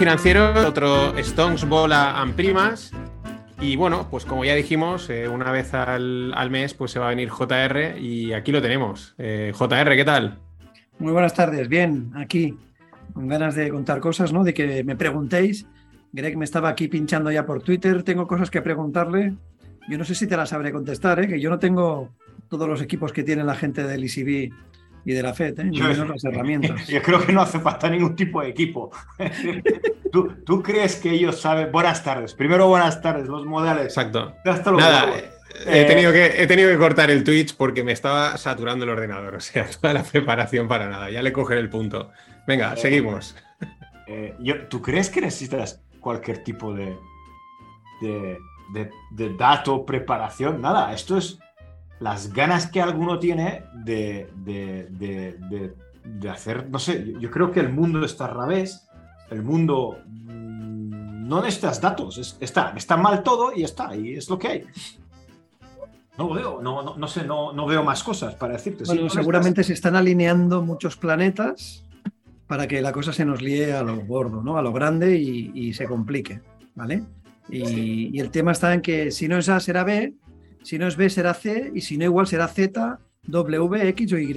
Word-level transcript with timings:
Financieros, 0.00 0.64
otro 0.64 1.12
Stonks, 1.22 1.68
Bola 1.68 2.18
and 2.22 2.34
Primas. 2.34 2.90
Y 3.60 3.76
bueno, 3.76 4.08
pues 4.10 4.24
como 4.24 4.46
ya 4.46 4.54
dijimos, 4.54 5.10
eh, 5.10 5.28
una 5.28 5.52
vez 5.52 5.74
al, 5.74 6.48
mes 6.50 6.72
pues 6.72 6.90
se 6.90 6.98
va 6.98 7.08
a 7.08 7.10
venir 7.10 7.28
JR 7.28 7.98
y 8.00 8.32
aquí 8.32 8.50
lo 8.50 8.62
tenemos. 8.62 9.14
Eh, 9.18 9.52
JR, 9.54 9.94
¿qué 9.94 10.04
tal? 10.06 10.38
Muy 10.98 11.12
buenas 11.12 11.34
tardes, 11.34 11.68
bien, 11.68 12.12
aquí, 12.16 12.56
con 13.12 13.28
ganas 13.28 13.54
de 13.54 13.68
contar 13.68 14.00
cosas, 14.00 14.32
¿no? 14.32 14.42
De 14.42 14.54
que 14.54 14.82
me 14.84 14.96
preguntéis. 14.96 15.66
Greg 16.12 16.34
me 16.38 16.46
estaba 16.46 16.70
aquí 16.70 16.88
pinchando 16.88 17.30
ya 17.30 17.44
por 17.44 17.62
Twitter, 17.62 18.02
tengo 18.02 18.26
cosas 18.26 18.50
que 18.50 18.62
preguntarle. 18.62 19.34
Yo 19.86 19.98
no 19.98 20.06
sé 20.06 20.14
si 20.14 20.26
te 20.26 20.34
las 20.34 20.48
sabré 20.48 20.72
contestar, 20.72 21.20
¿eh? 21.20 21.28
que 21.28 21.38
yo 21.38 21.50
no 21.50 21.58
tengo 21.58 22.08
todos 22.48 22.66
los 22.66 22.80
equipos 22.80 23.12
que 23.12 23.22
tiene 23.22 23.44
la 23.44 23.54
gente 23.54 23.82
del 23.82 24.04
ECB 24.04 24.50
y 25.04 25.12
de 25.12 25.22
la 25.22 25.32
FED, 25.32 25.60
¿eh? 25.60 25.68
yo, 25.70 25.86
las 26.04 26.24
herramientas. 26.24 26.86
Yo 26.88 27.02
creo 27.02 27.24
que 27.24 27.32
no 27.32 27.40
hace 27.40 27.58
falta 27.60 27.88
ningún 27.88 28.14
tipo 28.14 28.42
de 28.42 28.48
equipo. 28.48 28.90
¿Tú, 30.12 30.34
¿Tú, 30.44 30.62
crees 30.62 30.96
que 30.96 31.10
ellos 31.10 31.40
saben? 31.40 31.72
Buenas 31.72 32.04
tardes. 32.04 32.34
Primero, 32.34 32.68
buenas 32.68 33.00
tardes, 33.00 33.26
los 33.28 33.46
modales. 33.46 33.84
Exacto. 33.84 34.34
Nada, 34.44 35.14
he, 35.66 35.84
tenido 35.84 36.12
que, 36.12 36.42
he 36.42 36.46
tenido 36.46 36.70
que 36.70 36.78
cortar 36.78 37.10
el 37.10 37.24
Twitch 37.24 37.56
porque 37.56 37.82
me 37.84 37.92
estaba 37.92 38.36
saturando 38.36 38.84
el 38.84 38.90
ordenador. 38.90 39.34
O 39.40 39.40
sea, 39.40 39.66
toda 39.68 39.94
la 39.94 40.02
preparación 40.02 40.68
para 40.68 40.88
nada. 40.88 41.10
Ya 41.10 41.22
le 41.22 41.32
cogeré 41.32 41.60
el 41.60 41.70
punto. 41.70 42.10
Venga, 42.46 42.74
eh, 42.74 42.76
seguimos. 42.76 43.36
Eh, 44.06 44.34
yo, 44.40 44.66
¿Tú 44.66 44.82
crees 44.82 45.08
que 45.08 45.20
necesitas 45.20 45.80
cualquier 46.00 46.42
tipo 46.44 46.74
de, 46.74 46.96
de, 48.02 48.38
de, 48.74 48.90
de 49.12 49.36
dato, 49.36 49.86
preparación? 49.86 50.60
Nada, 50.60 50.92
esto 50.92 51.16
es 51.16 51.38
las 52.00 52.32
ganas 52.32 52.66
que 52.66 52.80
alguno 52.80 53.18
tiene 53.18 53.64
de, 53.74 54.28
de, 54.42 56.30
hacer, 56.30 56.68
no 56.70 56.78
sé, 56.78 57.14
yo 57.20 57.30
creo 57.30 57.52
que 57.52 57.60
el 57.60 57.70
mundo 57.70 58.04
está 58.04 58.24
al 58.24 58.36
revés, 58.36 58.88
el 59.30 59.42
mundo 59.42 59.98
mm, 60.06 61.28
no 61.28 61.42
necesitas 61.42 61.80
datos, 61.80 62.36
está, 62.40 62.72
está 62.74 62.96
mal 62.96 63.22
todo 63.22 63.52
y 63.54 63.64
está, 63.64 63.94
y 63.94 64.14
es 64.14 64.28
lo 64.30 64.38
que 64.38 64.48
hay. 64.48 64.64
No 66.16 66.28
veo, 66.30 66.60
no, 66.60 66.96
no, 66.96 67.08
sé, 67.08 67.24
no, 67.24 67.52
no, 67.52 67.66
veo 67.66 67.82
más 67.82 68.02
cosas 68.02 68.34
para 68.34 68.54
decirte. 68.54 68.84
Bueno, 68.84 69.08
seguramente 69.08 69.62
se 69.62 69.72
están 69.74 69.94
alineando 69.94 70.62
muchos 70.62 70.96
planetas 70.96 71.84
para 72.46 72.66
que 72.66 72.82
la 72.82 72.92
cosa 72.92 73.12
se 73.12 73.24
nos 73.24 73.40
líe 73.40 73.72
a 73.72 73.82
lo 73.82 73.96
gordo, 74.04 74.42
¿no? 74.42 74.58
A 74.58 74.62
lo 74.62 74.72
grande 74.72 75.16
y, 75.16 75.72
se 75.72 75.86
complique, 75.86 76.40
¿vale? 76.74 77.04
Y, 77.48 78.16
y, 78.16 78.20
el 78.20 78.30
tema 78.30 78.52
está 78.52 78.74
en 78.74 78.82
que 78.82 79.10
si 79.10 79.28
no 79.28 79.38
es 79.38 79.48
A 79.48 79.60
será 79.60 79.84
B 79.84 80.14
si 80.62 80.78
no 80.78 80.86
es 80.86 80.96
B 80.96 81.10
será 81.10 81.34
C 81.34 81.70
y 81.74 81.80
si 81.80 81.96
no 81.96 82.04
igual 82.04 82.26
será 82.26 82.48
Z, 82.48 82.98
W, 83.26 83.88
X 83.88 84.12
o 84.12 84.18
Y, 84.18 84.34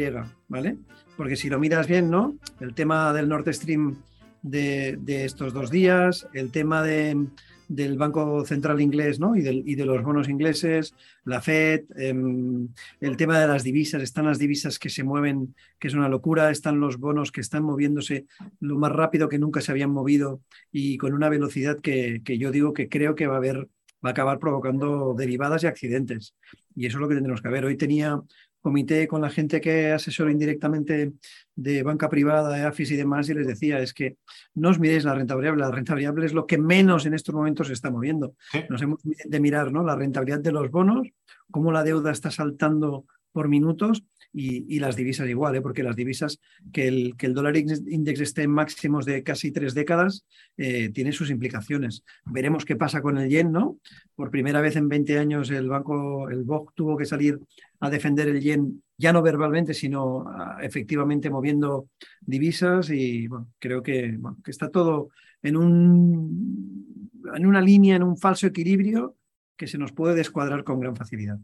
¿vale? 0.47 0.77
Porque 1.17 1.35
si 1.35 1.49
lo 1.49 1.59
miras 1.59 1.87
bien, 1.87 2.09
¿no? 2.09 2.37
El 2.59 2.73
tema 2.73 3.13
del 3.13 3.29
Nord 3.29 3.51
Stream 3.53 3.97
de, 4.43 5.25
estos 5.25 5.53
dos 5.53 5.71
días, 5.71 6.27
el 6.33 6.51
tema 6.51 6.83
de, 6.83 7.27
del 7.67 7.97
Banco 7.97 8.45
Central 8.45 8.81
inglés 8.81 9.19
¿no? 9.19 9.35
y, 9.35 9.47
y, 9.47 9.75
de 9.75 9.85
los 9.85 10.03
bonos 10.03 10.29
ingleses, 10.29 10.93
la 11.23 11.41
Fed, 11.41 11.85
em, 11.95 12.67
el 12.99 13.17
tema 13.17 13.39
de 13.39 13.47
las 13.47 13.63
divisas, 13.63 14.03
están 14.03 14.25
las 14.25 14.39
divisas 14.39 14.79
que 14.79 14.89
se 14.89 15.03
mueven, 15.03 15.55
que 15.79 15.87
es 15.87 15.93
una 15.93 16.09
locura, 16.09 16.51
están 16.51 16.79
los 16.79 16.97
bonos 16.97 17.31
que 17.31 17.41
están 17.41 17.63
moviéndose 17.63 18.25
lo 18.59 18.77
más 18.77 18.91
rápido 18.91 19.29
que 19.29 19.39
nunca 19.39 19.61
se 19.61 19.71
habían 19.71 19.91
movido 19.91 20.41
y 20.71 20.97
con 20.97 21.13
una 21.13 21.29
velocidad 21.29 21.79
que, 21.79 22.21
que 22.23 22.37
yo 22.37 22.51
digo 22.51 22.73
que 22.73 22.89
creo 22.89 23.15
que 23.15 23.27
va 23.27 23.35
a 23.35 23.37
haber 23.37 23.69
va 24.03 24.09
a 24.09 24.11
acabar 24.11 24.39
provocando 24.39 25.13
derivadas 25.17 25.63
y 25.63 25.67
accidentes. 25.67 26.35
Y 26.75 26.85
eso 26.85 26.97
es 26.97 27.01
lo 27.01 27.07
que 27.07 27.15
tendremos 27.15 27.41
que 27.41 27.49
ver. 27.49 27.65
Hoy 27.65 27.77
tenía 27.77 28.21
comité 28.63 29.07
con 29.09 29.21
la 29.21 29.29
gente 29.29 29.59
que 29.59 29.91
asesora 29.91 30.31
indirectamente 30.31 31.11
de 31.53 31.83
banca 31.83 32.09
privada, 32.09 32.55
de 32.55 32.63
AFIS 32.63 32.91
y 32.91 32.95
demás, 32.95 33.27
y 33.27 33.33
les 33.33 33.45
decía, 33.45 33.79
es 33.79 33.93
que 33.93 34.15
no 34.55 34.69
os 34.69 34.79
miréis 34.79 35.03
la 35.03 35.13
renta 35.13 35.35
variable, 35.35 35.63
la 35.63 35.71
renta 35.71 35.93
variable 35.93 36.25
es 36.25 36.33
lo 36.33 36.47
que 36.47 36.57
menos 36.57 37.05
en 37.05 37.13
estos 37.13 37.35
momentos 37.35 37.67
se 37.67 37.73
está 37.73 37.91
moviendo. 37.91 38.35
Nos 38.69 38.81
hemos 38.81 39.01
de 39.03 39.39
mirar 39.41 39.71
¿no? 39.73 39.83
la 39.83 39.97
rentabilidad 39.97 40.39
de 40.39 40.53
los 40.53 40.71
bonos, 40.71 41.09
cómo 41.51 41.73
la 41.73 41.83
deuda 41.83 42.11
está 42.11 42.31
saltando 42.31 43.05
por 43.33 43.49
minutos 43.49 44.03
y, 44.35 44.79
las 44.79 44.95
divisas 44.95 45.29
igual, 45.29 45.55
¿eh? 45.55 45.61
porque 45.61 45.83
las 45.83 45.95
divisas, 45.95 46.39
que 46.71 46.87
el, 46.87 47.33
dólar 47.33 47.55
index 47.55 48.19
esté 48.19 48.43
en 48.43 48.51
máximos 48.51 49.05
de 49.05 49.21
casi 49.21 49.51
tres 49.51 49.75
décadas, 49.75 50.25
eh, 50.57 50.89
tiene 50.89 51.11
sus 51.11 51.29
implicaciones. 51.29 52.03
Veremos 52.25 52.65
qué 52.65 52.75
pasa 52.75 53.01
con 53.01 53.17
el 53.19 53.29
yen, 53.29 53.51
¿no? 53.51 53.77
Por 54.15 54.31
primera 54.31 54.59
vez 54.59 54.75
en 54.75 54.89
20 54.89 55.19
años 55.19 55.51
el 55.51 55.69
banco, 55.69 56.29
el 56.29 56.43
BOC 56.43 56.73
tuvo 56.73 56.97
que 56.97 57.05
salir 57.05 57.39
a 57.79 57.89
defender 57.91 58.27
el 58.27 58.41
yen, 58.41 58.81
ya 58.97 59.13
no 59.13 59.21
verbalmente, 59.21 59.73
sino 59.75 60.25
ah, 60.27 60.57
efectivamente 60.61 61.29
moviendo 61.29 61.89
divisas 62.21 62.89
y 62.89 63.27
bueno, 63.27 63.49
creo 63.59 63.83
que, 63.83 64.17
que 64.43 64.51
está 64.51 64.69
todo 64.69 65.09
en, 65.43 65.57
un, 65.57 67.11
en 67.35 67.45
una 67.45 67.61
línea, 67.61 67.97
en 67.97 68.03
un 68.03 68.17
falso 68.17 68.47
equilibrio 68.47 69.15
que 69.55 69.67
se 69.67 69.77
nos 69.77 69.91
puede 69.91 70.15
descuadrar 70.15 70.63
con 70.63 70.79
gran 70.79 70.95
facilidad. 70.95 71.37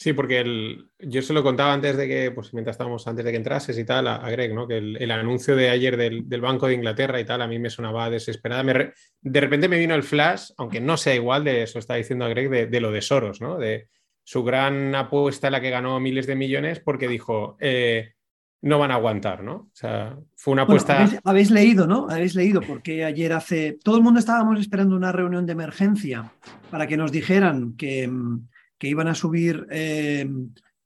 Sí, 0.00 0.14
porque 0.14 0.40
el, 0.40 0.88
yo 0.98 1.20
se 1.20 1.34
lo 1.34 1.42
contaba 1.42 1.74
antes 1.74 1.94
de 1.94 2.08
que, 2.08 2.30
pues 2.30 2.54
mientras 2.54 2.72
estábamos 2.72 3.06
antes 3.06 3.22
de 3.22 3.32
que 3.32 3.36
entrases 3.36 3.76
y 3.76 3.84
tal, 3.84 4.06
a, 4.06 4.30
Greg, 4.30 4.54
¿no? 4.54 4.66
Que 4.66 4.78
el, 4.78 5.10
anuncio 5.10 5.54
de 5.54 5.68
ayer 5.68 5.98
del, 5.98 6.40
Banco 6.40 6.68
de 6.68 6.72
Inglaterra 6.72 7.20
y 7.20 7.26
tal, 7.26 7.42
a 7.42 7.46
mí 7.46 7.58
me 7.58 7.68
sonaba 7.68 8.08
desesperada. 8.08 8.62
de 9.20 9.40
repente 9.42 9.68
me 9.68 9.78
vino 9.78 9.94
el 9.94 10.02
flash, 10.02 10.52
aunque 10.56 10.80
no 10.80 10.96
sea 10.96 11.14
igual 11.14 11.44
de 11.44 11.64
eso, 11.64 11.78
está 11.78 11.96
diciendo 11.96 12.24
a 12.24 12.30
Greg, 12.30 12.70
de, 12.70 12.80
lo 12.80 12.90
de 12.90 13.02
Soros, 13.02 13.42
¿no? 13.42 13.58
De 13.58 13.88
su 14.24 14.42
gran 14.42 14.94
apuesta 14.94 15.50
la 15.50 15.60
que 15.60 15.68
ganó 15.68 16.00
miles 16.00 16.26
de 16.26 16.34
millones 16.34 16.80
porque 16.80 17.06
dijo, 17.06 17.58
eh, 17.60 18.14
no 18.62 18.78
van 18.78 18.92
a 18.92 18.94
aguantar, 18.94 19.42
¿no? 19.42 19.52
O 19.54 19.70
sea, 19.74 20.16
fue 20.34 20.52
una 20.52 20.62
apuesta. 20.62 21.10
habéis, 21.24 21.50
leído, 21.50 21.86
¿no? 21.86 22.06
Habéis 22.08 22.34
leído, 22.34 22.62
porque 22.62 23.04
ayer 23.04 23.34
hace. 23.34 23.76
Todo 23.84 23.98
el 23.98 24.02
mundo 24.02 24.18
estábamos 24.18 24.60
esperando 24.60 24.96
una 24.96 25.12
reunión 25.12 25.44
de 25.44 25.52
emergencia 25.52 26.32
para 26.70 26.86
que 26.86 26.96
nos 26.96 27.12
dijeran 27.12 27.76
que 27.76 28.08
mm, 28.08 28.48
que 28.80 28.88
iban 28.88 29.08
a 29.08 29.14
subir 29.14 29.66
eh, 29.70 30.26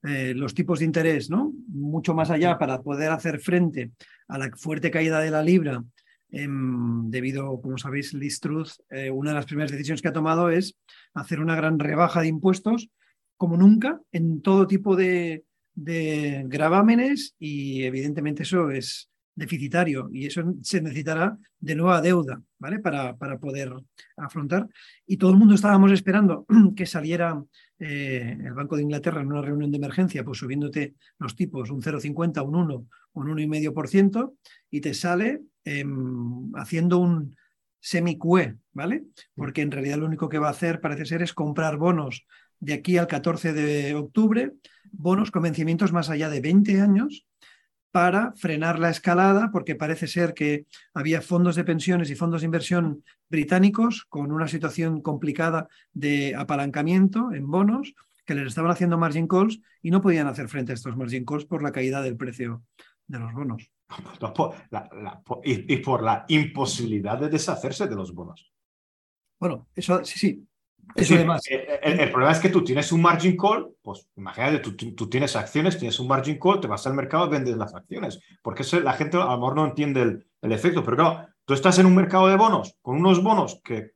eh, 0.03 0.35
los 0.35 0.53
tipos 0.53 0.81
de 0.81 0.85
interés, 0.85 1.31
¿no? 1.31 1.53
Mucho 1.69 2.13
más 2.13 2.29
allá 2.29 2.59
para 2.59 2.83
poder 2.83 3.13
hacer 3.13 3.39
frente 3.39 3.93
a 4.27 4.37
la 4.37 4.51
fuerte 4.57 4.91
caída 4.91 5.21
de 5.21 5.31
la 5.31 5.45
libra, 5.45 5.83
em, 6.29 7.09
debido, 7.09 7.61
como 7.63 7.79
sabéis, 7.79 8.13
Liz 8.13 8.41
Truth, 8.41 8.73
eh, 8.91 9.13
una 9.13 9.31
de 9.31 9.37
las 9.37 9.47
primeras 9.47 9.71
decisiones 9.71 10.03
que 10.03 10.09
ha 10.09 10.13
tomado 10.13 10.51
es 10.51 10.77
hacer 11.15 11.39
una 11.39 11.55
gran 11.55 11.79
rebaja 11.79 12.21
de 12.21 12.27
impuestos, 12.27 12.91
como 13.37 13.57
nunca, 13.57 14.01
en 14.11 14.43
todo 14.43 14.67
tipo 14.67 14.97
de, 14.97 15.45
de 15.75 16.43
gravámenes 16.49 17.37
y 17.39 17.85
evidentemente 17.85 18.43
eso 18.43 18.73
es 18.73 19.09
deficitario 19.35 20.09
y 20.13 20.27
eso 20.27 20.43
se 20.63 20.81
necesitará 20.81 21.37
de 21.59 21.75
nueva 21.75 22.01
deuda, 22.01 22.41
¿vale? 22.59 22.79
Para, 22.79 23.17
para 23.17 23.39
poder 23.39 23.73
afrontar. 24.17 24.69
Y 25.07 25.17
todo 25.17 25.31
el 25.31 25.37
mundo 25.37 25.55
estábamos 25.55 25.93
esperando 25.93 26.47
que 26.77 26.87
saliera 26.87 27.43
eh, 27.79 28.37
el 28.39 28.55
Banco 28.55 28.77
de 28.77 28.83
Inglaterra 28.83 29.21
en 29.21 29.29
una 29.29 29.43
reunión 29.43 29.71
de 29.71 29.79
emergencia, 29.79 30.25
pues 30.25 30.39
subiéndote 30.39 30.95
los 31.19 31.35
tipos 31.35 31.71
un 31.71 31.83
0,50, 31.83 32.45
un 32.47 32.55
1, 32.55 32.87
un 33.15 33.27
1,5% 33.27 34.35
y 34.71 34.81
te 34.81 34.95
sale 34.95 35.43
em, 35.65 36.55
haciendo 36.55 36.99
un 36.99 37.37
semi-QE, 37.81 38.57
¿vale? 38.73 39.05
Porque 39.35 39.63
en 39.63 39.71
realidad 39.71 39.99
lo 39.99 40.07
único 40.07 40.29
que 40.29 40.39
va 40.39 40.49
a 40.49 40.53
hacer, 40.53 40.81
parece 40.81 41.05
ser, 41.05 41.23
es 41.23 41.35
comprar 41.35 41.77
bonos 41.77 42.25
de 42.61 42.73
aquí 42.73 42.97
al 42.97 43.07
14 43.07 43.53
de 43.53 43.95
octubre, 43.95 44.53
bonos 44.91 45.31
con 45.31 45.43
vencimientos 45.43 45.93
más 45.93 46.09
allá 46.09 46.31
de 46.31 46.41
20 46.41 46.81
años, 46.81 47.27
para 47.95 48.33
frenar 48.33 48.81
la 48.81 48.91
escalada, 48.91 49.53
porque 49.53 49.77
parece 49.77 50.09
ser 50.09 50.35
que 50.35 50.67
había 50.95 51.23
fondos 51.23 51.55
de 51.55 51.63
pensiones 51.63 52.11
y 52.11 52.17
fondos 52.17 52.41
de 52.41 52.47
inversión 52.47 53.05
británicos 53.31 54.05
con 54.09 54.33
una 54.33 54.49
situación 54.49 55.01
complicada 55.01 55.69
de 55.93 56.35
apalancamiento 56.35 57.31
en 57.33 57.49
bonos 57.49 57.95
que 58.27 58.35
les 58.35 58.49
estaban 58.49 58.73
haciendo 58.73 58.99
margin 58.99 59.29
calls 59.29 59.61
y 59.81 59.93
no 59.93 60.01
podían 60.01 60.27
hacer 60.27 60.49
frente 60.49 60.73
a 60.73 60.75
estos 60.75 60.97
margin 60.97 61.25
calls 61.25 61.45
por 61.45 61.63
la 61.63 61.71
caída 61.71 62.03
del 62.03 62.17
precio 62.17 62.65
de 63.07 63.21
los 63.21 63.33
bonos. 63.33 63.71
y, 65.45 65.77
por 65.77 66.03
la 66.03 66.25
imposibilidad 66.27 67.17
de 67.17 67.29
deshacerse 67.29 67.87
de 67.87 67.95
los 67.95 68.13
bonos. 68.13 68.53
Bueno, 69.39 69.69
eso 69.73 70.05
sí, 70.05 70.19
sí, 70.19 70.49
eh, 70.97 71.81
el, 71.83 72.11
problema 72.11 72.33
es 72.33 72.39
que 72.39 72.49
tú 72.49 72.63
tienes 72.63 72.93
un 72.93 73.03
margin 73.03 73.37
call, 73.37 73.71
pues 73.83 74.07
imagínate, 74.17 74.59
tú, 74.59 75.09
tienes 75.09 75.35
acciones, 75.37 75.79
tienes 75.79 75.99
un 75.99 76.09
margin 76.09 76.39
call, 76.39 76.61
te 76.61 76.69
vas 76.69 76.87
al 76.87 76.95
mercado 76.95 77.27
y 77.27 77.31
vendes 77.31 77.57
las 77.57 77.75
acciones. 77.75 78.21
Porque 78.43 78.63
eso, 78.63 78.81
la 78.81 78.93
gente 78.93 79.17
a 79.17 79.25
lo 79.25 79.39
mejor 79.39 79.57
no 79.57 79.67
entiende 79.67 80.03
el, 80.03 80.53
efecto, 80.53 80.85
pero 80.85 80.97
claro, 80.97 81.27
tú 81.45 81.55
estás 81.55 81.79
en 81.79 81.87
un 81.87 81.95
mercado 81.95 82.29
de 82.29 82.37
bonos 82.37 82.77
con 82.83 82.97
unos 82.97 83.23
bonos 83.23 83.61
que, 83.65 83.93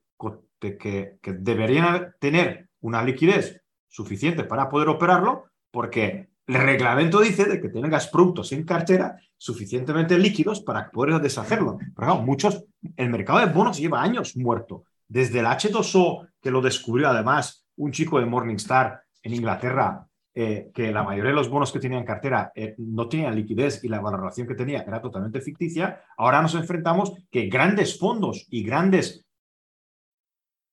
que, 0.61 1.19
que 1.21 1.33
deberían 1.33 2.15
tener 2.19 2.69
una 2.81 3.03
liquidez 3.03 3.63
suficiente 3.87 4.45
para 4.45 4.69
poder 4.69 4.89
operarlo, 4.89 5.45
porque 5.71 6.29
el 6.47 6.55
reglamento 6.55 7.21
dice 7.21 7.45
de 7.45 7.61
que 7.61 7.69
tengas 7.69 8.09
productos 8.09 8.53
en 8.53 8.65
cartera 8.65 9.17
suficientemente 9.37 10.19
líquidos 10.19 10.63
para 10.63 10.91
poder 10.91 11.21
deshacerlo. 11.21 11.77
Pero 11.79 11.95
claro, 11.95 12.23
muchos, 12.23 12.65
el 12.97 13.11
mercado 13.11 13.41
de 13.41 13.53
bonos 13.53 13.79
lleva 13.79 14.03
años 14.03 14.37
muerto 14.37 14.85
desde 15.09 15.41
el 15.41 15.47
H2O, 15.47 16.29
que 16.41 16.51
lo 16.51 16.61
descubrió 16.61 17.09
además 17.09 17.67
un 17.77 17.93
chico 17.93 18.21
de 18.21 18.27
Morningstar 18.27 19.03
en 19.23 19.35
Inglaterra 19.35 20.09
eh, 20.41 20.71
que 20.73 20.93
la 20.93 21.03
mayoría 21.03 21.31
de 21.31 21.37
los 21.37 21.49
bonos 21.49 21.73
que 21.73 21.81
tenía 21.81 21.99
en 21.99 22.05
cartera 22.05 22.53
eh, 22.55 22.77
no 22.79 23.09
tenían 23.09 23.35
liquidez 23.35 23.83
y 23.83 23.89
la 23.89 24.01
valoración 24.01 24.47
que 24.47 24.55
tenía 24.55 24.83
era 24.83 25.01
totalmente 25.01 25.41
ficticia, 25.41 26.05
ahora 26.17 26.41
nos 26.41 26.55
enfrentamos 26.55 27.13
que 27.29 27.49
grandes 27.49 27.99
fondos 27.99 28.47
y 28.49 28.63
grandes 28.63 29.27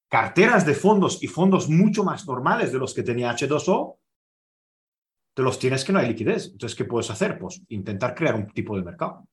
carteras 0.07 0.67
de 0.67 0.75
fondos 0.75 1.23
y 1.23 1.27
fondos 1.27 1.67
mucho 1.67 2.03
más 2.03 2.27
normales 2.27 2.71
de 2.71 2.77
los 2.77 2.93
que 2.93 3.01
tenía 3.01 3.31
H2O, 3.31 3.97
te 5.33 5.41
los 5.41 5.57
tienes 5.57 5.83
que 5.83 5.91
no 5.91 5.97
hay 5.97 6.09
liquidez. 6.09 6.51
Entonces, 6.51 6.77
¿qué 6.77 6.85
puedes 6.85 7.09
hacer? 7.09 7.39
Pues 7.39 7.63
intentar 7.69 8.13
crear 8.13 8.35
un 8.35 8.47
tipo 8.51 8.77
de 8.77 8.83
mercado. 8.83 9.27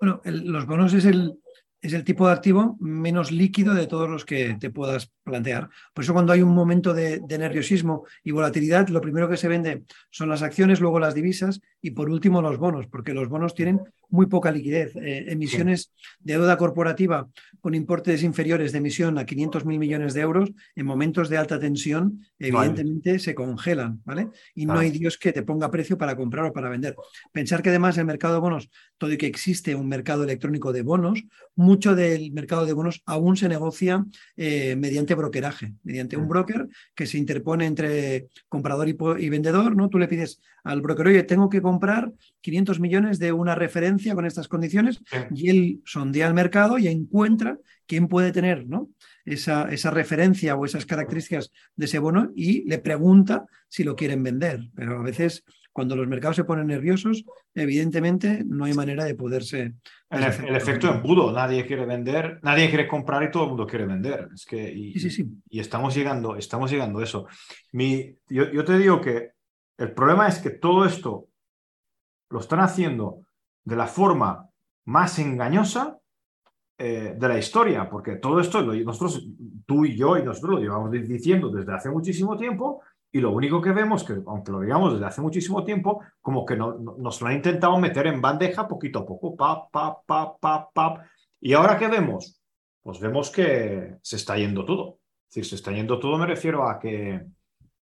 Bueno, 0.00 0.20
los 0.24 0.66
bonos 0.66 0.92
es 0.92 1.04
el, 1.04 1.38
es 1.84 1.92
el 1.92 2.02
tipo 2.02 2.26
de 2.26 2.32
activo 2.32 2.78
menos 2.80 3.30
líquido 3.30 3.74
de 3.74 3.86
todos 3.86 4.08
los 4.08 4.24
que 4.24 4.56
te 4.58 4.70
puedas 4.70 5.12
plantear. 5.22 5.68
Por 5.92 6.02
eso 6.02 6.14
cuando 6.14 6.32
hay 6.32 6.40
un 6.40 6.54
momento 6.54 6.94
de, 6.94 7.20
nerviosismo 7.20 8.06
y 8.22 8.30
volatilidad, 8.30 8.88
lo 8.88 9.02
primero 9.02 9.28
que 9.28 9.36
se 9.36 9.48
vende 9.48 9.84
son 10.10 10.30
las 10.30 10.40
acciones, 10.40 10.80
luego 10.80 10.98
las 10.98 11.14
divisas 11.14 11.60
y 11.82 11.90
por 11.90 12.08
último 12.08 12.40
los 12.40 12.56
bonos, 12.56 12.86
porque 12.86 13.12
los 13.12 13.28
bonos 13.28 13.54
tienen 13.54 13.82
muy 14.08 14.26
poca 14.26 14.50
liquidez. 14.50 14.96
Eh, 14.96 15.26
emisiones 15.28 15.92
de 16.20 16.34
deuda 16.34 16.56
corporativa 16.56 17.28
con 17.60 17.74
importes 17.74 18.22
inferiores 18.22 18.72
de 18.72 18.78
emisión 18.78 19.18
a 19.18 19.26
500 19.26 19.66
mil 19.66 19.78
millones 19.78 20.14
de 20.14 20.22
euros 20.22 20.52
en 20.76 20.86
momentos 20.86 21.28
de 21.28 21.36
alta 21.36 21.58
tensión, 21.58 22.24
evidentemente 22.38 23.18
se 23.18 23.34
congelan, 23.34 24.00
¿vale? 24.04 24.28
Y 24.54 24.64
no 24.64 24.78
hay 24.78 24.90
Dios 24.90 25.18
que 25.18 25.32
te 25.32 25.42
ponga 25.42 25.70
precio 25.70 25.98
para 25.98 26.16
comprar 26.16 26.46
o 26.46 26.52
para 26.52 26.70
vender. 26.70 26.96
Pensar 27.32 27.62
que 27.62 27.68
además 27.68 27.98
el 27.98 28.06
mercado 28.06 28.34
de 28.34 28.40
bonos, 28.40 28.70
todo 28.96 29.12
y 29.12 29.18
que 29.18 29.26
existe 29.26 29.74
un 29.74 29.88
mercado 29.88 30.24
electrónico 30.24 30.72
de 30.72 30.82
bonos, 30.82 31.24
mucho 31.74 31.96
del 31.96 32.30
mercado 32.30 32.66
de 32.66 32.72
bonos 32.72 33.02
aún 33.04 33.36
se 33.36 33.48
negocia 33.48 34.04
eh, 34.36 34.76
mediante 34.76 35.16
brokeraje, 35.16 35.74
mediante 35.82 36.16
un 36.16 36.26
mm. 36.26 36.28
broker 36.28 36.68
que 36.94 37.06
se 37.06 37.18
interpone 37.18 37.66
entre 37.66 38.28
comprador 38.48 38.88
y, 38.88 39.28
vendedor, 39.28 39.74
¿no? 39.74 39.88
Tú 39.88 39.98
le 39.98 40.06
pides 40.06 40.40
al 40.62 40.82
broker, 40.82 41.08
oye, 41.08 41.24
tengo 41.24 41.48
que 41.48 41.60
comprar 41.60 42.12
500 42.42 42.78
millones 42.78 43.18
de 43.18 43.32
una 43.32 43.56
referencia 43.56 44.14
con 44.14 44.24
estas 44.24 44.46
condiciones 44.46 45.00
y 45.34 45.50
él 45.50 45.80
sondea 45.84 46.28
el 46.28 46.34
mercado 46.34 46.78
y 46.78 46.86
encuentra 46.86 47.58
quién 47.86 48.06
puede 48.06 48.30
tener 48.30 48.68
¿no? 48.68 48.88
esa, 49.24 49.68
esa, 49.72 49.90
referencia 49.90 50.54
o 50.54 50.64
esas 50.64 50.86
características 50.86 51.50
de 51.74 51.86
ese 51.86 51.98
bono 51.98 52.30
y 52.36 52.62
le 52.68 52.78
pregunta 52.78 53.46
si 53.68 53.82
lo 53.82 53.96
quieren 53.96 54.22
vender. 54.22 54.60
Pero 54.76 55.00
a 55.00 55.02
veces 55.02 55.44
cuando 55.74 55.96
los 55.96 56.06
mercados 56.06 56.36
se 56.36 56.44
ponen 56.44 56.68
nerviosos, 56.68 57.24
evidentemente 57.52 58.44
no 58.46 58.64
hay 58.64 58.74
manera 58.74 59.04
de 59.04 59.16
poderse... 59.16 59.74
El, 60.08 60.22
el 60.22 60.54
efecto 60.54 60.88
embudo, 60.88 61.32
nadie 61.32 61.66
quiere 61.66 61.84
vender, 61.84 62.38
nadie 62.42 62.68
quiere 62.68 62.86
comprar 62.86 63.24
y 63.24 63.30
todo 63.32 63.42
el 63.42 63.48
mundo 63.50 63.66
quiere 63.66 63.84
vender. 63.84 64.28
Es 64.32 64.46
que, 64.46 64.72
y, 64.72 64.96
sí, 65.00 65.10
sí, 65.10 65.26
y 65.50 65.58
estamos 65.58 65.92
llegando, 65.92 66.36
estamos 66.36 66.70
llegando 66.70 67.00
a 67.00 67.04
eso. 67.04 67.26
Mi, 67.72 68.16
yo, 68.28 68.50
yo 68.52 68.64
te 68.64 68.78
digo 68.78 69.00
que 69.00 69.32
el 69.76 69.92
problema 69.92 70.28
es 70.28 70.38
que 70.38 70.50
todo 70.50 70.84
esto 70.84 71.26
lo 72.30 72.38
están 72.38 72.60
haciendo 72.60 73.26
de 73.64 73.74
la 73.74 73.88
forma 73.88 74.48
más 74.84 75.18
engañosa 75.18 75.98
eh, 76.78 77.14
de 77.18 77.28
la 77.28 77.38
historia, 77.38 77.90
porque 77.90 78.16
todo 78.16 78.38
esto 78.38 78.62
nosotros, 78.62 79.26
tú 79.66 79.84
y 79.84 79.96
yo 79.96 80.16
y 80.18 80.22
nosotros 80.22 80.54
lo 80.54 80.60
llevamos 80.60 80.92
diciendo 80.92 81.50
desde 81.50 81.74
hace 81.74 81.90
muchísimo 81.90 82.36
tiempo 82.36 82.82
y 83.14 83.20
lo 83.20 83.30
único 83.30 83.62
que 83.62 83.70
vemos 83.70 84.02
que, 84.02 84.14
aunque 84.26 84.50
lo 84.50 84.60
digamos 84.60 84.94
desde 84.94 85.06
hace 85.06 85.20
muchísimo 85.20 85.62
tiempo, 85.62 86.02
como 86.20 86.44
que 86.44 86.56
no, 86.56 86.74
nos 86.74 87.20
lo 87.20 87.28
han 87.28 87.34
intentado 87.36 87.78
meter 87.78 88.08
en 88.08 88.20
bandeja 88.20 88.66
poquito 88.66 88.98
a 88.98 89.06
poco, 89.06 89.36
pa, 89.36 89.68
pa, 89.68 90.02
pa, 90.04 90.36
pa, 90.36 90.68
pa. 90.74 91.08
¿Y 91.40 91.52
ahora 91.52 91.78
qué 91.78 91.86
vemos? 91.86 92.42
Pues 92.82 92.98
vemos 92.98 93.30
que 93.30 93.98
se 94.02 94.16
está 94.16 94.36
yendo 94.36 94.64
todo. 94.64 94.98
Es 95.32 95.48
se 95.48 95.54
está 95.54 95.70
yendo 95.70 96.00
todo, 96.00 96.18
me 96.18 96.26
refiero 96.26 96.68
a 96.68 96.76
que, 96.80 97.24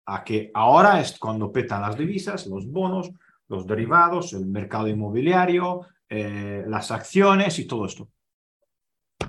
a 0.05 0.21
que 0.25 0.51
ahora 0.53 0.99
es 0.99 1.17
cuando 1.17 1.49
petan 1.49 1.81
las 1.81 1.97
divisas, 1.97 2.45
los 2.47 2.69
bonos, 2.69 3.09
los 3.47 3.65
derivados, 3.65 4.33
el 4.33 4.47
mercado 4.47 4.89
inmobiliario, 4.89 5.87
eh, 6.09 6.65
las 6.67 6.91
acciones 6.91 7.57
y 7.57 7.67
todo 7.67 7.85
esto. 7.85 8.09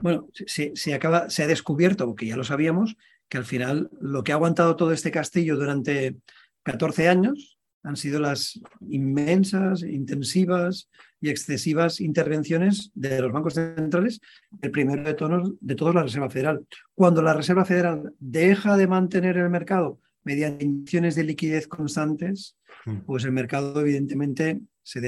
Bueno, 0.00 0.26
se, 0.32 0.74
se, 0.74 0.94
acaba, 0.94 1.30
se 1.30 1.44
ha 1.44 1.46
descubierto, 1.46 2.12
que 2.16 2.26
ya 2.26 2.36
lo 2.36 2.42
sabíamos, 2.42 2.96
que 3.32 3.38
al 3.38 3.46
final 3.46 3.88
lo 3.98 4.22
que 4.22 4.32
ha 4.32 4.34
aguantado 4.34 4.76
todo 4.76 4.92
este 4.92 5.10
castillo 5.10 5.56
durante 5.56 6.18
14 6.64 7.08
años 7.08 7.58
han 7.82 7.96
sido 7.96 8.20
las 8.20 8.60
inmensas, 8.90 9.82
intensivas 9.84 10.90
y 11.18 11.30
excesivas 11.30 12.02
intervenciones 12.02 12.90
de 12.92 13.22
los 13.22 13.32
bancos 13.32 13.54
centrales, 13.54 14.20
el 14.60 14.70
primero 14.70 15.02
de 15.02 15.14
todos, 15.14 15.50
de 15.62 15.74
todos 15.74 15.94
la 15.94 16.02
Reserva 16.02 16.28
Federal. 16.28 16.66
Cuando 16.94 17.22
la 17.22 17.32
Reserva 17.32 17.64
Federal 17.64 18.12
deja 18.18 18.76
de 18.76 18.86
mantener 18.86 19.38
el 19.38 19.48
mercado 19.48 19.98
mediante 20.24 20.66
inyecciones 20.66 21.14
de 21.14 21.24
liquidez 21.24 21.66
constantes, 21.66 22.58
mm. 22.84 22.96
pues 23.06 23.24
el 23.24 23.32
mercado 23.32 23.80
evidentemente 23.80 24.60
se 24.82 25.00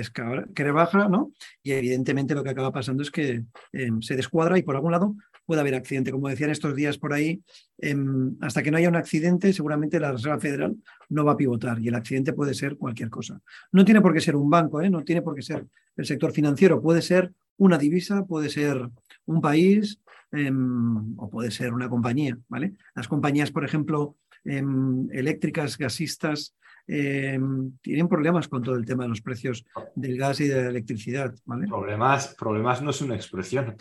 baja, 0.72 1.08
¿no? 1.10 1.30
Y 1.62 1.72
evidentemente 1.72 2.34
lo 2.34 2.42
que 2.42 2.50
acaba 2.50 2.72
pasando 2.72 3.02
es 3.02 3.10
que 3.10 3.44
em, 3.72 4.00
se 4.00 4.16
descuadra 4.16 4.56
y 4.56 4.62
por 4.62 4.76
algún 4.76 4.92
lado 4.92 5.14
puede 5.44 5.60
haber 5.60 5.74
accidente. 5.74 6.10
Como 6.10 6.28
decían 6.28 6.50
estos 6.50 6.74
días 6.74 6.98
por 6.98 7.12
ahí, 7.12 7.42
em, 7.78 8.36
hasta 8.40 8.62
que 8.62 8.70
no 8.70 8.78
haya 8.78 8.88
un 8.88 8.96
accidente, 8.96 9.52
seguramente 9.52 10.00
la 10.00 10.12
Reserva 10.12 10.38
Federal 10.38 10.76
no 11.08 11.24
va 11.24 11.32
a 11.32 11.36
pivotar 11.36 11.80
y 11.80 11.88
el 11.88 11.94
accidente 11.94 12.32
puede 12.32 12.54
ser 12.54 12.76
cualquier 12.76 13.10
cosa. 13.10 13.40
No 13.72 13.84
tiene 13.84 14.00
por 14.00 14.12
qué 14.12 14.20
ser 14.20 14.36
un 14.36 14.50
banco, 14.50 14.80
¿eh? 14.80 14.90
no 14.90 15.02
tiene 15.02 15.22
por 15.22 15.34
qué 15.34 15.42
ser 15.42 15.66
el 15.96 16.06
sector 16.06 16.32
financiero, 16.32 16.82
puede 16.82 17.02
ser 17.02 17.32
una 17.56 17.78
divisa, 17.78 18.24
puede 18.24 18.48
ser 18.48 18.88
un 19.26 19.40
país 19.40 20.00
em, 20.32 21.18
o 21.18 21.30
puede 21.30 21.50
ser 21.50 21.72
una 21.72 21.88
compañía. 21.88 22.36
¿vale? 22.48 22.74
Las 22.94 23.06
compañías, 23.06 23.50
por 23.50 23.64
ejemplo, 23.64 24.16
em, 24.44 25.08
eléctricas, 25.12 25.78
gasistas, 25.78 26.54
tienen 26.86 28.08
problemas 28.10 28.46
con 28.46 28.62
todo 28.62 28.74
el 28.74 28.84
tema 28.84 29.04
de 29.04 29.08
los 29.08 29.22
precios 29.22 29.64
del 29.94 30.18
gas 30.18 30.40
y 30.40 30.48
de 30.48 30.64
la 30.64 30.68
electricidad. 30.68 31.34
Problemas, 31.66 32.34
problemas 32.34 32.82
no 32.82 32.90
es 32.90 33.00
una 33.00 33.14
expresión 33.14 33.76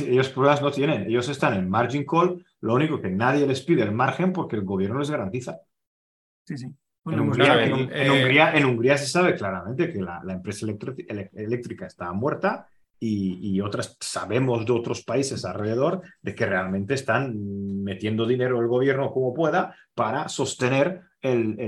ellos 0.00 0.28
pruebas 0.28 0.62
no 0.62 0.70
tienen, 0.70 1.02
ellos 1.02 1.28
están 1.28 1.54
en 1.54 1.68
margin 1.68 2.04
call, 2.04 2.44
lo 2.60 2.74
único 2.74 3.00
que 3.00 3.10
nadie 3.10 3.46
les 3.46 3.62
pide 3.62 3.82
el 3.82 3.92
margen 3.92 4.32
porque 4.32 4.56
el 4.56 4.64
gobierno 4.64 4.98
les 4.98 5.10
garantiza. 5.10 5.58
Sí, 6.44 6.56
sí. 6.56 6.66
en, 7.06 8.64
Hungría, 8.64 8.96
se 8.96 9.06
sabe 9.06 9.34
claramente 9.34 9.92
que 9.92 10.00
la, 10.00 10.22
empresa 10.28 10.66
eléctrica 11.34 11.86
está 11.86 12.12
muerta 12.12 12.68
y, 12.98 13.60
otras 13.60 13.96
sabemos 14.00 14.64
de 14.64 14.72
otros 14.72 15.02
países 15.02 15.44
alrededor 15.44 16.02
de 16.20 16.34
que 16.34 16.46
realmente 16.46 16.94
están 16.94 17.82
metiendo 17.82 18.26
dinero 18.26 18.60
el 18.60 18.68
gobierno 18.68 19.10
como 19.10 19.34
pueda 19.34 19.74
para 19.94 20.28
sostener 20.28 21.02
el, 21.20 21.58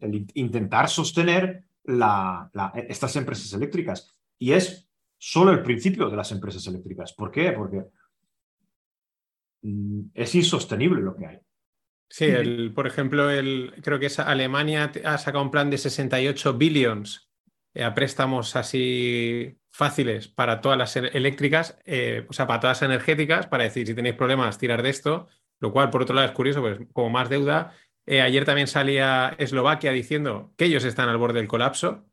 el 0.00 0.26
intentar 0.34 0.88
sostener 0.88 1.66
la, 1.86 2.50
estas 2.88 3.16
empresas 3.16 3.52
eléctricas. 3.52 4.14
Y 4.38 4.52
es 4.52 4.85
solo 5.18 5.52
el 5.52 5.62
principio 5.62 6.08
de 6.08 6.16
las 6.16 6.30
empresas 6.32 6.66
eléctricas. 6.66 7.12
¿Por 7.12 7.30
qué? 7.30 7.52
Porque 7.52 7.84
mm, 9.62 10.00
es 10.14 10.34
insostenible 10.34 11.00
lo 11.00 11.16
que 11.16 11.26
hay. 11.26 11.38
Sí, 12.08 12.24
el, 12.26 12.72
por 12.72 12.86
ejemplo, 12.86 13.30
el, 13.30 13.74
creo 13.82 13.98
que 13.98 14.06
es 14.06 14.18
Alemania 14.20 14.92
ha 15.04 15.18
sacado 15.18 15.42
un 15.42 15.50
plan 15.50 15.70
de 15.70 15.78
68 15.78 16.54
billions 16.54 17.30
eh, 17.74 17.82
a 17.82 17.94
préstamos 17.94 18.54
así 18.54 19.58
fáciles 19.72 20.28
para 20.28 20.60
todas 20.60 20.78
las 20.78 20.96
eléctricas, 20.96 21.78
eh, 21.84 22.24
o 22.28 22.32
sea, 22.32 22.46
para 22.46 22.60
todas 22.60 22.80
las 22.80 22.88
energéticas, 22.88 23.46
para 23.48 23.64
decir 23.64 23.86
si 23.86 23.94
tenéis 23.94 24.14
problemas, 24.14 24.56
tirar 24.56 24.82
de 24.82 24.90
esto, 24.90 25.28
lo 25.58 25.72
cual 25.72 25.90
por 25.90 26.02
otro 26.02 26.14
lado 26.14 26.26
es 26.26 26.32
curioso, 26.32 26.60
pues 26.60 26.78
como 26.92 27.10
más 27.10 27.28
deuda. 27.28 27.74
Eh, 28.06 28.22
ayer 28.22 28.44
también 28.44 28.68
salía 28.68 29.34
Eslovaquia 29.36 29.90
diciendo 29.90 30.54
que 30.56 30.66
ellos 30.66 30.84
están 30.84 31.08
al 31.08 31.18
borde 31.18 31.40
del 31.40 31.48
colapso, 31.48 32.06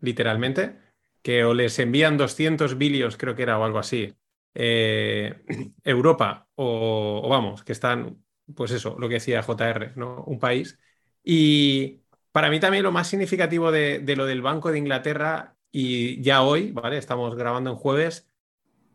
literalmente 0.00 0.78
que 1.22 1.44
o 1.44 1.54
les 1.54 1.78
envían 1.78 2.16
200 2.16 2.78
bilios, 2.78 3.16
creo 3.16 3.34
que 3.34 3.42
era 3.42 3.58
o 3.58 3.64
algo 3.64 3.78
así, 3.78 4.14
eh, 4.54 5.42
Europa, 5.84 6.48
o, 6.54 7.28
vamos, 7.28 7.64
que 7.64 7.72
están, 7.72 8.24
pues 8.54 8.70
eso, 8.72 8.96
lo 8.98 9.08
que 9.08 9.14
decía 9.14 9.42
JR, 9.42 9.92
¿no? 9.96 10.24
Un 10.24 10.38
país. 10.38 10.78
Y 11.22 12.02
para 12.32 12.50
mí 12.50 12.60
también 12.60 12.82
lo 12.84 12.92
más 12.92 13.08
significativo 13.08 13.70
de, 13.72 14.02
lo 14.16 14.26
del 14.26 14.42
Banco 14.42 14.72
de 14.72 14.78
Inglaterra, 14.78 15.56
y 15.72 16.20
ya 16.22 16.42
hoy, 16.42 16.72
¿vale? 16.72 16.98
Estamos 16.98 17.36
grabando 17.36 17.70
en 17.70 17.76
jueves, 17.76 18.28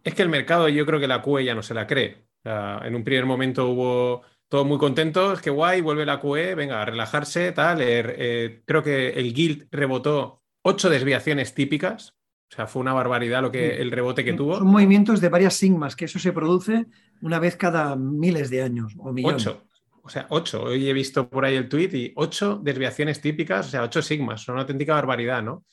es 0.03 0.13
que 0.15 0.21
el 0.23 0.29
mercado, 0.29 0.69
yo 0.69 0.85
creo 0.85 0.99
que 0.99 1.07
la 1.07 1.21
QE 1.21 1.45
ya 1.45 1.55
no 1.55 1.63
se 1.63 1.73
la 1.73 1.87
cree. 1.87 2.27
en 2.43 2.95
un 2.95 3.03
primer 3.03 3.25
momento 3.25 3.67
hubo 3.69 4.23
todos 4.49 4.65
muy 4.65 4.77
contentos, 4.77 5.41
que 5.41 5.49
guay, 5.49 5.81
vuelve 5.81 6.05
la 6.05 6.19
QE, 6.19 6.55
venga, 6.55 6.81
a 6.81 6.85
relajarse, 6.85 7.51
tal. 7.51 7.81
Er, 7.81 8.15
eh, 8.17 8.61
creo 8.65 8.83
que 8.83 9.09
el 9.09 9.33
Guild 9.33 9.67
rebotó 9.71 10.43
ocho 10.65 10.89
desviaciones 10.89 11.53
típicas. 11.53 12.15
O 12.51 12.55
sea, 12.55 12.67
fue 12.67 12.81
una 12.81 12.93
barbaridad 12.93 13.41
lo 13.41 13.51
que 13.51 13.77
el 13.77 13.91
rebote 13.91 14.23
que 14.23 14.33
tuvo. 14.33 14.57
Son 14.57 14.67
movimientos 14.67 15.21
de 15.21 15.29
varias 15.29 15.55
sigmas, 15.55 15.95
que 15.95 16.05
eso 16.05 16.19
se 16.19 16.31
produce 16.31 16.85
una 17.21 17.39
vez 17.39 17.55
cada 17.55 17.95
miles 17.95 18.49
de 18.49 18.63
años 18.63 18.93
o 18.97 19.11
millones. 19.13 19.47
Ocho. 19.47 19.63
O 20.03 20.09
sea, 20.09 20.27
ocho. 20.29 20.63
Hoy 20.63 20.87
he 20.87 20.93
visto 20.93 21.29
por 21.29 21.45
ahí 21.45 21.55
el 21.55 21.69
tweet 21.69 21.89
y 21.93 22.13
ocho 22.15 22.59
desviaciones 22.61 23.21
típicas, 23.21 23.67
o 23.67 23.69
sea, 23.69 23.83
ocho 23.83 24.01
sigmas. 24.01 24.41
Son 24.41 24.53
una 24.53 24.61
auténtica 24.61 24.93
barbaridad, 24.93 25.41
¿no? 25.43 25.65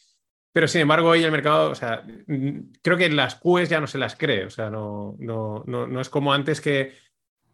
Pero 0.52 0.68
sin 0.68 0.82
embargo, 0.82 1.08
hoy 1.08 1.22
el 1.22 1.32
mercado, 1.32 1.70
o 1.70 1.74
sea, 1.74 2.04
creo 2.82 2.96
que 2.96 3.08
las 3.08 3.36
QEs 3.36 3.68
ya 3.68 3.80
no 3.80 3.86
se 3.86 3.98
las 3.98 4.16
cree. 4.16 4.44
O 4.44 4.50
sea, 4.50 4.70
no, 4.70 5.16
no, 5.18 5.64
no, 5.66 5.86
no 5.86 6.00
es 6.00 6.10
como 6.10 6.32
antes 6.32 6.60
que 6.60 6.92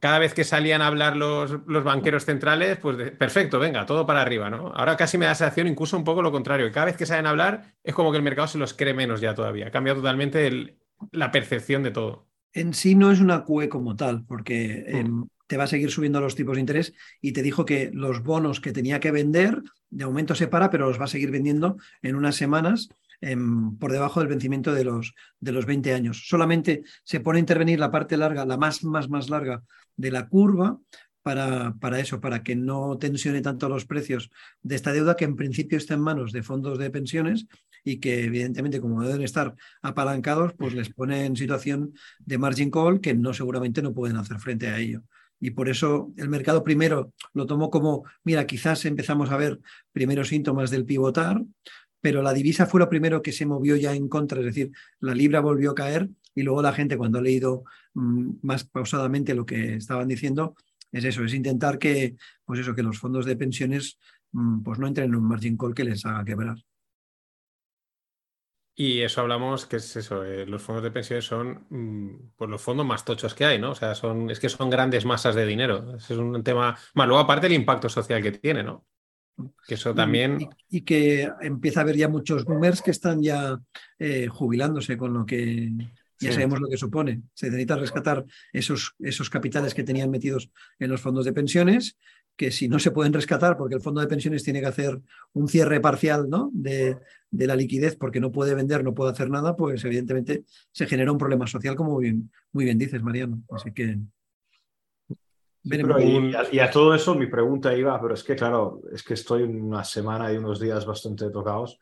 cada 0.00 0.19
vez 0.19 0.35
que 0.35 0.45
salían 0.45 0.83
a 0.83 0.87
hablar 0.87 1.17
los, 1.17 1.59
los 1.67 1.85
banqueros 1.85 2.25
centrales, 2.25 2.78
pues 2.78 2.97
de- 2.97 3.11
perfecto, 3.12 3.59
venga, 3.59 3.87
todo 3.87 4.07
para 4.07 4.23
arriba, 4.23 4.50
¿no? 4.50 4.69
Ahora 4.75 4.97
casi 4.97 5.19
me 5.19 5.25
da 5.26 5.33
la 5.33 5.35
sensación 5.35 5.67
incluso 5.67 5.97
un 5.97 6.05
poco 6.05 6.23
lo 6.23 6.33
contrario. 6.33 6.67
que 6.67 6.73
Cada 6.73 6.87
vez 6.87 6.97
que 6.97 7.07
salen 7.07 7.26
a 7.26 7.31
hablar 7.31 7.75
es 7.83 7.95
como 7.95 8.11
que 8.11 8.19
el 8.19 8.23
mercado 8.23 8.49
se 8.49 8.59
los 8.59 8.75
cree 8.75 8.95
menos 8.95 9.21
ya 9.21 9.35
todavía. 9.35 9.69
Ha 9.69 9.71
cambiado 9.71 10.00
totalmente 10.00 10.47
el- 10.47 10.78
la 11.12 11.31
percepción 11.31 11.83
de 11.83 11.90
todo. 11.90 12.26
En 12.52 12.75
sí 12.75 12.95
no 12.95 13.11
es 13.12 13.21
una 13.21 13.45
QE 13.45 13.69
como 13.69 13.95
tal, 13.97 14.25
porque 14.25 14.85
em, 14.88 15.26
te 15.47 15.57
va 15.57 15.64
a 15.64 15.67
seguir 15.67 15.90
subiendo 15.90 16.21
los 16.21 16.35
tipos 16.35 16.55
de 16.57 16.61
interés 16.61 16.95
y 17.21 17.33
te 17.33 17.43
dijo 17.43 17.64
que 17.64 17.90
los 17.93 18.23
bonos 18.23 18.61
que 18.61 18.73
tenía 18.73 19.00
que 19.00 19.11
vender, 19.11 19.62
de 19.90 20.07
momento 20.07 20.35
se 20.35 20.49
para, 20.49 20.71
pero 20.71 20.88
los 20.88 21.00
va 21.00 21.05
a 21.05 21.09
seguir 21.09 21.31
vendiendo 21.31 21.76
en 22.02 22.17
unas 22.17 22.37
semanas 22.37 22.88
em, 23.21 23.76
por 23.78 23.93
debajo 23.93 24.21
del 24.21 24.28
vencimiento 24.28 24.73
de 24.73 24.85
los, 24.85 25.14
de 25.40 25.52
los 25.52 25.67
20 25.67 25.93
años. 25.95 26.26
Solamente 26.28 26.83
se 27.05 27.21
pone 27.21 27.38
a 27.38 27.40
intervenir 27.40 27.78
la 27.81 27.90
parte 27.90 28.17
larga, 28.17 28.45
la 28.47 28.57
más, 28.57 28.83
más, 28.85 29.09
más 29.09 29.28
larga 29.28 29.62
de 29.99 30.11
la 30.11 30.28
curva. 30.28 30.78
Para, 31.21 31.75
para 31.78 32.00
eso, 32.00 32.23
para 32.23 32.43
que 32.43 32.57
no 32.57 32.97
tensione 32.97 33.43
tanto 33.43 33.69
los 33.69 33.85
precios 33.85 34.31
de 34.62 34.76
esta 34.76 34.93
deuda 34.95 35.14
que 35.14 35.26
en 35.26 35.37
principio 35.37 35.76
está 35.76 35.93
en 35.93 36.00
manos 36.00 36.33
de 36.33 36.43
fondos 36.43 36.78
de 36.78 36.88
pensiones 36.88 37.47
y 37.85 37.99
que 37.99 38.25
evidentemente 38.25 38.81
como 38.81 39.02
deben 39.02 39.23
estar 39.23 39.55
apalancados, 39.83 40.55
pues 40.55 40.73
les 40.73 40.88
pone 40.88 41.26
en 41.26 41.37
situación 41.37 41.93
de 42.21 42.38
margin 42.38 42.71
call 42.71 43.02
que 43.02 43.12
no 43.12 43.35
seguramente 43.35 43.83
no 43.83 43.93
pueden 43.93 44.17
hacer 44.17 44.38
frente 44.38 44.69
a 44.69 44.78
ello. 44.78 45.02
Y 45.40 45.50
por 45.50 45.69
eso 45.69 46.12
el 46.17 46.28
mercado 46.28 46.64
primero 46.64 47.12
lo 47.33 47.47
tomó 47.47 47.71
como, 47.71 48.05
mira, 48.25 48.47
quizás 48.47 48.85
empezamos 48.85 49.31
a 49.31 49.37
ver 49.37 49.61
primeros 49.93 50.28
síntomas 50.28 50.71
del 50.71 50.85
pivotar, 50.85 51.43
pero 52.00 52.23
la 52.23 52.33
divisa 52.33 52.67
fue 52.67 52.81
lo 52.81 52.88
primero 52.88 53.23
que 53.23 53.33
se 53.33 53.47
movió 53.47 53.76
ya 53.76 53.95
en 53.95 54.09
contra, 54.09 54.40
es 54.40 54.47
decir, 54.47 54.71
la 55.00 55.14
libra 55.14 55.40
volvió 55.40 55.73
a 55.73 55.75
caer 55.75 56.09
y 56.35 56.43
luego 56.43 56.62
la 56.62 56.73
gente 56.73 56.97
cuando 56.97 57.19
ha 57.19 57.23
leído 57.23 57.64
mm, 57.95 58.31
más 58.43 58.64
pausadamente 58.64 59.35
lo 59.35 59.45
que 59.45 59.75
estaban 59.75 60.09
diciendo, 60.09 60.55
es 60.93 61.05
eso, 61.05 61.25
es 61.25 61.35
intentar 61.35 61.78
que, 61.78 62.17
pues 62.45 62.61
eso, 62.61 62.75
que 62.75 62.83
los 62.83 62.99
fondos 62.99 63.26
de 63.26 63.37
pensiones 63.37 63.99
mm, 64.33 64.62
pues 64.62 64.78
no 64.78 64.87
entren 64.87 65.11
en 65.11 65.17
un 65.17 65.28
margin 65.28 65.57
call 65.57 65.75
que 65.75 65.85
les 65.85 66.05
haga 66.07 66.25
quebrar. 66.25 66.57
Y 68.81 69.00
eso 69.00 69.23
hablamos, 69.23 69.67
que 69.67 69.76
es 69.76 69.97
eso, 69.97 70.25
eh, 70.25 70.47
los 70.47 70.62
fondos 70.62 70.85
de 70.85 70.93
pensiones 70.93 71.25
son 71.25 71.67
mm, 71.69 72.31
pues 72.37 72.49
los 72.49 72.62
fondos 72.62 72.87
más 72.87 73.05
tochos 73.05 73.35
que 73.35 73.45
hay, 73.45 73.59
¿no? 73.59 73.73
O 73.73 73.75
sea, 73.75 73.97
son, 73.97 74.31
es 74.31 74.38
que 74.38 74.49
son 74.49 74.71
grandes 74.71 75.05
masas 75.05 75.35
de 75.35 75.45
dinero. 75.45 75.97
Es 75.97 76.09
un 76.11 76.45
tema. 76.45 76.78
Más 76.95 77.09
luego, 77.09 77.21
aparte, 77.21 77.49
el 77.49 77.55
impacto 77.55 77.88
social 77.88 78.23
que 78.23 78.31
tiene, 78.31 78.62
¿no? 78.62 78.87
Que 79.66 79.75
eso 79.75 79.95
también. 79.95 80.40
Y, 80.68 80.78
y 80.78 80.80
que 80.83 81.30
empieza 81.40 81.80
a 81.80 81.83
haber 81.85 81.97
ya 81.97 82.09
muchos 82.09 82.45
boomers 82.45 82.83
que 82.83 82.90
están 82.90 83.23
ya 83.23 83.61
eh, 83.99 84.26
jubilándose 84.28 84.97
con 84.97 85.14
lo 85.14 85.25
que 85.26 85.71
ya 86.21 86.30
Sí. 86.30 86.33
sabemos 86.33 86.61
lo 86.61 86.68
que 86.68 86.76
supone. 86.76 87.23
Se 87.35 87.47
necesita 87.47 87.76
rescatar 87.76 88.25
esos, 88.52 88.95
esos 88.99 89.30
capitales 89.30 89.73
que 89.75 89.85
tenían 89.85 90.11
metidos 90.11 90.50
en 90.80 90.90
los 90.90 91.00
fondos 91.00 91.25
de 91.25 91.33
pensiones, 91.33 91.97
que 92.35 92.50
si 92.50 92.68
no 92.68 92.78
se 92.78 92.90
pueden 92.90 93.12
rescatar, 93.12 93.57
porque 93.57 93.75
el 93.76 93.80
fondo 93.80 94.00
de 94.00 94.07
pensiones 94.09 94.42
tiene 94.42 94.61
que 94.61 94.66
hacer 94.66 95.00
un 95.33 95.49
cierre 95.49 95.80
parcial 95.80 96.28
¿no? 96.28 96.50
de, 96.52 96.97
de 97.30 97.47
la 97.47 97.54
liquidez 97.57 97.97
porque 97.97 98.21
no 98.21 98.33
puede 98.33 98.54
vender, 98.54 98.83
no 98.85 98.95
puede 98.95 99.12
hacer 99.12 99.30
nada, 99.30 99.57
pues 99.57 99.85
evidentemente 99.85 100.45
se 100.73 100.87
genera 100.87 101.12
un 101.12 101.18
problema 101.18 101.47
social, 101.47 101.75
como 101.76 101.92
muy 101.92 102.04
bien, 102.04 102.30
muy 102.52 102.64
bien 102.64 102.78
dices, 102.78 103.02
Mariano. 103.02 103.42
Así 103.50 103.73
que 103.73 103.99
y, 105.71 106.35
a, 106.35 106.47
y 106.51 106.59
a 106.59 106.71
todo 106.71 106.95
eso 106.95 107.15
mi 107.15 107.27
pregunta 107.27 107.77
iba, 107.77 108.01
pero 108.01 108.15
es 108.15 108.25
que 108.25 108.35
claro, 108.37 108.81
es 108.93 109.03
que 109.03 109.15
estoy 109.15 109.43
una 109.43 109.85
semana 109.85 110.33
y 110.33 110.37
unos 110.37 110.61
días 110.61 110.87
bastante 110.87 111.31
tocados 111.31 111.79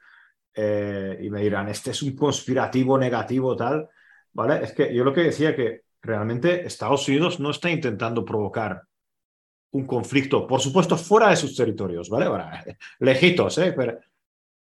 eh, 0.54 1.18
y 1.22 1.28
me 1.28 1.42
dirán, 1.42 1.68
este 1.68 1.90
es 1.90 2.02
un 2.02 2.16
conspirativo 2.16 2.96
negativo 2.98 3.54
tal, 3.54 3.88
¿vale? 4.32 4.64
Es 4.64 4.72
que 4.72 4.94
yo 4.94 5.04
lo 5.04 5.12
que 5.12 5.24
decía 5.24 5.54
que 5.54 5.82
realmente 6.00 6.66
Estados 6.66 7.06
Unidos 7.08 7.38
no 7.40 7.50
está 7.50 7.70
intentando 7.70 8.24
provocar 8.24 8.82
un 9.72 9.86
conflicto, 9.86 10.46
por 10.46 10.60
supuesto, 10.60 10.96
fuera 10.96 11.28
de 11.28 11.36
sus 11.36 11.54
territorios, 11.54 12.08
¿vale? 12.08 12.24
Ahora, 12.24 12.64
lejitos, 13.00 13.58
¿eh? 13.58 13.74
Pero 13.76 13.98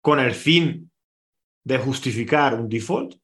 con 0.01 0.21
el 0.21 0.33
fin 0.33 0.91
de 1.65 1.79
justificar 1.79 2.55
un 2.55 2.69
default. 2.69 3.17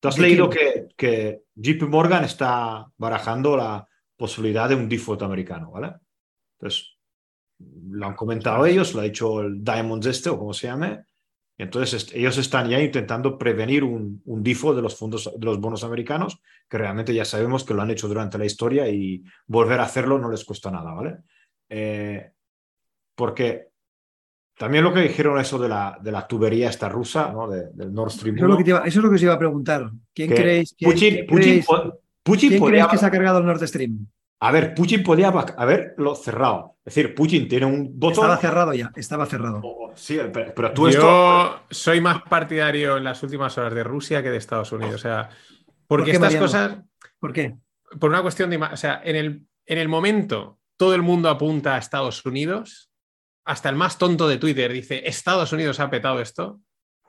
¿Tú 0.00 0.08
has 0.08 0.16
¿De 0.16 0.22
leído 0.22 0.50
que, 0.50 0.71
que 1.02 1.42
JP 1.56 1.82
Morgan 1.88 2.24
está 2.24 2.86
barajando 2.96 3.56
la 3.56 3.86
posibilidad 4.16 4.68
de 4.68 4.76
un 4.76 4.88
default 4.88 5.22
americano, 5.22 5.70
¿vale? 5.72 5.94
Entonces, 6.58 6.96
lo 7.90 8.06
han 8.06 8.14
comentado 8.14 8.64
ellos, 8.66 8.94
lo 8.94 9.00
ha 9.00 9.04
dicho 9.04 9.40
el 9.40 9.62
Diamonds 9.64 10.06
este 10.06 10.30
o 10.30 10.38
como 10.38 10.52
se 10.52 10.66
llame, 10.68 11.04
entonces 11.58 11.94
est- 12.02 12.14
ellos 12.16 12.36
están 12.38 12.68
ya 12.68 12.80
intentando 12.80 13.36
prevenir 13.38 13.84
un, 13.84 14.22
un 14.24 14.42
default 14.42 14.76
de 14.76 14.82
los 14.82 14.96
fondos, 14.96 15.30
de 15.36 15.44
los 15.44 15.58
bonos 15.60 15.84
americanos, 15.84 16.40
que 16.68 16.78
realmente 16.78 17.14
ya 17.14 17.24
sabemos 17.24 17.64
que 17.64 17.74
lo 17.74 17.82
han 17.82 17.90
hecho 17.90 18.08
durante 18.08 18.38
la 18.38 18.44
historia 18.46 18.88
y 18.88 19.22
volver 19.46 19.80
a 19.80 19.84
hacerlo 19.84 20.18
no 20.18 20.30
les 20.30 20.44
cuesta 20.44 20.70
nada, 20.70 20.92
¿vale? 20.94 21.18
Eh, 21.68 22.32
porque 23.14 23.71
también 24.62 24.84
lo 24.84 24.94
que 24.94 25.00
dijeron 25.00 25.40
eso 25.40 25.58
de 25.58 25.68
la, 25.68 25.98
de 26.00 26.12
la 26.12 26.26
tubería 26.28 26.70
esta 26.70 26.88
rusa, 26.88 27.32
¿no? 27.32 27.48
De- 27.48 27.70
del 27.74 27.92
Nord 27.92 28.10
Stream 28.12 28.36
Eso 28.36 28.44
es, 28.44 28.48
lo 28.48 28.54
1, 28.54 28.58
que 28.58 28.64
te 28.64 28.70
iba, 28.70 28.78
eso 28.80 28.98
es 29.00 29.02
lo 29.04 29.08
que 29.10 29.16
os 29.16 29.22
iba 29.22 29.34
a 29.34 29.38
preguntar. 29.38 29.90
¿Quién 30.14 30.28
que 30.28 30.34
creéis, 30.36 30.74
quién- 30.78 30.90
Putin, 30.92 31.14
quién 31.14 31.26
Putin 31.26 31.42
creéis- 31.42 31.66
Putin 32.22 32.48
quién 32.50 32.60
podría- 32.60 32.84
creéis 32.84 32.90
que 32.92 32.98
se 32.98 33.06
ha 33.06 33.10
cargado 33.10 33.38
el 33.38 33.46
Nord 33.46 33.66
Stream? 33.66 34.06
A 34.40 34.52
ver, 34.52 34.74
Putin 34.74 35.02
podía 35.02 35.28
haberlo 35.28 36.14
cerrado. 36.14 36.76
Es 36.84 36.94
decir, 36.94 37.14
Putin 37.14 37.46
tiene 37.48 37.66
un 37.66 37.90
botón. 37.98 38.24
Estaba 38.24 38.36
cerrado 38.38 38.74
ya, 38.74 38.90
estaba 38.96 39.26
cerrado. 39.26 39.60
o- 39.62 39.86
o- 39.90 39.92
Sí, 39.96 40.18
pero, 40.32 40.52
pero 40.54 40.72
tú 40.72 40.88
Yo 40.88 40.98
esto. 40.98 41.60
soy 41.70 42.00
más 42.00 42.22
partidario 42.22 42.96
en 42.96 43.04
las 43.04 43.22
últimas 43.22 43.56
horas 43.58 43.74
de 43.74 43.84
Rusia 43.84 44.22
que 44.22 44.30
de 44.30 44.36
Estados 44.38 44.72
Unidos. 44.72 44.94
O 44.94 44.98
sea, 44.98 45.28
porque 45.86 46.06
qué, 46.06 46.10
estas 46.12 46.22
Mariano? 46.34 46.44
cosas, 46.46 46.78
¿Por 47.20 47.32
qué? 47.32 47.56
por 48.00 48.10
una 48.10 48.22
cuestión 48.22 48.48
de. 48.50 48.56
O 48.56 48.76
sea, 48.76 49.00
en 49.04 49.16
el, 49.16 49.46
en 49.66 49.78
el 49.78 49.88
momento 49.88 50.58
todo 50.78 50.94
el 50.94 51.02
mundo 51.02 51.28
apunta 51.28 51.74
a 51.74 51.78
Estados 51.78 52.24
Unidos, 52.26 52.90
hasta 53.44 53.68
el 53.68 53.76
más 53.76 53.98
tonto 53.98 54.28
de 54.28 54.38
Twitter 54.38 54.72
dice: 54.72 55.02
Estados 55.08 55.52
Unidos 55.52 55.80
ha 55.80 55.90
petado 55.90 56.20
esto. 56.20 56.60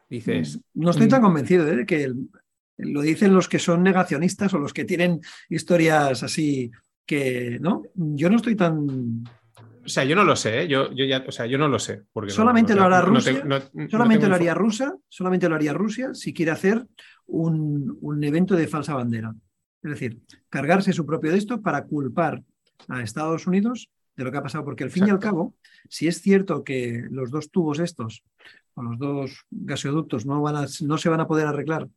Dices, 0.10 0.60
No 0.74 0.92
estoy 0.92 1.08
Mm. 1.08 1.10
tan 1.10 1.22
convencido 1.22 1.68
¿eh? 1.68 1.76
de 1.78 1.86
que 1.86 2.04
el- 2.04 2.30
lo 2.78 3.02
dicen 3.02 3.34
los 3.34 3.48
que 3.48 3.60
son 3.60 3.84
negacionistas 3.84 4.54
o 4.54 4.60
los 4.60 4.74
que 4.74 4.86
tienen 4.86 5.22
historias 5.50 6.24
así 6.24 6.72
que, 7.06 7.58
¿no? 7.62 7.84
Yo 7.96 8.30
no 8.30 8.36
estoy 8.38 8.56
tan... 8.56 9.24
o 9.86 9.88
sea, 9.88 10.04
yo 10.04 10.16
no 10.16 10.24
lo 10.24 10.36
sé, 10.36 10.62
¿eh? 10.64 10.68
yo, 10.68 10.92
yo 10.94 11.06
ya, 11.06 11.24
o 11.28 11.32
sea, 11.32 11.46
yo 11.46 11.58
no 11.58 11.68
lo 11.68 11.78
sé. 11.80 12.02
Porque 12.12 12.32
Solamente 12.32 12.74
no- 12.74 12.80
lo 12.82 12.86
hará 12.86 13.00
no- 13.02 13.06
Rusia, 13.14 13.44
no- 13.44 13.90
Solamente 13.90 14.28
lo 14.28 14.36
haría 14.36 14.54
Rusia, 14.54 14.94
solamente 15.10 15.50
lo 15.50 15.56
haría 15.56 15.74
Rusia 15.74 16.14
si 16.14 16.34
quiere 16.34 16.52
hacer 16.52 16.86
un, 17.28 17.98
un 18.02 18.24
evento 18.24 18.56
de 18.56 18.68
falsa 18.68 18.96
bandera. 18.96 19.34
Es 19.84 19.92
decir, 19.92 20.22
cargarse 20.50 20.94
su 20.94 21.06
propio 21.06 21.32
de 21.32 21.38
esto 21.38 21.62
para 21.62 21.84
culpar 21.86 22.42
a 22.88 23.02
Estados 23.02 23.48
Unidos 23.48 23.90
de 24.16 24.24
lo 24.24 24.32
que 24.32 24.38
ha 24.38 24.44
pasado, 24.44 24.64
porque 24.64 24.84
al 24.84 24.92
fin 24.92 25.08
y 25.08 25.10
al 25.10 25.20
cabo, 25.20 25.56
si 25.90 26.08
es 26.08 26.22
cierto 26.22 26.64
que 26.64 27.08
los 27.10 27.32
dos 27.32 27.50
tubos 27.50 27.80
estos, 27.80 28.24
o 28.76 28.84
los 28.84 28.98
dos 28.98 29.46
gasoductos, 29.52 30.26
no, 30.26 30.42
van 30.42 30.56
a, 30.56 30.66
no 30.82 30.98
se 30.98 31.10
van 31.10 31.22
a 31.22 31.28
poder 31.28 31.48
arreglar 31.48 31.88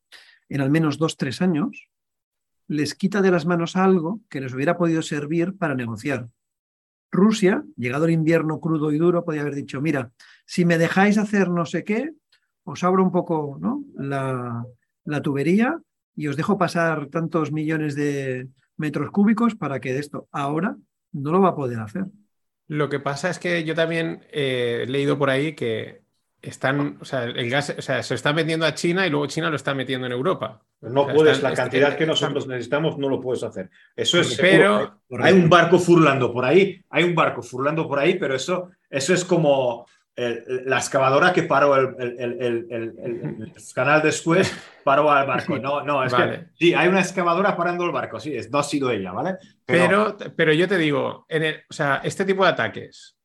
en 0.49 0.61
al 0.61 0.71
menos 0.71 0.99
dos, 0.99 1.17
tres 1.17 1.43
años, 1.43 1.89
les 2.69 2.95
quita 2.95 3.23
de 3.23 3.31
las 3.31 3.47
manos 3.47 3.77
algo 3.77 4.21
que 4.29 4.41
les 4.41 4.53
hubiera 4.55 4.77
podido 4.77 5.03
servir 5.03 5.57
para 5.57 5.75
negociar. 5.75 6.29
Rusia, 7.11 7.65
llegado 7.77 8.07
el 8.07 8.11
invierno 8.13 8.61
crudo 8.61 8.93
y 8.93 8.99
duro, 8.99 9.25
podía 9.25 9.43
haber 9.43 9.55
dicho, 9.55 9.81
mira, 9.81 10.11
si 10.45 10.65
me 10.65 10.79
dejáis 10.79 11.19
hacer 11.19 11.49
no 11.49 11.65
sé 11.65 11.85
qué, 11.85 12.13
os 12.65 12.83
abro 12.83 13.03
un 13.03 13.13
poco 13.13 13.59
¿no? 13.61 13.85
la, 13.95 14.65
la 15.05 15.23
tubería 15.23 15.81
y 16.17 16.29
os 16.29 16.37
dejo 16.37 16.59
pasar 16.59 17.07
tantos 17.07 17.53
millones 17.53 17.95
de 17.95 18.49
metros 18.77 19.11
cúbicos 19.11 19.55
para 19.55 19.81
que 19.81 19.93
de 19.93 20.01
esto 20.01 20.29
ahora 20.33 20.77
no 21.17 21.33
lo 21.33 21.41
va 21.41 21.49
a 21.51 21.55
poder 21.57 21.79
hacer. 21.81 22.05
Lo 22.69 22.89
que 22.89 23.01
pasa 23.01 23.31
es 23.31 23.39
que 23.39 23.65
yo 23.65 23.75
también 23.75 24.25
eh, 24.33 24.81
he 24.83 24.87
leído 24.91 25.17
por 25.19 25.31
ahí 25.31 25.55
que 25.55 26.03
están, 26.43 26.99
o 27.01 27.05
sea, 27.05 27.25
el 27.25 27.49
gas, 27.51 27.75
o 27.77 27.83
sea, 27.83 28.03
se 28.03 28.15
está 28.15 28.33
vendiendo 28.33 28.67
a 28.67 28.75
China 28.75 29.07
y 29.07 29.11
luego 29.11 29.27
China 29.27 29.51
lo 29.51 29.57
está 29.57 29.75
metiendo 29.75 30.07
en 30.07 30.13
Europa. 30.13 30.63
No 30.83 31.03
O 31.03 31.05
sea, 31.07 31.15
puedes, 31.15 31.33
están- 31.37 31.51
la 31.51 31.55
est- 31.55 31.63
cantidad 31.63 31.97
que 31.97 32.07
nosotros 32.07 32.47
necesitamos 32.47 32.99
no 32.99 33.09
lo 33.09 33.21
puedes 33.21 33.43
hacer. 33.43 33.71
Eso 33.97 34.21
es 34.21 34.37
Pero- 34.41 34.99
seguro. 35.09 35.25
Hay 35.25 35.33
un 35.35 35.49
barco 35.49 35.79
furlando 35.79 36.33
por 36.33 36.45
ahí, 36.45 36.85
hay 36.91 37.05
un 37.05 37.15
barco 37.15 37.43
furlando 37.43 37.89
por 37.89 37.99
ahí, 37.99 38.15
pero 38.19 38.35
eso, 38.35 38.71
eso 38.91 39.15
es 39.15 39.25
como 39.25 39.87
el- 40.17 40.63
la 40.65 40.79
excavadora 40.79 41.33
que 41.33 41.43
paró 41.43 41.77
el, 41.77 43.53
canal 43.75 44.03
de 44.03 44.13
Suez, 44.13 44.53
paró 44.83 45.11
al 45.11 45.27
barco. 45.27 45.59
No, 45.59 45.83
no, 45.83 46.03
es 46.05 46.13
Vale. 46.13 46.39
que 46.39 46.47
sí, 46.59 46.75
hay 46.75 46.89
una 46.89 47.01
excavadora 47.01 47.57
parando 47.57 47.85
el 47.85 47.93
barco, 47.93 48.19
sí, 48.19 48.35
es, 48.35 48.51
no 48.51 48.59
ha 48.59 48.63
sido 48.63 48.91
ella, 48.91 49.13
¿vale? 49.13 49.37
Pero, 49.65 50.17
pero 50.37 50.53
yo 50.53 50.67
te 50.67 50.79
digo, 50.79 51.27
en 51.29 51.43
el- 51.43 51.63
o 51.69 51.73
sea, 51.73 52.01
este 52.03 52.25
tipo 52.25 52.45
de 52.45 52.51
ataques, 52.51 53.17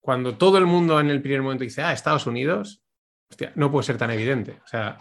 cuando 0.00 0.36
todo 0.36 0.58
el 0.58 0.66
mundo 0.66 0.98
en 0.98 1.10
el 1.10 1.22
primer 1.22 1.42
momento 1.42 1.62
dice, 1.64 1.82
ah, 1.82 1.92
Estados 1.92 2.26
Unidos, 2.26 2.82
hostia, 3.30 3.52
no 3.54 3.70
puede 3.70 3.84
ser 3.84 3.96
tan 3.98 4.10
evidente. 4.10 4.58
O 4.64 4.66
sea, 4.66 4.98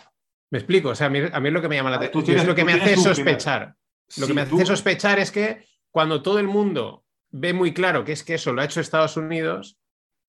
me 0.52 0.60
explico, 0.60 0.90
o 0.90 0.96
sea, 0.96 1.08
a 1.08 1.10
mí, 1.10 1.20
a 1.32 1.40
mí 1.40 1.48
es 1.48 1.54
lo 1.54 1.62
que 1.62 1.70
me 1.70 1.76
llama 1.76 1.90
la 1.90 1.96
atención, 1.98 2.38
es 2.38 2.46
lo 2.46 2.54
que 2.56 2.66
me 2.66 2.74
hace 2.74 2.96
sospechar. 2.98 3.74
Lo 4.18 4.28
que 4.28 4.34
me 4.34 4.42
hace 4.42 4.66
sospechar 4.66 5.18
es 5.20 5.32
que 5.32 5.66
cuando 5.90 6.22
todo 6.22 6.38
el 6.40 6.48
mundo 6.48 7.06
ve 7.32 7.54
muy 7.54 7.74
claro 7.74 8.04
que 8.04 8.12
es 8.12 8.24
que 8.24 8.36
eso 8.36 8.54
lo 8.54 8.62
ha 8.62 8.66
hecho 8.66 8.82
Estados 8.82 9.18
Unidos, 9.18 9.79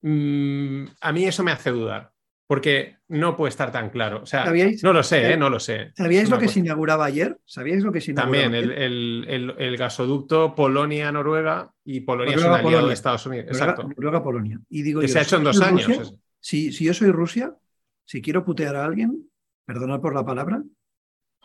mm, 0.02 0.84
a 1.00 1.12
mí 1.12 1.24
eso 1.24 1.42
me 1.44 1.52
hace 1.52 1.70
dudar. 1.70 2.12
porque 2.46 2.96
no 3.06 3.36
puede 3.36 3.50
estar 3.50 3.70
tan 3.70 3.90
claro. 3.90 4.22
O 4.22 4.26
sea, 4.26 4.44
¿Sabíais? 4.44 4.82
no 4.82 4.92
lo 4.92 5.04
sé, 5.04 5.34
¿eh? 5.34 5.36
no 5.36 5.48
lo 5.50 5.60
sé. 5.60 5.92
¿Sabíais 5.94 6.28
lo 6.28 6.36
que 6.38 6.46
cosa- 6.46 6.54
se 6.54 6.58
inauguraba 6.60 7.04
ayer? 7.04 7.38
¿Sabíais 7.44 7.84
lo 7.84 7.92
que 7.92 8.00
se 8.00 8.10
inauguraba 8.10 8.42
También 8.44 8.64
el, 8.64 8.70
ayer? 8.72 8.82
el- 8.82 9.24
el- 9.28 9.54
el 9.56 9.76
gasoducto 9.76 10.52
Polonia-Noruega 10.56 11.72
y 11.84 12.00
Polonia 12.00 12.34
es 12.34 12.42
un 12.44 12.52
de 12.52 12.58
Polonia. 12.62 12.92
Estados 12.92 13.24
Unidos. 13.26 13.46
Noruega, 13.46 13.64
Exacto. 13.72 13.88
Noruega, 13.96 14.22
Polonia. 14.24 14.58
Y 14.68 14.82
digo 14.82 15.00
Que 15.00 15.06
yo, 15.06 15.12
se 15.12 15.18
ha 15.20 15.22
hecho 15.22 15.36
en 15.36 15.44
dos 15.44 15.60
años. 15.60 15.86
Rusia, 15.86 16.16
si, 16.40 16.72
si 16.72 16.84
yo 16.86 16.92
soy 16.94 17.12
Rusia, 17.12 17.54
si 18.04 18.20
quiero 18.20 18.44
putear 18.44 18.74
a 18.74 18.84
alguien, 18.84 19.30
perdonad 19.64 20.00
por 20.00 20.12
la 20.16 20.24
palabra, 20.24 20.60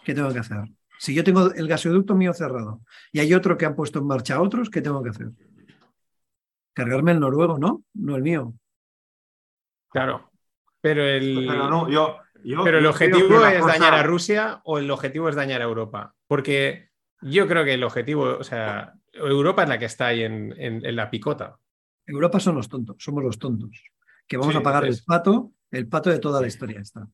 ¿qué 0.03 0.15
tengo 0.15 0.33
que 0.33 0.39
hacer? 0.39 0.57
Si 0.97 1.13
yo 1.13 1.23
tengo 1.23 1.51
el 1.53 1.67
gasoducto 1.67 2.15
mío 2.15 2.33
cerrado 2.33 2.81
y 3.11 3.19
hay 3.19 3.31
otro 3.35 3.57
que 3.59 3.65
han 3.67 3.75
puesto 3.75 3.99
en 3.99 4.07
marcha 4.07 4.41
otros, 4.41 4.71
¿qué 4.71 4.81
tengo 4.81 5.03
que 5.03 5.09
hacer? 5.11 5.27
Cargarme 6.75 7.13
el 7.13 7.19
noruego, 7.19 7.57
¿no? 7.57 7.83
No 7.95 8.15
el 8.15 8.21
mío. 8.21 8.53
Claro. 9.89 10.29
Pero 10.81 11.03
el, 11.03 11.45
Pero 11.47 11.69
no, 11.69 11.89
yo, 11.89 12.17
yo- 12.43 12.63
pero 12.63 12.77
el 12.79 12.85
objetivo 12.85 13.43
es 13.45 13.59
cosa- 13.61 13.73
dañar 13.73 13.93
a 13.95 14.03
Rusia 14.03 14.61
o 14.65 14.77
el 14.77 14.91
objetivo 14.91 15.29
es 15.29 15.35
dañar 15.35 15.61
a 15.61 15.65
Europa. 15.65 16.13
Porque 16.27 16.89
yo 17.21 17.47
creo 17.47 17.63
que 17.63 17.73
el 17.73 17.83
objetivo, 17.83 18.37
o 18.39 18.43
sea, 18.43 18.93
Europa 19.13 19.63
es 19.63 19.69
la 19.69 19.79
que 19.79 19.85
está 19.85 20.07
ahí 20.07 20.21
en, 20.23 20.53
en- 20.57 20.85
en 20.85 20.95
la 20.95 21.09
picota. 21.09 21.57
Europa 22.05 22.39
son 22.39 22.55
los 22.55 22.69
tontos, 22.69 22.97
somos 22.99 23.23
los 23.23 23.39
tontos, 23.39 23.71
que 24.27 24.37
vamos 24.37 24.53
Sí, 24.53 24.59
a 24.59 24.63
pagar 24.63 24.85
el 24.85 24.99
pato, 25.05 25.53
el 25.71 25.87
pato 25.87 26.11
de 26.11 26.19
toda 26.19 26.39
la 26.41 26.47
historia 26.47 26.81
está. 26.81 27.07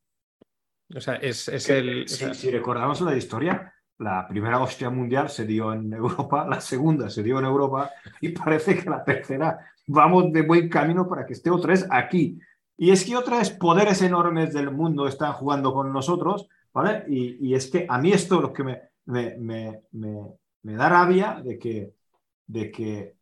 O 0.93 0.99
sea, 0.99 1.15
es, 1.15 1.47
es 1.47 1.65
que, 1.67 1.77
el. 1.77 2.03
o 2.03 2.07
si, 2.09 2.15
sea, 2.15 2.33
si 2.33 2.51
recordamos 2.51 2.99
la 2.99 3.15
historia, 3.15 3.73
la 4.01 4.27
primera 4.27 4.59
hostia 4.59 4.89
mundial 4.89 5.29
se 5.29 5.45
dio 5.45 5.73
en 5.73 5.93
Europa, 5.93 6.45
la 6.49 6.59
segunda 6.59 7.09
se 7.09 7.23
dio 7.23 7.39
en 7.39 7.45
Europa 7.45 7.91
y 8.19 8.29
parece 8.29 8.77
que 8.77 8.89
la 8.89 9.03
tercera 9.03 9.59
vamos 9.87 10.31
de 10.31 10.41
buen 10.41 10.69
camino 10.69 11.07
para 11.07 11.25
que 11.25 11.33
esté 11.33 11.49
otra 11.49 11.73
vez 11.73 11.87
aquí. 11.89 12.39
Y 12.77 12.89
es 12.91 13.05
que 13.05 13.15
otra 13.15 13.37
vez 13.37 13.51
poderes 13.51 14.01
enormes 14.01 14.53
del 14.53 14.71
mundo 14.71 15.07
están 15.07 15.33
jugando 15.33 15.73
con 15.73 15.93
nosotros, 15.93 16.47
¿vale? 16.73 17.05
Y, 17.07 17.53
es 17.53 17.69
que 17.69 17.85
a 17.87 17.99
mí 17.99 18.11
esto 18.11 18.35
es 18.37 18.41
lo 18.41 18.53
que 18.53 18.63
me, 18.63 18.81
me, 19.05 19.37
me, 19.37 19.81
me, 20.63 20.73
da 20.73 20.89
rabia 20.89 21.41
de 21.43 21.59
que, 21.59 21.93
de 22.47 22.71
que 22.71 23.15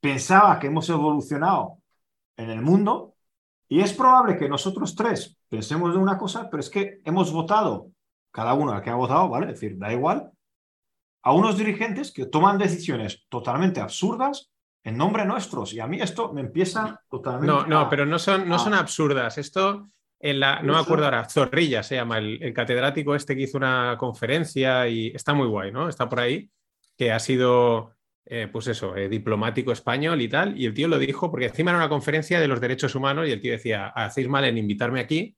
pensaba 0.00 0.58
que 0.58 0.66
hemos 0.66 0.88
evolucionado 0.90 1.78
en 2.36 2.50
el 2.50 2.60
mundo 2.60 3.14
y 3.68 3.80
es 3.80 3.92
probable 3.94 4.36
que 4.36 4.48
nosotros 4.48 4.94
tres 4.94 5.38
pensemos 5.48 5.94
en 5.94 6.00
una 6.02 6.18
cosa, 6.18 6.50
pero 6.50 6.60
es 6.60 6.68
que 6.68 7.00
hemos 7.04 7.32
votado, 7.32 7.90
cada 8.32 8.54
uno 8.54 8.72
al 8.72 8.82
que 8.82 8.90
ha 8.90 8.94
votado, 8.94 9.28
¿vale? 9.28 9.46
Es 9.46 9.52
decir, 9.60 9.76
da 9.78 9.92
igual, 9.92 10.30
a 11.22 11.32
unos 11.32 11.58
dirigentes 11.58 12.12
que 12.12 12.26
toman 12.26 12.58
decisiones 12.58 13.26
totalmente 13.28 13.80
absurdas 13.80 14.50
en 14.84 14.96
nombre 14.96 15.24
nuestros. 15.26 15.72
Y 15.74 15.80
a 15.80 15.86
mí 15.86 16.00
esto 16.00 16.32
me 16.32 16.40
empieza 16.40 17.00
totalmente... 17.10 17.46
no, 17.52 17.66
no, 17.66 17.80
a- 17.80 17.90
pero 17.90 18.06
no 18.06 18.18
son, 18.18 18.48
no 18.48 18.58
son 18.58 18.74
Ah. 18.74 18.78
absurdas. 18.80 19.36
Esto, 19.36 19.90
en 20.18 20.40
la, 20.40 20.62
no 20.62 20.72
me 20.74 20.78
acuerdo 20.78 21.04
ahora, 21.04 21.28
Zorrilla 21.28 21.82
se 21.82 21.96
llama, 21.96 22.18
el, 22.18 22.42
el 22.42 22.54
catedrático 22.54 23.14
este 23.14 23.36
que 23.36 23.42
hizo 23.42 23.58
una 23.58 23.96
conferencia 23.98 24.88
y 24.88 25.08
está 25.08 25.34
muy 25.34 25.46
guay, 25.48 25.72
¿no? 25.72 25.88
Está 25.88 26.08
por 26.08 26.20
ahí, 26.20 26.50
que 26.96 27.12
ha 27.12 27.18
sido, 27.18 27.94
eh, 28.26 28.48
pues 28.50 28.68
eso, 28.68 28.96
eh, 28.96 29.08
diplomático 29.08 29.72
español 29.72 30.20
y 30.22 30.28
tal. 30.28 30.58
Y 30.58 30.64
el 30.66 30.72
tío 30.74 30.88
lo 30.88 30.98
dijo, 30.98 31.30
porque 31.30 31.46
encima 31.46 31.70
era 31.72 31.78
una 31.78 31.88
conferencia 31.88 32.40
de 32.40 32.48
los 32.48 32.60
derechos 32.60 32.94
humanos 32.94 33.28
y 33.28 33.32
el 33.32 33.40
tío 33.40 33.52
decía, 33.52 33.88
hacéis 33.88 34.28
mal 34.28 34.44
en 34.44 34.56
invitarme 34.56 35.00
aquí 35.00 35.36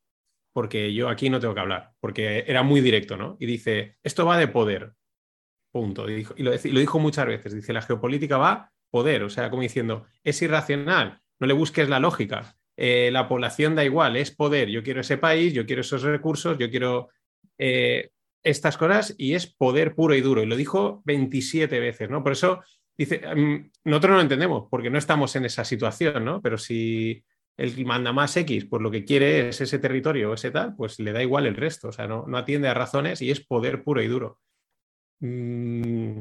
porque 0.52 0.92
yo 0.92 1.08
aquí 1.08 1.30
no 1.30 1.40
tengo 1.40 1.54
que 1.54 1.60
hablar, 1.60 1.92
porque 2.00 2.44
era 2.46 2.62
muy 2.62 2.80
directo, 2.80 3.16
¿no? 3.16 3.36
Y 3.40 3.46
dice, 3.46 3.96
esto 4.02 4.26
va 4.26 4.36
de 4.38 4.48
poder, 4.48 4.92
punto. 5.72 6.08
Y, 6.08 6.14
dijo- 6.16 6.34
y 6.36 6.42
lo, 6.42 6.52
dijo 6.52 6.98
muchas 6.98 7.26
veces, 7.26 7.54
dice, 7.54 7.72
la 7.72 7.82
geopolítica 7.82 8.36
va 8.36 8.70
poder, 8.90 9.22
o 9.22 9.30
sea, 9.30 9.48
como 9.48 9.62
diciendo, 9.62 10.04
es 10.22 10.42
irracional, 10.42 11.20
no 11.40 11.46
le 11.46 11.54
busques 11.54 11.88
la 11.88 11.98
lógica, 11.98 12.56
eh, 12.76 13.10
la 13.10 13.26
población 13.26 13.74
da 13.74 13.84
igual, 13.84 14.16
es 14.16 14.30
poder, 14.30 14.68
yo 14.68 14.82
quiero 14.82 15.00
ese 15.00 15.16
país, 15.16 15.54
yo 15.54 15.64
quiero 15.64 15.80
esos 15.80 16.02
recursos, 16.02 16.58
yo 16.58 16.68
quiero 16.70 17.08
eh, 17.58 18.10
estas 18.42 18.76
cosas 18.76 19.14
y 19.16 19.34
es 19.34 19.46
poder 19.46 19.94
puro 19.94 20.14
y 20.14 20.20
duro. 20.20 20.42
Y 20.42 20.46
lo 20.46 20.56
dijo 20.56 21.00
27 21.06 21.80
veces, 21.80 22.10
¿no? 22.10 22.22
Por 22.22 22.32
eso 22.32 22.60
dice, 22.96 23.22
mm, 23.34 23.70
nosotros 23.84 24.10
no 24.10 24.16
lo 24.16 24.22
entendemos, 24.22 24.68
porque 24.70 24.90
no 24.90 24.98
estamos 24.98 25.34
en 25.36 25.44
esa 25.46 25.64
situación, 25.64 26.24
¿no? 26.24 26.42
Pero 26.42 26.58
si 26.58 27.24
el 27.56 27.84
manda 27.84 28.12
más 28.12 28.36
X, 28.36 28.64
pues 28.64 28.82
lo 28.82 28.90
que 28.90 29.04
quiere 29.04 29.48
es 29.50 29.60
ese 29.60 29.78
territorio 29.78 30.30
o 30.30 30.34
ese 30.34 30.50
tal, 30.50 30.74
pues 30.74 30.98
le 30.98 31.12
da 31.12 31.22
igual 31.22 31.46
el 31.46 31.54
resto, 31.56 31.88
o 31.88 31.92
sea, 31.92 32.06
no, 32.06 32.24
no 32.26 32.38
atiende 32.38 32.68
a 32.68 32.74
razones 32.74 33.20
y 33.22 33.30
es 33.30 33.40
poder 33.40 33.84
puro 33.84 34.02
y 34.02 34.08
duro. 34.08 34.38
Mm, 35.20 36.18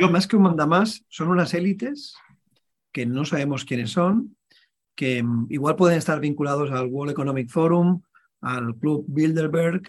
Yo- 0.00 0.10
Más 0.10 0.26
que 0.26 0.36
un 0.36 0.42
mandamás, 0.42 1.04
son 1.08 1.28
unas 1.28 1.54
élites 1.54 2.14
que 2.92 3.06
no 3.06 3.24
sabemos 3.24 3.64
quiénes 3.64 3.90
son, 3.92 4.36
que 4.96 5.22
mm, 5.22 5.46
igual 5.50 5.76
pueden 5.76 5.98
estar 5.98 6.18
vinculados 6.20 6.70
al 6.72 6.86
World 6.86 7.12
Economic 7.12 7.48
Forum, 7.48 8.02
al 8.40 8.74
Club 8.76 9.04
Bilderberg 9.08 9.82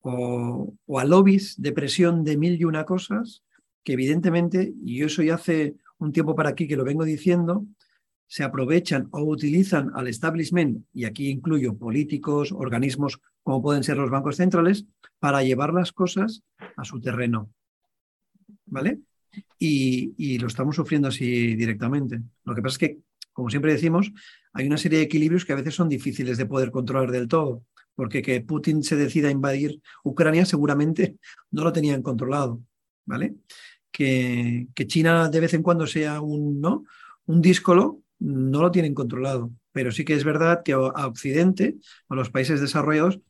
o, 0.00 0.74
o 0.86 0.98
a 0.98 1.04
lobbies 1.04 1.60
de 1.60 1.72
presión 1.72 2.24
de 2.24 2.36
mil 2.36 2.60
y 2.60 2.64
una 2.64 2.84
cosas, 2.84 3.42
que 3.84 3.92
evidentemente, 3.92 4.72
y 4.84 4.98
yo 4.98 5.06
eso 5.06 5.22
ya 5.22 5.34
hace 5.36 5.76
un 5.98 6.12
tiempo 6.12 6.34
para 6.34 6.50
aquí 6.50 6.66
que 6.66 6.76
lo 6.76 6.84
vengo 6.84 7.04
diciendo, 7.04 7.64
se 8.26 8.44
aprovechan 8.44 9.08
o 9.12 9.22
utilizan 9.22 9.90
al 9.94 10.08
establishment, 10.08 10.84
y 10.92 11.04
aquí 11.04 11.30
incluyo 11.30 11.76
políticos, 11.76 12.52
organismos 12.52 13.20
como 13.42 13.62
pueden 13.62 13.84
ser 13.84 13.96
los 13.96 14.10
bancos 14.10 14.36
centrales, 14.36 14.86
para 15.18 15.42
llevar 15.42 15.72
las 15.72 15.92
cosas 15.92 16.42
a 16.76 16.84
su 16.84 17.00
terreno. 17.00 17.50
¿Vale? 18.66 19.00
y, 19.58 20.38
lo 20.38 20.46
estamos 20.46 20.76
sufriendo 20.76 21.08
así 21.08 21.54
directamente. 21.56 22.20
Lo 22.44 22.54
que 22.54 22.62
pasa 22.62 22.74
es 22.74 22.78
que, 22.78 22.98
como 23.32 23.50
siempre 23.50 23.72
decimos, 23.72 24.12
hay 24.52 24.66
una 24.66 24.78
serie 24.78 24.98
de 24.98 25.04
equilibrios 25.04 25.44
que 25.44 25.52
a 25.52 25.56
veces 25.56 25.74
son 25.74 25.88
difíciles 25.88 26.38
de 26.38 26.46
poder 26.46 26.70
controlar 26.70 27.10
del 27.10 27.28
todo, 27.28 27.64
porque 27.94 28.22
que 28.22 28.40
Putin 28.40 28.82
se 28.82 28.96
decida 28.96 29.28
a 29.28 29.32
invadir 29.32 29.80
Ucrania 30.04 30.44
seguramente 30.44 31.16
no 31.50 31.64
lo 31.64 31.72
tenían 31.72 32.02
controlado, 32.02 32.60
¿vale? 33.04 33.34
Que, 33.90 34.68
que 34.74 34.86
China 34.86 35.28
de 35.28 35.40
vez 35.40 35.54
en 35.54 35.62
cuando 35.62 35.86
sea 35.86 36.20
un, 36.20 36.60
¿no? 36.60 36.84
un 37.26 37.40
díscolo, 37.40 38.00
no 38.18 38.62
lo 38.62 38.70
tienen 38.70 38.94
controlado, 38.94 39.50
pero 39.72 39.90
sí 39.92 40.04
que 40.04 40.14
es 40.14 40.24
verdad 40.24 40.62
que 40.64 40.72
a 40.72 40.78
Occidente, 41.06 41.76
a 42.08 42.14
los 42.14 42.30
países 42.30 42.60
desarrollados, 42.60 43.20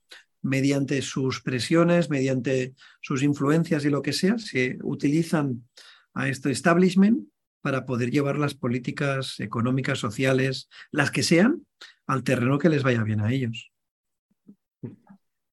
mediante 0.42 1.02
sus 1.02 1.42
presiones, 1.42 2.08
mediante 2.08 2.74
sus 3.00 3.22
influencias 3.22 3.84
y 3.84 3.90
lo 3.90 4.02
que 4.02 4.12
sea, 4.12 4.38
se 4.38 4.78
utilizan 4.82 5.66
a 6.14 6.28
este 6.28 6.50
establishment 6.52 7.28
para 7.62 7.84
poder 7.84 8.10
llevar 8.12 8.38
las 8.38 8.54
políticas 8.54 9.40
económicas, 9.40 9.98
sociales, 9.98 10.68
las 10.92 11.10
que 11.10 11.24
sean, 11.24 11.66
al 12.06 12.22
terreno 12.22 12.58
que 12.58 12.68
les 12.68 12.84
vaya 12.84 13.02
bien 13.02 13.20
a 13.20 13.32
ellos. 13.32 13.72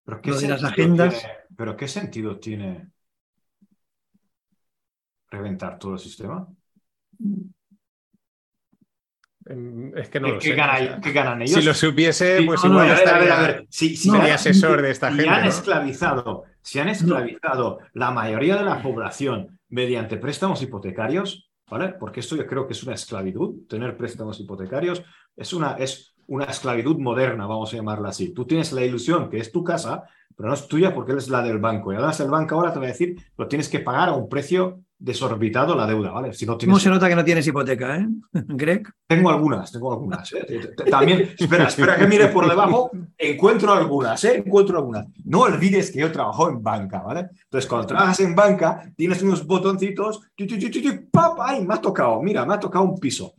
¿Pero 0.05 0.21
qué 0.21 0.29
lo 0.29 0.39
de 0.39 0.47
las 0.47 0.63
agendas- 0.63 1.19
tiene- 1.21 1.33
pero 1.57 1.75
qué 1.75 1.87
sentido 1.87 2.39
tiene 2.39 2.91
reventar 5.31 5.79
todo 5.79 5.93
el 5.93 5.99
sistema? 5.99 6.47
Es 9.95 10.09
que 10.09 10.19
no 10.19 10.27
¿Qué, 10.27 10.33
lo 10.33 10.39
qué 10.39 10.41
sé. 10.41 10.55
gana- 10.55 10.73
o 10.73 10.77
sea, 10.77 11.01
qué 11.01 11.11
ganan 11.11 11.41
ellos? 11.41 11.53
si 11.53 11.61
lo 11.61 11.73
supiese, 11.73 12.37
Sí, 12.37 12.45
pues 12.45 12.63
no, 12.63 12.69
no, 12.69 12.79
igual 12.79 12.91
a 12.91 12.95
ver, 12.95 13.09
a 13.09 13.17
ver, 13.19 13.29
estaría, 13.29 13.33
a 13.37 13.41
ver. 13.41 13.67
Si, 13.69 13.95
si 13.95 14.09
No, 14.09 14.15
sería 14.17 14.35
asesor 14.35 14.81
de 14.81 14.91
esta 14.91 15.09
si 15.09 15.15
gente. 15.17 15.29
han 15.29 15.41
¿no? 15.43 15.49
esclavizado, 15.49 16.43
si 16.61 16.79
han 16.79 16.89
esclavizado 16.89 17.79
la 17.93 18.11
mayoría 18.11 18.55
de 18.57 18.63
la 18.63 18.81
población 18.81 19.59
mediante 19.69 20.17
préstamos 20.17 20.61
hipotecarios, 20.61 21.51
¿vale? 21.69 21.89
Porque 21.99 22.19
esto 22.21 22.35
yo 22.35 22.45
creo 22.47 22.67
que 22.67 22.73
es 22.73 22.83
una 22.83 22.93
esclavitud, 22.95 23.67
tener 23.67 23.97
préstamos 23.97 24.39
hipotecarios 24.39 25.03
es 25.35 25.53
una, 25.53 25.73
es 25.73 26.15
una 26.27 26.45
esclavitud 26.45 26.97
moderna, 26.99 27.45
vamos 27.47 27.73
a 27.73 27.77
llamarla 27.77 28.09
así. 28.09 28.33
Tú 28.33 28.45
tienes 28.45 28.71
la 28.71 28.83
ilusión 28.85 29.29
que 29.29 29.37
es 29.39 29.51
tu 29.51 29.63
casa, 29.63 30.03
pero 30.35 30.49
no 30.49 30.55
es 30.55 30.67
tuya 30.67 30.93
porque 30.93 31.13
es 31.13 31.29
la 31.29 31.41
del 31.41 31.59
banco. 31.59 31.91
Y 31.91 31.95
además 31.95 32.19
el 32.19 32.29
banco 32.29 32.55
ahora 32.55 32.73
te 32.73 32.79
va 32.79 32.85
a 32.85 32.89
decir, 32.89 33.15
lo 33.37 33.47
tienes 33.47 33.69
que 33.69 33.79
pagar 33.79 34.09
a 34.09 34.13
un 34.13 34.29
precio 34.29 34.83
desorbitado 35.03 35.75
la 35.75 35.85
deuda, 35.85 36.11
¿vale? 36.11 36.31
Si 36.33 36.45
no 36.45 36.53
¿Cómo 36.53 36.59
tienes 36.59 36.81
se 36.81 36.89
nota 36.89 37.09
que 37.09 37.15
no 37.15 37.25
tienes 37.25 37.45
hipoteca, 37.45 37.97
eh? 37.97 38.07
Greg? 38.33 38.87
tengo 39.05 39.29
algunas, 39.29 39.71
tengo 39.71 39.91
algunas. 39.91 40.31
¿eh? 40.33 40.73
También, 40.89 41.33
espera, 41.37 41.65
espera 41.65 41.97
que 41.97 42.07
mire 42.07 42.27
por 42.27 42.47
debajo. 42.47 42.89
Encuentro 43.17 43.73
algunas, 43.73 44.23
¿eh? 44.23 44.43
Encuentro 44.45 44.77
algunas. 44.77 45.05
No 45.25 45.41
olvides 45.41 45.91
que 45.91 45.99
yo 45.99 46.11
trabajo 46.11 46.49
en 46.49 46.63
banca, 46.63 47.01
¿vale? 47.01 47.29
Entonces, 47.43 47.69
cuando 47.69 47.87
trabajas 47.87 48.19
en 48.21 48.33
banca, 48.33 48.89
tienes 48.95 49.21
unos 49.21 49.45
botoncitos. 49.45 50.21
¡pap! 51.11 51.37
¡Ay, 51.41 51.65
me 51.65 51.73
ha 51.73 51.81
tocado! 51.81 52.21
Mira, 52.21 52.45
me 52.45 52.53
ha 52.53 52.59
tocado 52.59 52.85
un 52.85 52.97
piso. 52.97 53.33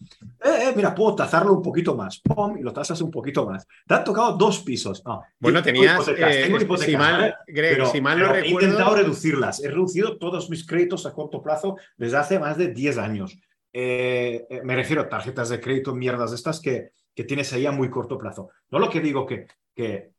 Eh, 0.44 0.68
eh, 0.68 0.72
mira, 0.76 0.94
puedo 0.94 1.14
tazarlo 1.14 1.54
un 1.54 1.62
poquito 1.62 1.96
más. 1.96 2.20
¡Pum! 2.20 2.58
Y 2.58 2.62
lo 2.62 2.72
tasas 2.72 3.00
un 3.00 3.10
poquito 3.10 3.46
más. 3.46 3.66
Te 3.86 3.94
han 3.94 4.04
tocado 4.04 4.36
dos 4.36 4.60
pisos. 4.60 5.02
No, 5.04 5.22
Bueno, 5.40 5.62
tengo 5.62 5.80
tenías, 5.80 5.94
hipotecas, 6.02 6.34
eh, 6.34 6.42
tengo 6.44 6.60
hipotecas, 6.60 6.83
si 6.86 6.96
mal, 6.96 7.12
¿vale? 7.20 7.34
Greg, 7.46 7.72
Pero- 7.74 7.86
si 7.86 8.00
mal 8.00 8.18
no 8.18 8.28
pero 8.32 8.44
He 8.44 8.48
intentado 8.48 8.78
recuerdo, 8.78 9.02
reducirlas. 9.02 9.62
He 9.62 9.68
reducido 9.68 10.18
todos 10.18 10.48
mis 10.50 10.66
créditos 10.66 11.06
a 11.06 11.12
corto 11.12 11.42
plazo 11.42 11.76
desde 11.96 12.16
hace 12.16 12.38
más 12.38 12.56
de 12.58 12.68
10 12.68 12.98
años. 12.98 13.36
Eh, 13.72 14.46
eh, 14.48 14.60
me 14.62 14.76
refiero 14.76 15.02
a 15.02 15.08
tarjetas 15.08 15.48
de 15.48 15.60
crédito, 15.60 15.94
mierdas 15.94 16.32
estas 16.32 16.60
que, 16.60 16.90
que 17.14 17.24
tienes 17.24 17.52
ahí 17.52 17.66
a 17.66 17.72
muy 17.72 17.90
corto 17.90 18.16
plazo. 18.18 18.50
No 18.70 18.78
lo 18.78 18.88
que 18.88 19.00
digo 19.00 19.26
que, 19.26 19.46
que 19.74 20.10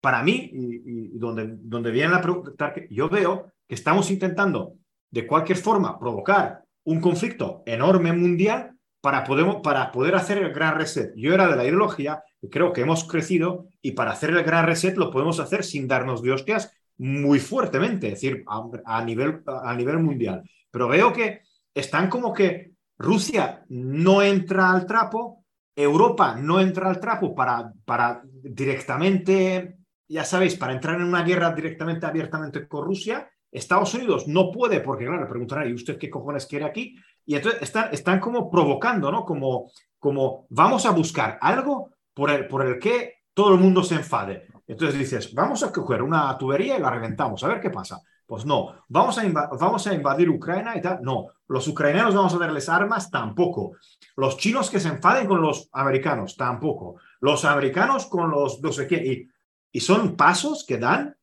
para 0.00 0.22
mí, 0.22 0.50
y, 0.52 1.14
y 1.14 1.18
donde, 1.18 1.56
donde 1.58 1.90
viene 1.90 2.12
la 2.12 2.20
pregunta, 2.20 2.72
que 2.72 2.86
yo 2.90 3.08
veo 3.08 3.52
que 3.66 3.74
estamos 3.74 4.10
intentando 4.10 4.74
de 5.10 5.26
cualquier 5.26 5.58
forma 5.58 5.98
provocar 5.98 6.62
un 6.84 7.00
conflicto 7.00 7.62
enorme 7.66 8.12
mundial 8.12 8.73
para 9.04 9.22
poder, 9.22 9.60
para 9.62 9.92
poder 9.92 10.14
hacer 10.14 10.38
el 10.38 10.50
gran 10.50 10.76
reset. 10.76 11.12
Yo 11.14 11.34
era 11.34 11.46
de 11.46 11.56
la 11.56 11.64
ideología, 11.64 12.24
creo 12.50 12.72
que 12.72 12.80
hemos 12.80 13.04
crecido 13.04 13.66
y 13.82 13.90
para 13.90 14.12
hacer 14.12 14.30
el 14.30 14.42
gran 14.42 14.64
reset 14.64 14.96
lo 14.96 15.10
podemos 15.10 15.40
hacer 15.40 15.62
sin 15.62 15.86
darnos 15.86 16.22
de 16.22 16.32
hostias 16.32 16.72
muy 16.96 17.38
fuertemente, 17.38 18.06
es 18.06 18.14
decir, 18.14 18.42
a, 18.46 19.04
nivel, 19.04 19.42
a 19.46 19.74
nivel 19.74 19.98
mundial. 19.98 20.42
Pero 20.70 20.88
veo 20.88 21.12
que 21.12 21.42
están 21.74 22.08
como 22.08 22.32
que 22.32 22.72
Rusia 22.96 23.66
no 23.68 24.22
entra 24.22 24.72
al 24.72 24.86
trapo, 24.86 25.44
Europa 25.76 26.36
no 26.36 26.58
entra 26.58 26.88
al 26.88 26.98
trapo 26.98 27.34
para, 27.34 27.74
para 27.84 28.22
directamente, 28.24 29.80
ya 30.08 30.24
sabéis, 30.24 30.56
para 30.56 30.72
entrar 30.72 30.96
en 30.96 31.02
una 31.02 31.22
guerra 31.22 31.52
directamente, 31.52 32.06
abiertamente 32.06 32.66
con 32.66 32.86
Rusia. 32.86 33.28
Estados 33.52 33.92
Unidos 33.92 34.26
no 34.28 34.50
puede, 34.50 34.80
porque 34.80 35.04
claro, 35.04 35.28
preguntarán, 35.28 35.68
¿y 35.68 35.74
usted 35.74 35.98
qué 35.98 36.08
cojones 36.08 36.46
quiere 36.46 36.64
aquí? 36.64 36.96
Y 37.26 37.36
entonces 37.36 37.62
están, 37.62 37.88
están 37.92 38.20
como 38.20 38.50
provocando, 38.50 39.10
¿no? 39.10 39.24
Como, 39.24 39.70
como 39.98 40.46
vamos 40.50 40.86
a 40.86 40.90
buscar 40.90 41.38
algo 41.40 41.90
por 42.12 42.30
el, 42.30 42.46
por 42.46 42.66
el 42.66 42.78
que 42.78 43.22
todo 43.32 43.54
el 43.54 43.60
mundo 43.60 43.82
se 43.82 43.96
enfade. 43.96 44.46
Entonces 44.66 44.98
dices, 44.98 45.34
vamos 45.34 45.62
a 45.62 45.72
coger 45.72 46.02
una 46.02 46.36
tubería 46.38 46.76
y 46.76 46.80
la 46.80 46.90
reventamos, 46.90 47.42
a 47.42 47.48
ver 47.48 47.60
qué 47.60 47.70
pasa. 47.70 48.00
Pues 48.26 48.46
no, 48.46 48.74
vamos 48.88 49.18
a, 49.18 49.22
vamos 49.58 49.86
a 49.86 49.94
invadir 49.94 50.30
Ucrania 50.30 50.76
y 50.76 50.80
tal. 50.80 51.00
No, 51.02 51.26
los 51.48 51.68
ucranianos 51.68 52.14
vamos 52.14 52.34
a 52.34 52.38
darles 52.38 52.68
armas 52.68 53.10
tampoco. 53.10 53.72
Los 54.16 54.38
chinos 54.38 54.70
que 54.70 54.80
se 54.80 54.88
enfaden 54.88 55.26
con 55.26 55.42
los 55.42 55.68
americanos 55.72 56.36
tampoco. 56.36 56.96
Los 57.20 57.44
americanos 57.44 58.06
con 58.06 58.30
los 58.30 58.62
no 58.62 58.72
sé 58.72 58.86
qué. 58.86 58.96
Y, 58.96 59.28
y 59.72 59.80
son 59.80 60.16
pasos 60.16 60.64
que 60.66 60.78
dan 60.78 61.14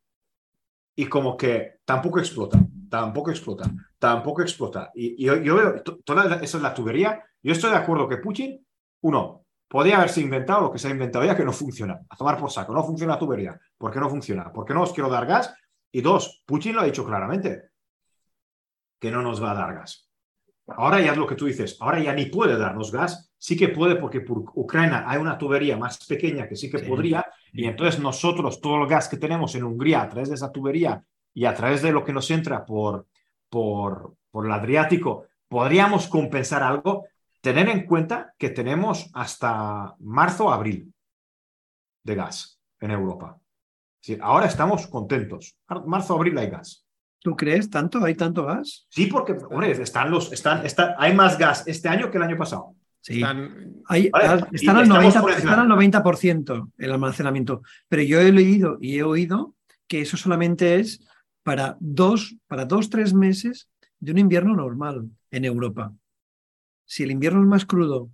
y 0.95 1.07
como 1.07 1.35
que 1.37 1.79
tampoco 1.85 2.19
explotan, 2.19 2.69
tampoco 2.89 3.31
explotan, 3.31 3.77
tampoco 4.01 4.41
explota. 4.41 4.91
Y, 4.95 5.23
yo, 5.23 5.35
yo, 5.37 5.55
veo, 5.55 5.83
toda 6.03 6.37
esa 6.41 6.57
es 6.57 6.63
la 6.63 6.73
tubería. 6.73 7.23
Yo 7.43 7.51
estoy 7.53 7.69
de 7.69 7.77
acuerdo 7.77 8.09
que 8.09 8.17
Putin, 8.17 8.65
uno, 9.01 9.45
podría 9.67 9.97
haberse 9.97 10.21
inventado 10.21 10.61
lo 10.61 10.71
que 10.71 10.79
se 10.79 10.87
ha 10.87 10.91
inventado 10.91 11.23
ya 11.23 11.37
que 11.37 11.45
no 11.45 11.53
funciona. 11.53 12.01
A 12.09 12.15
tomar 12.17 12.35
por 12.35 12.49
saco, 12.49 12.73
no 12.73 12.83
funciona 12.83 13.13
la 13.13 13.19
tubería. 13.19 13.59
¿Por 13.77 13.91
qué 13.91 13.99
no 13.99 14.09
funciona? 14.09 14.51
Porque 14.51 14.73
no 14.73 14.81
os 14.81 14.91
quiero 14.91 15.07
dar 15.07 15.27
gas 15.27 15.53
y 15.91 16.01
dos, 16.01 16.41
Putin 16.47 16.75
lo 16.75 16.81
ha 16.81 16.85
dicho 16.85 17.05
claramente, 17.05 17.69
que 18.99 19.11
no 19.11 19.21
nos 19.21 19.41
va 19.41 19.51
a 19.51 19.55
dar 19.55 19.75
gas. 19.75 20.09
Ahora 20.65 20.99
ya 20.99 21.11
es 21.11 21.17
lo 21.17 21.27
que 21.27 21.35
tú 21.35 21.45
dices, 21.45 21.77
ahora 21.79 21.99
ya 21.99 22.13
ni 22.13 22.25
puede 22.25 22.57
darnos 22.57 22.91
gas, 22.91 23.31
sí 23.37 23.55
que 23.55 23.69
puede 23.69 23.97
porque 23.97 24.21
por 24.21 24.45
Ucrania 24.55 25.03
hay 25.05 25.19
una 25.19 25.37
tubería 25.37 25.77
más 25.77 26.05
pequeña 26.07 26.47
que 26.47 26.55
sí 26.55 26.71
que 26.71 26.79
podría, 26.79 27.25
y 27.53 27.65
entonces 27.65 28.01
nosotros 28.01 28.61
todo 28.61 28.81
el 28.81 28.87
gas 28.87 29.09
que 29.09 29.17
tenemos 29.17 29.53
en 29.53 29.63
Hungría 29.63 30.01
a 30.01 30.09
través 30.09 30.29
de 30.29 30.35
esa 30.35 30.51
tubería 30.51 31.03
y 31.33 31.45
a 31.45 31.53
través 31.53 31.81
de 31.81 31.91
lo 31.91 32.03
que 32.03 32.13
nos 32.13 32.31
entra 32.31 32.65
por, 32.65 33.07
por, 33.51 34.15
por 34.31 34.47
el 34.47 34.51
Adriático, 34.51 35.27
podríamos 35.47 36.07
compensar 36.07 36.63
algo, 36.63 37.05
tener 37.41 37.69
en 37.69 37.85
cuenta 37.85 38.33
que 38.39 38.49
tenemos 38.49 39.11
hasta 39.13 39.93
marzo, 39.99 40.51
abril 40.51 40.91
de 42.03 42.15
gas 42.15 42.59
en 42.79 42.89
Europa 42.89 43.41
ahora 44.21 44.47
estamos 44.47 44.87
contentos. 44.87 45.55
Marzo, 45.85 46.15
abril 46.15 46.37
hay 46.37 46.49
gas. 46.49 46.85
¿Tú 47.19 47.35
crees 47.35 47.69
tanto? 47.69 48.03
¿Hay 48.03 48.15
tanto 48.15 48.45
gas? 48.45 48.87
Sí, 48.89 49.05
porque, 49.05 49.33
hombre, 49.49 49.71
están 49.71 50.09
los, 50.09 50.31
están, 50.31 50.65
están, 50.65 50.95
hay 50.97 51.13
más 51.13 51.37
gas 51.37 51.63
este 51.67 51.87
año 51.87 52.09
que 52.09 52.17
el 52.17 52.23
año 52.23 52.37
pasado. 52.37 52.75
Sí, 52.99 53.15
están, 53.15 53.77
están, 54.51 54.77
al 54.77 54.87
90, 54.87 55.23
el 56.77 56.91
almacenamiento. 56.91 57.61
Pero 57.87 58.03
yo 58.03 58.19
he 58.19 58.31
leído 58.31 58.77
y 58.79 58.97
he 58.97 59.03
oído 59.03 59.55
que 59.87 60.01
eso 60.01 60.17
solamente 60.17 60.79
es 60.79 61.03
para 61.43 61.77
dos, 61.79 62.35
para 62.47 62.65
dos, 62.65 62.89
tres 62.89 63.13
meses 63.13 63.69
de 63.99 64.11
un 64.11 64.17
invierno 64.17 64.55
normal 64.55 65.09
en 65.31 65.45
Europa. 65.45 65.93
Si 66.85 67.03
el 67.03 67.11
invierno 67.11 67.41
es 67.41 67.47
más 67.47 67.65
crudo 67.65 68.09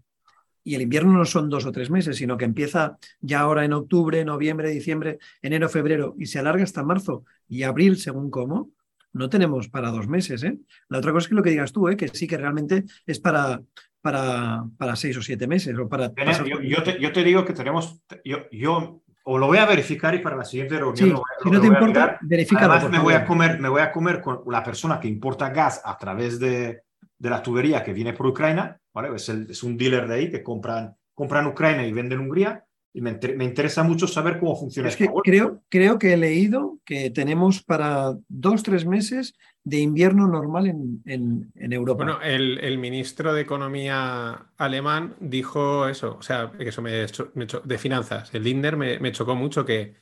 y 0.63 0.75
el 0.75 0.81
invierno 0.81 1.13
no 1.13 1.25
son 1.25 1.49
dos 1.49 1.65
o 1.65 1.71
tres 1.71 1.89
meses, 1.89 2.17
sino 2.17 2.37
que 2.37 2.45
empieza 2.45 2.97
ya 3.21 3.39
ahora 3.39 3.63
en 3.63 3.73
octubre, 3.73 4.23
noviembre, 4.25 4.69
diciembre, 4.69 5.17
enero, 5.41 5.69
febrero 5.69 6.13
y 6.17 6.25
se 6.25 6.39
alarga 6.39 6.63
hasta 6.63 6.83
marzo 6.83 7.23
y 7.47 7.63
abril, 7.63 7.97
según 7.97 8.29
cómo, 8.29 8.71
no 9.13 9.29
tenemos 9.29 9.69
para 9.69 9.91
dos 9.91 10.07
meses. 10.07 10.43
¿eh? 10.43 10.57
La 10.89 10.99
otra 10.99 11.11
cosa 11.11 11.25
es 11.25 11.29
que 11.29 11.35
lo 11.35 11.43
que 11.43 11.51
digas 11.51 11.71
tú, 11.71 11.87
¿eh? 11.87 11.97
que 11.97 12.07
sí 12.09 12.27
que 12.27 12.37
realmente 12.37 12.83
es 13.05 13.19
para, 13.19 13.61
para, 14.01 14.65
para 14.77 14.95
seis 14.95 15.17
o 15.17 15.21
siete 15.21 15.47
meses. 15.47 15.77
O 15.77 15.87
para 15.87 16.13
yo, 16.45 16.83
te, 16.83 17.23
digo 17.23 17.45
que 17.45 17.53
tenemos, 17.53 18.01
yo, 18.23 18.49
yo 18.51 19.01
o 19.29 19.37
lo 19.37 19.47
voy 19.47 19.57
a 19.57 19.65
verificar 19.65 20.15
y 20.15 20.19
para 20.19 20.35
la 20.35 20.45
siguiente 20.45 20.77
reunión 20.77 21.21
si 21.43 21.49
no 21.49 21.61
te 21.61 21.67
importa, 21.67 22.17
verifícalo. 22.21 22.73
Además, 22.73 22.91
me 22.91 22.99
voy, 22.99 23.13
a 23.13 23.25
comer, 23.25 23.59
me 23.59 23.69
voy 23.69 23.81
a 23.81 23.91
comer 23.91 24.21
con 24.21 24.41
la 24.47 24.63
persona 24.63 24.99
que 24.99 25.07
importa 25.07 25.49
gas 25.49 25.81
a 25.83 25.97
través 25.97 26.39
de, 26.39 26.83
de 27.17 27.29
la 27.29 27.43
tubería 27.43 27.83
que 27.83 27.93
viene 27.93 28.13
por 28.13 28.27
Ucrania 28.27 28.79
es, 29.15 29.63
un 29.63 29.77
dealer 29.77 30.07
de 30.07 30.15
ahí 30.15 30.31
que 30.31 30.43
compran, 30.43 30.95
compran 31.13 31.47
Ucrania 31.47 31.85
y 31.85 31.93
venden 31.93 32.19
Hungría. 32.19 32.65
Y 32.93 33.01
me, 33.01 33.11
interesa 33.11 33.83
mucho 33.83 34.07
saber 34.07 34.39
cómo 34.39 34.55
funciona. 34.55 34.89
Es 34.89 34.95
que 34.95 35.07
creo, 35.23 35.61
creo 35.69 35.99
que 35.99 36.13
he 36.13 36.17
leído 36.17 36.79
que 36.83 37.11
tenemos 37.11 37.61
para 37.61 38.17
dos, 38.27 38.63
tres 38.63 38.85
meses 38.85 39.35
de 39.63 39.79
invierno 39.79 40.27
normal 40.27 40.67
en, 40.67 41.51
en, 41.53 41.73
Europa. 41.73 42.05
Bueno, 42.05 42.21
el, 42.21 42.57
el, 42.59 42.77
ministro 42.77 43.33
de 43.33 43.41
Economía 43.41 44.47
alemán 44.57 45.15
dijo 45.19 45.87
eso, 45.87 46.15
o 46.17 46.21
sea, 46.21 46.51
que 46.57 46.69
eso 46.69 46.81
me, 46.81 46.91
de 46.91 47.77
finanzas, 47.77 48.33
el 48.33 48.43
Lindner 48.43 48.77
me, 48.77 48.97
me 48.99 49.11
chocó 49.11 49.35
mucho 49.35 49.65
que, 49.65 49.95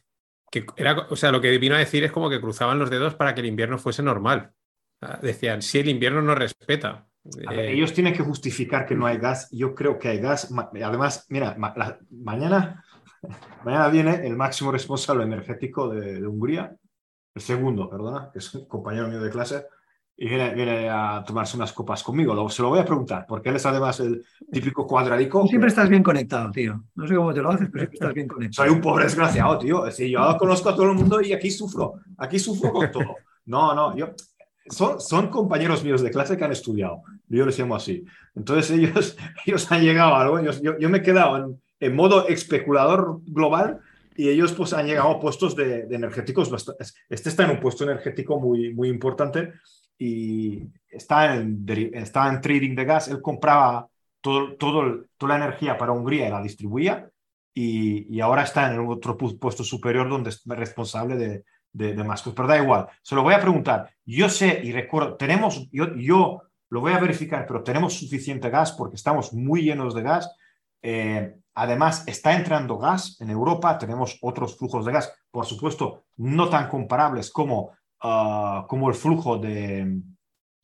que, 0.52 0.66
era, 0.78 1.08
o 1.10 1.16
sea, 1.16 1.32
lo 1.32 1.42
que 1.42 1.58
vino 1.58 1.76
a 1.76 1.80
decir 1.80 2.04
es 2.04 2.12
como 2.12 2.30
que 2.30 2.40
cruzaban 2.40 2.80
los 2.80 2.90
dedos 2.92 3.16
para 3.16 3.34
que 3.34 3.42
el 3.42 3.48
invierno 3.48 3.78
fuese 3.78 4.04
normal. 4.04 4.54
Decían, 5.22 5.62
si 5.62 5.80
el 5.80 5.90
invierno 5.90 6.22
no 6.22 6.36
respeta, 6.36 7.08
eh, 7.52 7.72
ellos 7.72 7.94
tienen 7.94 8.14
que 8.14 8.24
justificar 8.24 8.86
que 8.86 8.96
no 8.96 9.06
hay 9.06 9.18
gas. 9.18 9.50
Yo 9.52 9.74
creo 9.74 9.98
que 9.98 10.10
hay 10.10 10.20
gas. 10.20 10.50
Además, 10.84 11.26
mira, 11.30 11.56
mañana, 12.12 12.84
mañana 13.66 13.88
viene 13.90 14.28
el 14.28 14.36
máximo 14.36 14.72
responsable 14.72 15.24
energético 15.24 15.90
de, 15.90 16.26
Hungría, 16.26 16.76
el 17.34 17.42
segundo, 17.42 17.90
perdona, 17.90 18.30
que 18.32 18.40
es 18.40 18.54
un 18.54 18.68
compañero 18.68 19.08
mío 19.08 19.22
de 19.22 19.30
clase, 19.30 19.66
y 20.18 20.30
viene, 20.30 20.54
viene 20.54 20.90
a 20.90 21.24
tomarse 21.28 21.58
unas 21.58 21.74
copas 21.74 22.02
conmigo. 22.02 22.50
se 22.50 22.62
lo 22.62 22.70
voy 22.70 22.80
a 22.80 22.86
preguntar, 22.86 23.26
porque 23.28 23.50
él 23.50 23.58
es 23.58 23.66
además 23.66 24.00
el 24.00 24.24
típico 24.50 24.88
cuadradico. 24.88 25.46
siempre 25.48 25.68
estás 25.68 25.90
bien 25.90 26.04
conectado, 26.04 26.52
tío. 26.52 26.86
No 26.96 27.06
sé 27.06 27.16
cómo 27.16 27.34
te 27.34 27.42
lo 27.42 27.50
haces, 27.50 27.68
pero 27.70 27.82
siempre 27.82 27.96
estás 27.96 28.14
bien 28.14 28.28
conectado. 28.28 28.66
Soy 28.66 28.74
un 28.74 28.82
pobre 28.82 29.06
desgraciado, 29.06 29.58
tío. 29.58 29.86
Es 29.86 29.98
decir, 29.98 30.12
yo 30.12 30.20
conozco 30.40 30.70
a 30.70 30.76
todo 30.76 30.90
el 30.90 30.96
mundo 30.96 31.20
y 31.22 31.34
aquí 31.34 31.52
sufro. 31.52 31.96
Aquí 32.18 32.40
sufro 32.40 32.72
con 32.72 32.92
todo. 32.92 33.16
No, 33.48 33.76
no, 33.76 33.96
yo 33.96 34.14
son, 34.70 35.00
son 35.00 35.30
compañeros 35.30 35.84
míos 35.84 36.02
de 36.02 36.12
clase 36.12 36.38
que 36.38 36.44
han 36.44 36.52
estudiado, 36.52 37.04
yo 37.28 37.46
les 37.46 37.58
llamo 37.58 37.76
así. 37.76 38.06
Entonces 38.36 38.72
ellos, 38.72 39.18
ellos 39.46 39.72
han 39.72 39.82
llegado 39.82 40.16
a 40.16 40.22
algo, 40.22 40.40
yo, 40.42 40.78
yo 40.78 40.90
me 40.90 41.00
he 41.00 41.04
quedado 41.04 41.60
en, 41.80 41.96
modo 41.96 42.28
especulador 42.28 43.22
global 43.26 43.80
y 44.16 44.30
ellos 44.30 44.54
pues 44.54 44.74
han 44.74 44.88
llegado 44.88 45.12
a 45.12 45.20
puestos 45.20 45.56
de, 45.56 45.82
energéticos. 45.92 46.52
Este 47.10 47.30
está 47.30 47.44
en 47.44 47.52
un 47.52 47.60
puesto 47.60 47.84
energético 47.84 48.40
muy, 48.40 48.74
muy 48.74 48.90
importante 48.90 49.54
y 49.98 50.64
está 50.90 51.36
en, 51.36 51.64
está 51.94 52.30
en 52.30 52.42
trading 52.42 52.76
de 52.76 52.86
gas. 52.86 53.08
Él 53.08 53.22
compraba 53.22 53.88
todo, 54.22 54.56
todo, 54.56 55.06
toda 55.18 55.38
la 55.38 55.46
energía 55.46 55.78
para 55.78 55.92
Hungría 55.92 56.28
y 56.28 56.32
la 56.32 56.42
distribuía 56.42 57.08
y, 57.54 58.16
y 58.16 58.20
ahora 58.20 58.44
está 58.44 58.74
en 58.74 58.80
otro 58.80 59.16
puesto 59.16 59.64
superior 59.64 60.10
donde 60.10 60.32
es 60.32 60.42
responsable 60.46 61.18
de, 61.18 61.44
de, 61.76 61.94
de 61.94 62.04
pero 62.36 62.48
da 62.48 62.58
igual. 62.58 62.88
Se 63.02 63.16
lo 63.16 63.24
voy 63.24 63.34
a 63.34 63.42
preguntar. 63.42 63.90
Yo 64.06 64.30
sé 64.30 64.62
y 64.64 64.72
recuerdo, 64.72 65.16
tenemos, 65.18 65.70
yo, 65.72 65.94
yo 65.96 66.42
lo 66.70 66.80
voy 66.80 66.94
a 66.94 67.00
verificar, 67.00 67.46
pero 67.46 67.64
tenemos 67.64 67.94
suficiente 67.94 68.50
gas 68.50 68.72
porque 68.72 68.96
estamos 68.96 69.34
muy 69.34 69.64
llenos 69.64 69.94
de 69.94 70.02
gas. 70.02 70.34
Eh, 70.82 71.36
además, 71.54 72.04
está 72.08 72.34
entrando 72.34 72.78
gas 72.78 73.20
en 73.20 73.30
Europa, 73.30 73.78
tenemos 73.78 74.18
otros 74.22 74.58
flujos 74.58 74.86
de 74.86 74.94
gas, 74.94 75.14
por 75.30 75.46
supuesto, 75.46 76.06
no 76.18 76.50
tan 76.50 76.70
comparables 76.70 77.30
como, 77.30 77.72
ah, 78.02 78.66
como 78.70 78.88
el 78.88 78.96
flujo 78.96 79.38
de, 79.38 80.00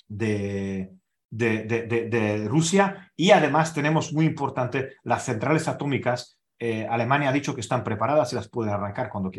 de, 0.08 0.93
de, 1.30 2.08
de, 2.10 2.47
Rusia. 2.47 3.12
Y 3.17 3.32
además 3.32 3.74
tenemos 3.74 4.13
muy 4.13 4.26
importante 4.26 4.93
las 5.04 5.26
centrales 5.26 5.67
atómicas. 5.67 6.39
Eh, 6.58 6.88
Alemania 6.89 7.30
ha 7.30 7.34
dicho 7.34 7.54
que 7.54 7.62
están 7.62 7.84
preparadas 7.84 8.32
y 8.32 8.36
las 8.36 8.47
puede 8.47 8.71
arrancar 8.71 9.10
cuando 9.10 9.30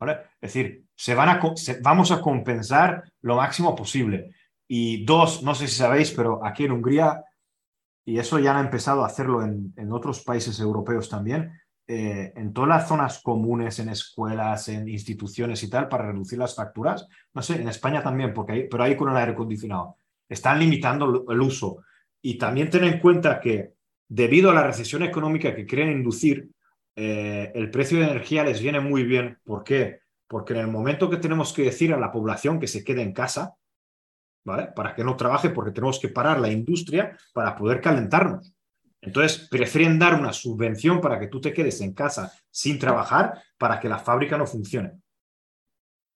Es 0.00 0.52
decir, 0.52 0.84
se 0.94 1.14
van 1.14 1.28
a, 1.28 1.40
vamos 1.82 2.10
a 2.10 2.20
compensar 2.20 3.04
lo 3.22 3.36
máximo 3.36 3.74
posible. 3.74 4.32
Y 4.68 5.04
dos, 5.04 5.42
no 5.42 5.54
sé 5.54 5.68
si 5.68 5.76
sabéis, 5.76 6.10
pero 6.10 6.44
aquí 6.44 6.64
en 6.64 6.72
Hungría, 6.72 7.22
y 8.04 8.18
eso 8.18 8.38
ya 8.38 8.56
han 8.56 8.64
empezado 8.64 9.02
a 9.02 9.06
hacerlo 9.06 9.42
en, 9.42 9.72
en 9.76 9.92
otros 9.92 10.22
países 10.22 10.58
europeos 10.60 11.08
también, 11.08 11.52
eh, 11.88 12.32
en 12.34 12.52
todas 12.52 12.68
las 12.68 12.88
zonas 12.88 13.20
comunes, 13.22 13.78
en 13.78 13.90
escuelas, 13.90 14.68
en 14.68 14.88
instituciones 14.88 15.62
y 15.62 15.70
tal, 15.70 15.88
para 15.88 16.10
reducir 16.10 16.36
las 16.36 16.56
facturas, 16.56 17.06
no 17.32 17.42
sé, 17.42 17.60
en 17.60 17.68
España 17.68 18.02
también, 18.02 18.34
porque 18.34 18.52
hay, 18.52 18.68
pero 18.68 18.82
ahí 18.82 18.96
con 18.96 19.08
el 19.08 19.16
aire 19.16 19.32
acondicionado, 19.32 19.96
están 20.28 20.58
limitando 20.58 21.24
el 21.28 21.40
uso. 21.40 21.78
Y 22.20 22.38
también 22.38 22.70
ten 22.70 22.82
en 22.82 22.98
cuenta 22.98 23.38
que 23.38 23.74
debido 24.08 24.50
a 24.50 24.54
la 24.54 24.66
recesión 24.66 25.04
económica 25.04 25.54
que 25.54 25.64
quieren 25.64 25.92
inducir, 25.92 26.50
eh, 26.96 27.52
el 27.54 27.70
precio 27.70 27.98
de 27.98 28.06
energía 28.06 28.42
les 28.42 28.60
viene 28.60 28.80
muy 28.80 29.04
bien. 29.04 29.38
¿Por 29.44 29.62
qué? 29.62 30.00
Porque 30.26 30.54
en 30.54 30.60
el 30.60 30.68
momento 30.68 31.10
que 31.10 31.18
tenemos 31.18 31.52
que 31.52 31.62
decir 31.62 31.92
a 31.92 31.98
la 31.98 32.10
población 32.10 32.58
que 32.58 32.66
se 32.66 32.82
quede 32.82 33.02
en 33.02 33.12
casa, 33.12 33.54
¿vale? 34.44 34.68
Para 34.74 34.94
que 34.94 35.04
no 35.04 35.16
trabaje, 35.16 35.50
porque 35.50 35.72
tenemos 35.72 36.00
que 36.00 36.08
parar 36.08 36.40
la 36.40 36.50
industria 36.50 37.16
para 37.34 37.54
poder 37.54 37.80
calentarnos. 37.80 38.52
Entonces, 39.02 39.46
prefieren 39.48 39.98
dar 39.98 40.18
una 40.18 40.32
subvención 40.32 41.00
para 41.00 41.20
que 41.20 41.28
tú 41.28 41.40
te 41.40 41.52
quedes 41.52 41.80
en 41.80 41.92
casa 41.92 42.32
sin 42.50 42.78
trabajar 42.78 43.40
para 43.58 43.78
que 43.78 43.88
la 43.88 43.98
fábrica 43.98 44.38
no 44.38 44.46
funcione. 44.46 44.92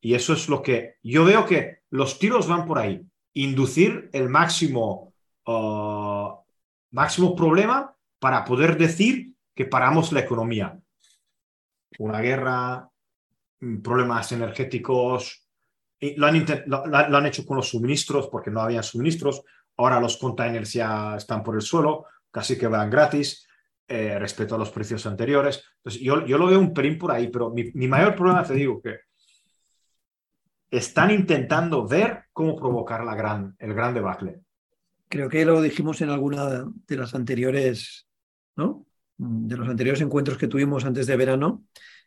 Y 0.01 0.15
eso 0.15 0.33
es 0.33 0.49
lo 0.49 0.63
que 0.63 0.95
yo 1.03 1.25
veo 1.25 1.45
que 1.45 1.81
los 1.91 2.19
tiros 2.19 2.49
van 2.49 2.67
por 2.67 2.79
ahí. 2.79 3.07
Inducir 3.35 4.09
el 4.13 4.29
máximo, 4.29 5.13
uh, 5.47 6.31
máximo 6.91 7.37
problema 7.37 7.95
para 8.19 8.45
poder 8.45 8.77
decir 8.79 9.30
que 9.61 9.67
paramos 9.67 10.11
la 10.13 10.21
economía. 10.21 10.75
Una 11.99 12.23
guerra, 12.23 12.89
mm, 13.61 13.83
problemas 13.83 14.33
energéticos, 14.33 15.47
lo 16.17 16.27
han, 16.27 16.47
lo, 16.65 17.17
han, 17.19 17.27
hecho 17.27 17.45
con 17.45 17.59
los 17.59 17.69
suministros 17.69 18.29
porque 18.29 18.51
no 18.51 18.63
habían 18.63 18.83
suministros, 18.83 19.43
ahora 19.77 20.01
los 20.01 20.17
containers 20.17 20.73
ya 20.73 21.15
están 21.17 21.43
por 21.43 21.57
el 21.57 21.61
suelo, 21.61 22.07
casi 22.31 22.57
que 22.57 22.69
van 22.69 22.89
gratis 22.89 23.47
eh, 23.87 24.19
respecto 24.19 24.55
a 24.55 24.59
los 24.59 24.71
precios 24.71 25.05
anteriores. 25.05 25.63
Yo, 25.85 26.25
yo 26.25 26.39
lo 26.39 26.47
veo 26.47 26.59
un 26.59 26.73
pelín 26.73 26.97
por 26.97 27.13
ahí, 27.13 27.29
pero 27.29 27.51
mi, 27.51 27.65
mi 27.75 27.87
mayor 27.87 28.15
problema, 28.15 28.43
te 28.43 28.55
digo, 28.55 28.81
que 28.81 29.01
están 30.71 31.11
intentando 31.11 31.87
ver 31.87 32.25
cómo 32.33 32.57
provocar 32.57 33.05
la 33.05 33.15
gran, 33.15 33.55
el 33.59 33.75
gran 33.75 33.93
debacle. 33.93 34.41
Creo 35.11 35.29
que 35.29 35.45
lo 35.45 35.61
dijimos 35.61 36.01
en 36.01 36.09
alguna 36.09 36.65
de 36.65 36.97
las 36.97 37.15
anteriores, 37.15 38.09
¿no? 38.57 38.87
De 39.23 39.57
los 39.57 39.69
anteriores 39.69 40.01
encuentros 40.01 40.39
que 40.39 40.49
tuvimos 40.49 40.87
antes 40.87 41.07
de 41.07 41.17
verano, 41.17 41.63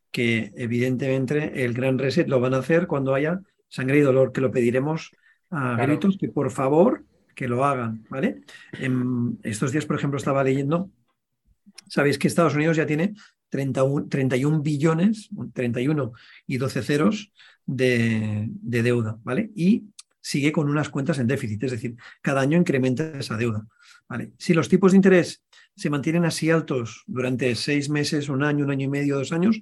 que 0.10 0.52
evidentemente 0.56 1.64
el 1.64 1.74
gran 1.74 2.00
reset 2.00 2.28
lo 2.28 2.40
van 2.40 2.56
a 2.56 2.58
hacer 2.58 2.88
cuando 2.88 3.14
haya 3.14 3.42
sangre 3.70 4.00
y 4.00 4.02
dolor, 4.02 4.32
que 4.32 4.42
lo 4.42 4.50
pediremos 4.50 5.12
a 5.52 5.76
gritos 5.86 6.18
que 6.18 6.30
por 6.30 6.50
favor 6.50 7.06
que 7.36 7.48
lo 7.48 7.66
hagan, 7.66 8.04
¿vale? 8.10 8.42
En 8.74 9.38
estos 9.44 9.72
días, 9.72 9.86
por 9.86 9.96
ejemplo, 9.96 10.18
estaba 10.18 10.44
leyendo, 10.44 10.90
sabéis 11.88 12.18
que 12.18 12.28
Estados 12.28 12.56
Unidos 12.56 12.78
ya 12.78 12.88
tiene 12.88 13.14
31, 13.50 14.08
31 14.08 14.62
billones, 14.62 15.30
31 15.54 16.14
y 16.48 16.58
12 16.58 16.82
ceros 16.82 17.32
de, 17.66 18.48
de, 18.50 18.84
deuda, 18.84 19.20
¿vale? 19.24 19.52
Y 19.56 19.86
sigue 20.20 20.52
con 20.52 20.68
unas 20.68 20.90
cuentas 20.90 21.20
en 21.20 21.28
déficit, 21.28 21.64
es 21.64 21.72
decir, 21.72 21.96
cada 22.22 22.42
año 22.42 22.58
incrementa 22.58 23.18
esa 23.20 23.38
deuda, 23.38 23.68
¿vale? 24.08 24.32
Si 24.38 24.54
los 24.56 24.70
tipos 24.70 24.92
de 24.92 24.98
interés 24.98 25.44
se 25.76 25.90
mantienen 25.90 26.26
así 26.26 26.50
altos 26.50 27.04
durante 27.08 27.56
seis 27.56 27.90
meses, 27.90 28.30
un 28.30 28.44
año, 28.44 28.66
un 28.66 28.72
año 28.72 28.86
y 28.86 28.90
medio, 28.90 29.18
dos 29.18 29.32
años, 29.32 29.62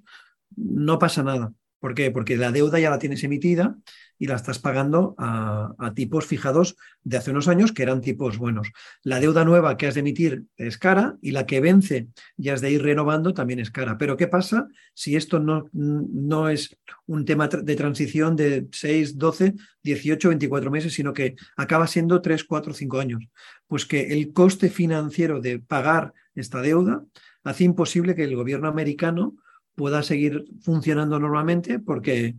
no 0.55 0.99
pasa 0.99 1.23
nada. 1.23 1.53
¿Por 1.81 1.95
qué? 1.95 2.11
Porque 2.11 2.37
la 2.37 2.51
deuda 2.51 2.79
ya 2.79 2.91
la 2.91 2.99
tienes 2.99 3.23
emitida 3.23 3.75
y 4.19 4.27
la 4.27 4.35
estás 4.35 4.59
pagando 4.59 5.15
a, 5.17 5.93
tipos 5.95 6.27
fijados 6.27 6.77
de 7.01 7.17
hace 7.17 7.31
unos 7.31 7.47
años 7.47 7.71
que 7.71 7.81
eran 7.81 8.01
tipos 8.01 8.37
buenos. 8.37 8.71
La 9.01 9.19
deuda 9.19 9.43
nueva 9.45 9.77
que 9.77 9.87
has 9.87 9.95
de 9.95 10.01
emitir 10.01 10.43
es 10.57 10.77
cara 10.77 11.17
y 11.23 11.31
la 11.31 11.47
que 11.47 11.59
vence 11.59 12.09
y 12.37 12.49
has 12.49 12.61
de 12.61 12.69
ir 12.69 12.83
renovando 12.83 13.33
también 13.33 13.59
es 13.59 13.71
cara. 13.71 13.97
Pero 13.97 14.15
¿qué 14.15 14.27
pasa 14.27 14.67
si 14.93 15.15
esto 15.15 15.39
no, 15.39 15.69
no 15.73 16.49
es 16.49 16.77
un 17.07 17.25
tema 17.25 17.47
de 17.47 17.75
transición 17.75 18.35
de 18.35 18.67
6, 18.71 19.17
12, 19.17 19.55
18, 19.81 20.29
24 20.29 20.69
meses, 20.69 20.93
sino 20.93 21.13
que 21.13 21.35
acaba 21.57 21.87
siendo 21.87 22.21
3, 22.21 22.43
4, 22.43 22.75
5 22.75 22.99
años? 22.99 23.27
Pues 23.65 23.87
que 23.87 24.13
el 24.13 24.33
coste 24.33 24.69
financiero 24.69 25.41
de 25.41 25.57
pagar 25.57 26.13
esta 26.35 26.61
deuda 26.61 27.03
hace 27.43 27.63
imposible 27.63 28.13
que 28.13 28.25
el 28.25 28.35
gobierno 28.35 28.67
americano 28.67 29.35
pueda 29.75 30.03
seguir 30.03 30.45
funcionando 30.61 31.19
normalmente 31.19 31.79
porque, 31.79 32.35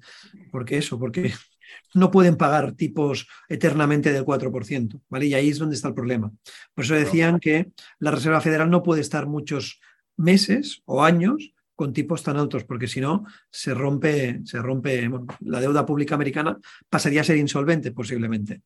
porque 0.50 0.78
eso, 0.78 0.98
porque 0.98 1.32
no 1.94 2.10
pueden 2.10 2.36
pagar 2.36 2.72
tipos 2.72 3.26
eternamente 3.48 4.12
del 4.12 4.24
4%, 4.24 5.00
¿vale? 5.08 5.26
Y 5.26 5.34
ahí 5.34 5.48
es 5.50 5.58
donde 5.58 5.76
está 5.76 5.88
el 5.88 5.94
problema. 5.94 6.32
Por 6.74 6.84
eso 6.84 6.94
decían 6.94 7.38
que 7.38 7.72
la 7.98 8.10
Reserva 8.10 8.40
Federal 8.40 8.70
no 8.70 8.82
puede 8.82 9.00
estar 9.00 9.26
muchos 9.26 9.80
meses 10.16 10.82
o 10.84 11.02
años 11.02 11.52
con 11.74 11.92
tipos 11.92 12.22
tan 12.22 12.36
altos, 12.36 12.64
porque 12.64 12.86
si 12.86 13.00
no 13.00 13.24
se 13.50 13.74
rompe, 13.74 14.40
se 14.44 14.58
rompe 14.60 15.10
la 15.40 15.60
deuda 15.60 15.86
pública 15.86 16.14
americana 16.14 16.58
pasaría 16.88 17.22
a 17.22 17.24
ser 17.24 17.38
insolvente 17.38 17.92
posiblemente. 17.92 18.62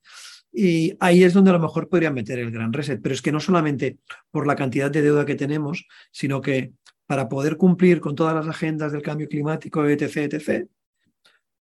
Y 0.52 0.96
ahí 1.00 1.22
es 1.22 1.32
donde 1.32 1.50
a 1.50 1.54
lo 1.54 1.60
mejor 1.60 1.88
podrían 1.88 2.14
meter 2.14 2.38
el 2.38 2.50
gran 2.50 2.72
reset, 2.72 3.00
pero 3.02 3.14
es 3.14 3.22
que 3.22 3.32
no 3.32 3.40
solamente 3.40 3.98
por 4.30 4.46
la 4.46 4.56
cantidad 4.56 4.90
de 4.90 5.02
deuda 5.02 5.26
que 5.26 5.34
tenemos, 5.34 5.86
sino 6.10 6.40
que 6.40 6.72
para 7.06 7.28
poder 7.28 7.56
cumplir 7.56 8.00
con 8.00 8.14
todas 8.14 8.34
las 8.34 8.48
agendas 8.48 8.92
del 8.92 9.02
cambio 9.02 9.28
climático, 9.28 9.86
etc., 9.86 10.16
etc., 10.32 10.68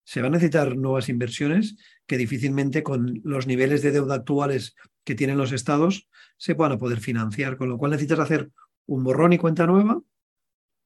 se 0.07 0.20
van 0.20 0.33
a 0.33 0.37
necesitar 0.37 0.76
nuevas 0.76 1.09
inversiones 1.09 1.76
que 2.07 2.18
difícilmente 2.18 2.83
con 2.83 3.20
los 3.24 3.46
niveles 3.46 3.80
de 3.80 3.90
deuda 3.90 4.16
actuales 4.16 4.74
que 5.02 5.14
tienen 5.14 5.38
los 5.38 5.52
estados 5.52 6.09
se 6.37 6.54
puedan 6.54 6.78
poder 6.78 7.00
financiar, 7.00 7.57
con 7.57 7.70
lo 7.70 7.78
cual 7.78 7.92
necesitas 7.92 8.18
hacer 8.18 8.50
un 8.87 9.02
borrón 9.02 9.33
y 9.33 9.38
cuenta 9.38 9.66
nueva 9.66 10.02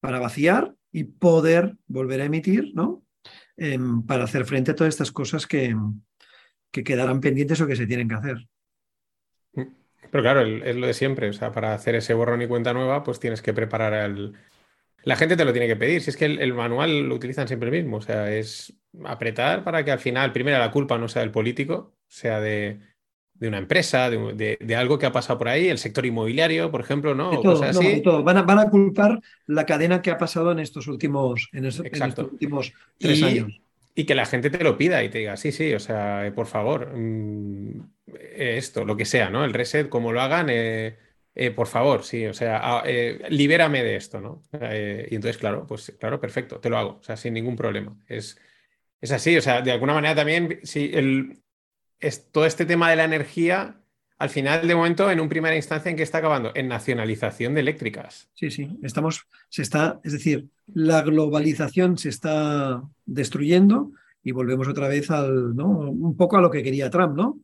para 0.01 0.21
vaciar 0.21 0.77
y 0.92 1.05
poder 1.05 1.77
volver 1.88 2.21
a 2.21 2.27
emitir, 2.27 2.73
¿no? 2.75 3.05
Em, 3.57 4.03
para 4.07 4.25
hacer 4.25 4.44
frente 4.44 4.71
a 4.71 4.77
todas 4.77 4.94
estas 4.94 5.11
cosas 5.11 5.47
que, 5.47 5.75
que 6.71 6.85
quedarán 6.85 7.21
pendientes 7.21 7.61
o 7.61 7.66
que 7.66 7.77
se 7.77 7.87
tienen 7.87 8.09
que 8.09 8.14
hacer. 8.14 8.49
Pero 10.11 10.23
claro, 10.23 10.41
es 10.43 10.77
lo 10.77 10.87
de 10.87 10.95
siempre, 10.95 11.29
o 11.29 11.33
sea, 11.33 11.53
para 11.53 11.75
hacer 11.75 11.95
ese 11.95 12.15
borrón 12.15 12.43
y 12.43 12.47
cuenta 12.47 12.73
nueva, 12.73 13.05
pues 13.05 13.21
tienes 13.21 13.43
que 13.43 13.53
preparar 13.53 13.95
al... 13.95 14.35
La 15.05 15.17
gente 15.17 15.37
te 15.37 15.45
lo 15.45 15.53
tiene 15.53 15.69
que 15.69 15.77
pedir, 15.77 16.03
si 16.03 16.11
es 16.11 16.17
que 16.17 16.25
el, 16.25 16.55
manual 16.55 17.09
lo 17.09 17.15
utilizan 17.15 17.47
siempre 17.47 17.69
el 17.69 17.83
mismo, 17.83 17.99
o 17.99 18.01
sea, 18.01 18.33
es 18.35 18.75
apretar 19.05 19.65
para 19.65 19.85
que 19.85 19.93
al 19.93 20.01
final, 20.01 20.33
primero, 20.33 20.59
la 20.59 20.71
culpa 20.71 20.99
no 20.99 21.09
sea 21.09 21.23
del 21.23 21.31
político, 21.31 21.95
sea 22.09 22.41
de, 22.41 22.81
una 23.41 23.59
empresa, 23.59 24.11
de, 24.11 24.77
algo 24.77 24.99
que 24.99 25.07
ha 25.07 25.13
pasado 25.13 25.39
por 25.39 25.49
ahí, 25.49 25.69
el 25.69 25.79
sector 25.79 26.05
inmobiliario, 26.05 26.71
por 26.71 26.81
ejemplo, 26.81 27.15
¿no? 27.15 27.41
todo, 27.41 27.63
así. 27.63 28.03
Van, 28.25 28.39
a, 28.39 28.43
van, 28.43 28.59
a, 28.59 28.71
culpar 28.71 29.21
la 29.47 29.65
cadena 29.65 30.03
que 30.03 30.11
ha 30.11 30.19
pasado 30.19 30.53
en 30.53 30.59
estos 30.59 30.89
últimos, 30.89 31.49
en 31.53 31.67
estos, 31.67 31.87
últimos 32.19 32.73
tres 32.99 33.23
años. 33.23 33.61
Y 33.99 34.07
que 34.07 34.15
la 34.15 34.27
gente 34.27 34.49
te 34.49 34.63
lo 34.63 34.79
pida 34.79 35.03
y 35.03 35.09
te 35.09 35.19
diga, 35.19 35.37
sí, 35.37 35.51
sí, 35.51 35.75
o 35.75 35.81
sea, 35.81 36.25
eh, 36.25 36.31
por 36.31 36.47
favor, 36.47 36.97
mm, 36.97 37.81
eh, 38.07 38.55
esto, 38.57 38.85
lo 38.85 38.97
que 38.97 39.05
sea, 39.05 39.29
¿no? 39.29 39.45
El 39.45 39.53
reset, 39.53 39.89
como 39.89 40.13
lo 40.13 40.21
hagan, 40.21 40.47
eh, 40.51 40.97
por 41.57 41.67
favor, 41.67 42.05
sí, 42.05 42.25
o 42.27 42.33
sea, 42.33 42.61
ah, 42.63 42.85
libérame 43.29 43.83
de 43.83 43.97
esto, 43.97 44.21
¿no? 44.21 44.43
y 44.53 45.15
entonces, 45.17 45.37
claro, 45.37 45.67
pues 45.67 45.93
claro, 45.99 46.21
perfecto, 46.21 46.61
te 46.61 46.71
lo 46.71 46.79
hago, 46.79 46.91
o 47.01 47.03
sea, 47.03 47.17
sin 47.17 47.35
ningún 47.35 47.57
problema. 47.57 47.97
Es, 48.07 48.41
es 49.01 49.11
así, 49.11 49.37
o 49.37 49.43
sea, 49.43 49.63
de 49.63 49.73
alguna 49.73 49.95
manera 49.95 50.15
también, 50.15 50.61
si 50.63 50.93
el, 50.95 51.43
es, 51.99 52.31
todo 52.31 52.47
este 52.47 52.67
tema 52.67 52.91
de 52.91 52.97
la 52.97 53.05
energía 53.05 53.81
al 54.18 54.31
final, 54.31 54.66
de 54.66 54.74
momento, 54.74 55.11
en 55.11 55.20
un 55.20 55.28
primera 55.28 55.54
instancia, 55.54 55.90
¿en 55.90 55.96
qué 55.96 56.02
está 56.02 56.18
acabando? 56.18 56.50
En 56.54 56.66
nacionalización 56.66 57.54
de 57.54 57.61
eléctricas. 57.61 58.28
Sí, 58.35 58.50
sí, 58.50 58.68
estamos, 58.83 59.26
se 59.48 59.62
está, 59.62 60.00
es 60.02 60.12
decir, 60.12 60.48
la 60.66 61.02
globalización 61.02 61.96
se 61.96 62.09
está 62.09 62.83
destruyendo 63.07 63.92
y 64.24 64.33
volvemos 64.33 64.66
otra 64.66 64.88
vez 64.88 65.11
al, 65.12 65.54
¿no? 65.54 65.68
Un 65.68 66.16
poco 66.16 66.37
a 66.37 66.40
lo 66.40 66.50
que 66.50 66.64
quería 66.64 66.90
Trump, 66.90 67.16
¿no? 67.16 67.38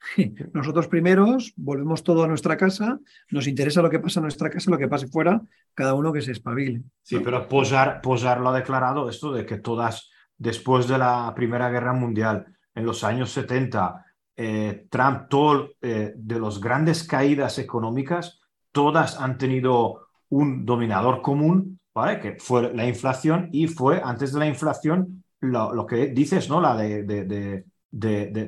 Nosotros 0.52 0.88
primeros 0.88 1.52
volvemos 1.56 2.02
todo 2.02 2.24
a 2.24 2.28
nuestra 2.28 2.56
casa, 2.56 2.98
nos 3.30 3.46
interesa 3.46 3.80
lo 3.80 3.90
que 3.90 4.00
pasa 4.00 4.18
en 4.18 4.24
nuestra 4.24 4.50
casa, 4.50 4.70
lo 4.70 4.78
que 4.78 4.88
pase 4.88 5.06
fuera, 5.06 5.40
cada 5.74 5.94
uno 5.94 6.12
que 6.12 6.22
se 6.22 6.32
espabile. 6.32 6.82
Sí, 7.02 7.20
pero 7.20 7.48
Posar, 7.48 8.00
Posar 8.00 8.40
lo 8.40 8.48
ha 8.48 8.56
declarado 8.56 9.08
esto 9.08 9.32
de 9.32 9.46
que 9.46 9.58
todas, 9.58 10.10
después 10.36 10.88
de 10.88 10.98
la 10.98 11.32
Primera 11.36 11.70
Guerra 11.70 11.92
Mundial, 11.92 12.46
en 12.74 12.84
los 12.84 13.04
años 13.04 13.30
70, 13.30 14.05
eh, 14.36 14.86
Trump, 14.90 15.28
todo, 15.28 15.70
eh, 15.80 16.12
de 16.14 16.40
las 16.40 16.60
grandes 16.60 17.04
caídas 17.04 17.58
económicas, 17.58 18.40
todas 18.70 19.18
han 19.18 19.38
tenido 19.38 20.08
un 20.28 20.66
dominador 20.66 21.22
común, 21.22 21.80
¿vale? 21.94 22.20
Que 22.20 22.36
fue 22.38 22.74
la 22.74 22.86
inflación 22.86 23.48
y 23.52 23.66
fue 23.66 24.02
antes 24.04 24.32
de 24.32 24.38
la 24.38 24.46
inflación 24.46 25.24
lo, 25.40 25.86
que 25.86 26.08
dices, 26.08 26.48
¿no? 26.48 26.60
La 26.60 26.76
de, 26.76 27.64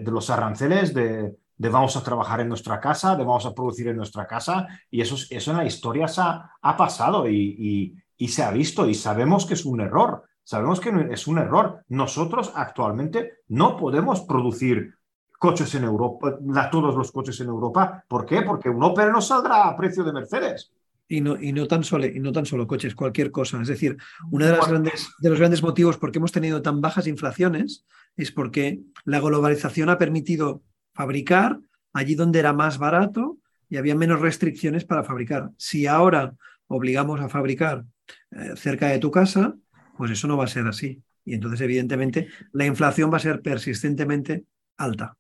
los 0.05 0.31
aranceles, 0.31 0.93
de, 0.93 1.35
vamos 1.57 1.97
a 1.97 2.03
trabajar 2.03 2.41
en 2.41 2.49
nuestra 2.49 2.81
casa, 2.81 3.17
de 3.17 3.25
vamos 3.25 3.47
a 3.47 3.55
producir 3.55 3.89
en 3.89 3.97
nuestra 3.97 4.27
casa, 4.27 4.67
y 4.91 5.01
eso, 5.01 5.17
en 5.31 5.57
la 5.57 5.65
historia 5.65 6.09
se 6.09 6.21
ha, 6.21 6.77
pasado 6.77 7.29
y, 7.29 7.95
y 8.19 8.29
se 8.29 8.43
ha 8.43 8.51
visto 8.51 8.87
y 8.89 8.95
sabemos 8.95 9.47
que 9.47 9.55
es 9.55 9.65
un 9.65 9.81
error. 9.81 10.25
Sabemos 10.43 10.81
que 10.81 10.91
es 11.11 11.27
un 11.27 11.39
error. 11.39 11.85
Nosotros 11.89 12.53
actualmente 12.55 13.41
no 13.49 13.77
podemos 13.77 14.23
producir 14.23 14.98
coches 15.39 15.73
en 15.77 15.85
Europa, 15.85 16.39
todos 16.71 16.95
los 16.95 17.13
coches 17.13 17.41
en 17.41 17.47
Europa. 17.47 18.05
¿Por 18.09 18.27
qué? 18.27 18.43
Porque 18.43 18.69
un 18.69 18.83
Opel 18.83 19.13
no 19.13 19.21
saldrá 19.21 19.69
a 19.69 19.77
precio 19.77 20.03
de 20.05 20.13
Mercedes. 20.13 20.73
Y 21.11 21.23
no, 21.23 21.41
y 21.41 21.53
no, 21.53 21.67
tan 21.67 21.85
solo, 21.85 22.05
y 22.05 22.21
no 22.21 22.33
tan 22.33 22.45
solo 22.45 22.67
coches, 22.67 22.95
cualquier 22.95 23.31
cosa. 23.31 23.63
Es 23.63 23.69
decir, 23.69 23.97
uno 24.31 24.45
de, 24.45 24.53
las 24.53 24.69
grandes, 24.69 25.09
de 25.19 25.31
los 25.31 25.39
grandes 25.39 25.63
motivos 25.63 25.97
por 25.97 26.13
qué 26.13 26.19
hemos 26.19 26.33
tenido 26.33 26.61
tan 26.61 26.83
bajas 26.83 27.07
inflaciones 27.07 27.87
es 28.17 28.31
porque 28.31 28.81
la 29.05 29.21
globalización 29.21 29.89
ha 29.89 29.97
permitido 29.97 30.63
fabricar 30.93 31.61
allí 31.95 32.15
donde 32.15 32.41
era 32.41 32.53
más 32.53 32.77
barato 32.77 33.39
y 33.71 33.77
había 33.77 33.95
menos 33.95 34.21
restricciones 34.21 34.85
para 34.85 35.05
fabricar. 35.05 35.51
Si 35.57 35.87
ahora 35.87 36.35
obligamos 36.67 37.21
a 37.21 37.29
fabricar 37.29 37.85
eh, 38.33 38.55
cerca 38.57 38.89
de 38.89 38.99
tu 38.99 39.11
casa, 39.11 39.55
pues 39.97 40.11
eso 40.11 40.27
no 40.27 40.37
va 40.37 40.45
a 40.45 40.49
ser 40.49 40.67
así. 40.67 41.03
Y 41.25 41.35
entonces, 41.35 41.61
evidentemente, 41.61 42.29
la 42.53 42.67
inflación 42.67 43.11
va 43.11 43.17
a 43.17 43.21
ser 43.21 43.41
persistentemente 43.41 44.45
alta 44.77 45.18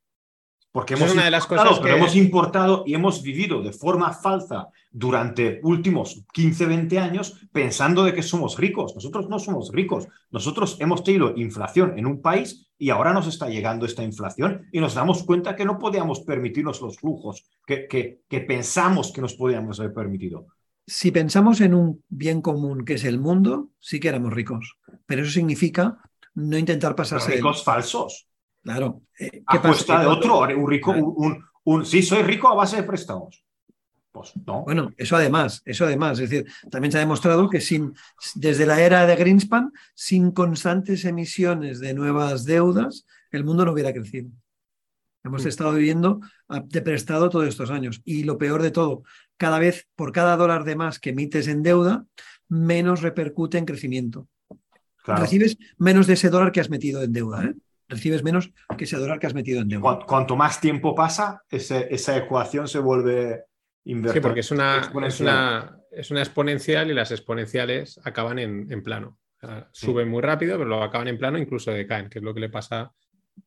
Porque 0.79 0.95
es 0.95 1.01
hemos, 1.01 1.13
una 1.13 1.25
de 1.25 1.31
las 1.31 1.45
importado, 1.45 1.69
cosas 1.71 1.83
pero 1.83 1.95
que- 1.95 2.01
hemos 2.01 2.17
importado 2.17 2.85
y 2.87 2.95
hemos 2.95 3.23
vivido 3.23 3.63
de 3.63 3.73
forma 3.73 4.13
falsa 4.13 4.69
durante 4.93 5.61
últimos 5.63 6.25
15, 6.33 6.67
20 6.67 6.99
años 6.99 7.35
pensando 7.53 8.05
de 8.05 8.15
que 8.15 8.23
somos 8.23 8.57
ricos. 8.59 8.95
Nosotros 8.95 9.29
no 9.29 9.39
somos 9.39 9.71
ricos. 9.73 10.07
Nosotros 10.31 10.77
hemos 10.81 11.03
tenido 11.05 11.35
inflación 11.37 11.99
en 11.99 12.07
un 12.07 12.21
país 12.23 12.69
y 12.79 12.91
ahora 12.91 13.13
nos 13.13 13.27
está 13.27 13.49
llegando 13.49 13.87
esta 13.87 14.03
inflación 14.05 14.67
y 14.73 14.81
nos 14.81 14.95
damos 14.95 15.25
cuenta 15.25 15.57
que 15.57 15.65
no 15.65 15.79
podíamos 15.79 16.21
permitirnos 16.21 16.81
los 16.81 17.03
lujos 17.03 17.45
que, 17.67 17.87
que, 17.89 18.21
que 18.29 18.41
pensamos 18.41 19.13
que 19.13 19.21
nos 19.21 19.35
podíamos 19.35 19.81
haber 19.81 19.93
permitido. 19.93 20.47
Si 20.87 21.11
pensamos 21.11 21.61
en 21.61 21.75
un 21.75 22.03
bien 22.09 22.41
común 22.41 22.85
que 22.85 22.95
es 22.95 23.05
el 23.05 23.19
mundo, 23.19 23.69
sí 23.81 24.01
que 24.01 24.09
éramos 24.09 24.33
ricos. 24.33 24.77
Pero 25.07 25.23
eso 25.23 25.33
significa 25.33 25.99
no 26.35 26.57
intentar 26.57 26.91
Pero 26.93 26.97
pasarse. 26.97 27.31
del- 27.31 27.39
ricos 27.41 27.65
falsos. 27.65 28.28
Claro. 28.75 29.03
eh, 29.19 29.31
¿qué 29.31 29.43
A 29.47 29.63
pasa? 29.63 29.69
costa 29.69 29.97
Que 29.97 30.01
de 30.03 30.07
otro, 30.07 30.39
un 30.41 30.71
rico, 30.71 30.91
un, 30.93 31.15
un, 31.17 31.45
un- 31.65 31.85
sí, 31.87 32.03
soy 32.03 32.23
rico 32.23 32.49
a 32.49 32.55
base 32.55 32.77
de 32.77 32.83
préstamos. 32.85 33.45
Pues 34.13 34.33
no. 34.47 34.63
Bueno, 34.65 34.91
eso 34.97 35.17
además, 35.17 35.63
eso 35.65 35.85
además, 35.85 36.19
es 36.19 36.31
decir, 36.31 36.51
también 36.71 36.91
se 36.93 36.99
ha 36.99 37.01
demostrado 37.01 37.49
que 37.49 37.61
sin, 37.61 37.93
desde 38.35 38.67
la 38.67 38.81
era 38.81 39.07
de 39.07 39.15
Greenspan, 39.17 39.73
sin 39.95 40.31
constantes 40.33 41.05
emisiones 41.05 41.79
de 41.79 41.95
nuevas 41.95 42.45
deudas, 42.45 43.07
el 43.31 43.45
mundo 43.45 43.65
no 43.65 43.73
hubiera 43.73 43.93
crecido. 43.93 44.31
Hemos 45.25 45.45
estado 45.45 45.75
viviendo 45.75 46.21
a- 46.49 46.61
de 46.61 46.81
prestado 46.83 47.29
todos 47.29 47.47
estos 47.49 47.71
años. 47.71 48.01
Y 48.05 48.25
lo 48.25 48.39
peor 48.39 48.63
de 48.63 48.71
todo, 48.71 49.03
cada 49.37 49.59
vez, 49.59 49.87
por 49.95 50.11
cada 50.13 50.37
dólar 50.37 50.65
de 50.65 50.75
más 50.77 50.99
que 50.99 51.11
emites 51.11 51.47
en 51.49 51.63
deuda, 51.63 52.07
menos 52.49 53.03
repercute 53.03 53.59
en 53.59 53.67
crecimiento. 53.67 54.27
Claro. 55.05 55.21
Recibes 55.23 55.59
menos 55.77 56.07
de 56.07 56.15
ese 56.15 56.31
dólar 56.31 56.51
que 56.51 56.61
has 56.61 56.71
metido 56.71 57.03
en 57.03 57.13
deuda. 57.13 57.45
¿eh? 57.45 57.55
Recibes 57.89 58.23
menos 58.23 58.51
que 58.77 58.85
ese 58.85 58.97
dólar 58.97 59.19
que 59.19 59.27
has 59.27 59.35
metido 59.35 59.61
en 59.63 59.69
deuda. 59.69 59.83
Cuan- 59.83 60.07
Cuanto 60.07 60.37
más 60.37 60.61
tiempo 60.61 60.95
pasa, 60.95 61.43
ese- 61.51 61.89
esa 61.93 62.17
ecuación 62.17 62.69
se 62.69 62.79
vuelve 62.79 63.45
invertida. 63.85 64.15
Sí, 64.15 64.21
porque 64.21 64.41
es 64.41 64.51
una, 64.51 64.77
es, 64.77 64.85
exponencial. 64.85 65.29
una, 65.29 65.81
es 65.91 66.11
una 66.11 66.21
exponencial 66.21 66.91
y 66.91 66.95
las 66.95 67.11
exponenciales 67.11 67.99
acaban 68.05 68.39
en, 68.39 68.71
en 68.71 68.83
plano. 68.83 69.19
O 69.41 69.47
sea, 69.47 69.69
suben 69.73 70.09
muy 70.09 70.21
rápido, 70.21 70.57
pero 70.59 70.69
luego 70.69 70.83
acaban 70.85 71.09
en 71.09 71.17
plano, 71.19 71.39
incluso 71.39 71.71
decaen, 71.71 72.09
que 72.11 72.19
es 72.19 72.25
lo 72.25 72.35
que 72.35 72.41
le 72.41 72.49
pasa, 72.51 72.93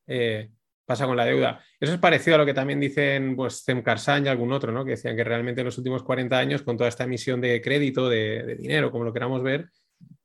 eh, 0.08 0.50
pasa 0.86 1.06
con 1.06 1.18
la 1.18 1.26
deuda. 1.26 1.64
Eso 1.80 1.94
es 1.94 2.00
parecido 2.00 2.36
a 2.36 2.40
lo 2.40 2.46
que 2.46 2.54
también 2.54 2.80
dicen 2.80 3.36
pues, 3.36 3.64
Karsan 3.84 4.26
y 4.26 4.30
algún 4.30 4.52
otro, 4.54 4.72
¿no? 4.72 4.84
que 4.86 4.92
decían 4.92 5.16
que 5.16 5.24
realmente 5.24 5.62
en 5.62 5.66
los 5.66 5.78
últimos 5.78 6.02
40 6.04 6.38
años, 6.40 6.64
con 6.64 6.78
toda 6.78 6.88
esta 6.90 7.04
emisión 7.04 7.42
de 7.42 7.62
crédito, 7.62 8.10
de, 8.10 8.44
de 8.44 8.56
dinero, 8.56 8.90
como 8.92 9.04
lo 9.04 9.14
queramos 9.14 9.44
ver, 9.44 9.70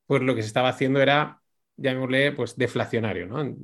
pues 0.07 0.23
lo 0.23 0.35
que 0.35 0.43
se 0.43 0.49
estaba 0.49 0.69
haciendo 0.69 1.01
era, 1.01 1.41
llamémosle, 1.77 2.33
pues 2.33 2.57
deflacionario, 2.57 3.27
¿no? 3.27 3.57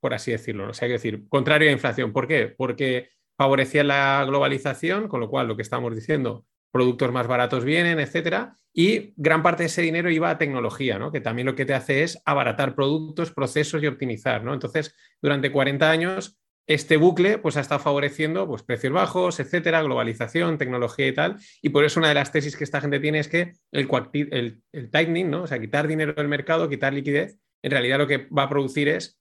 por 0.00 0.14
así 0.14 0.30
decirlo. 0.30 0.70
O 0.70 0.74
sea, 0.74 0.86
hay 0.86 0.90
que 0.90 0.94
decir, 0.94 1.28
contrario 1.28 1.68
a 1.68 1.72
inflación. 1.72 2.12
¿Por 2.12 2.26
qué? 2.26 2.54
Porque 2.56 3.10
favorecía 3.36 3.84
la 3.84 4.24
globalización, 4.26 5.08
con 5.08 5.20
lo 5.20 5.28
cual 5.28 5.48
lo 5.48 5.56
que 5.56 5.62
estamos 5.62 5.94
diciendo, 5.94 6.46
productos 6.70 7.12
más 7.12 7.26
baratos 7.26 7.64
vienen, 7.64 8.00
etcétera, 8.00 8.56
y 8.72 9.12
gran 9.16 9.42
parte 9.42 9.64
de 9.64 9.66
ese 9.66 9.82
dinero 9.82 10.10
iba 10.10 10.30
a 10.30 10.38
tecnología, 10.38 10.98
¿no? 10.98 11.12
que 11.12 11.20
también 11.20 11.46
lo 11.46 11.54
que 11.54 11.66
te 11.66 11.74
hace 11.74 12.02
es 12.02 12.20
abaratar 12.24 12.74
productos, 12.74 13.30
procesos 13.30 13.82
y 13.82 13.86
optimizar. 13.86 14.42
¿no? 14.42 14.54
Entonces, 14.54 14.94
durante 15.20 15.52
40 15.52 15.90
años, 15.90 16.38
este 16.66 16.96
bucle 16.96 17.36
pues, 17.36 17.58
ha 17.58 17.60
estado 17.60 17.80
favoreciendo 17.80 18.48
pues, 18.48 18.62
precios 18.62 18.92
bajos, 18.92 19.38
etcétera, 19.40 19.82
globalización, 19.82 20.56
tecnología 20.56 21.06
y 21.08 21.12
tal. 21.12 21.36
Y 21.60 21.68
por 21.68 21.84
eso 21.84 22.00
una 22.00 22.08
de 22.08 22.14
las 22.14 22.32
tesis 22.32 22.56
que 22.56 22.64
esta 22.64 22.80
gente 22.80 22.98
tiene 23.00 23.18
es 23.18 23.28
que 23.28 23.52
el, 23.72 23.88
el, 24.30 24.62
el 24.72 24.90
tightening, 24.90 25.30
¿no? 25.30 25.42
o 25.42 25.46
sea, 25.46 25.60
quitar 25.60 25.86
dinero 25.86 26.14
del 26.14 26.28
mercado, 26.28 26.70
quitar 26.70 26.94
liquidez, 26.94 27.38
en 27.62 27.70
realidad 27.70 27.98
lo 27.98 28.06
que 28.06 28.26
va 28.28 28.44
a 28.44 28.48
producir 28.48 28.88
es 28.88 29.18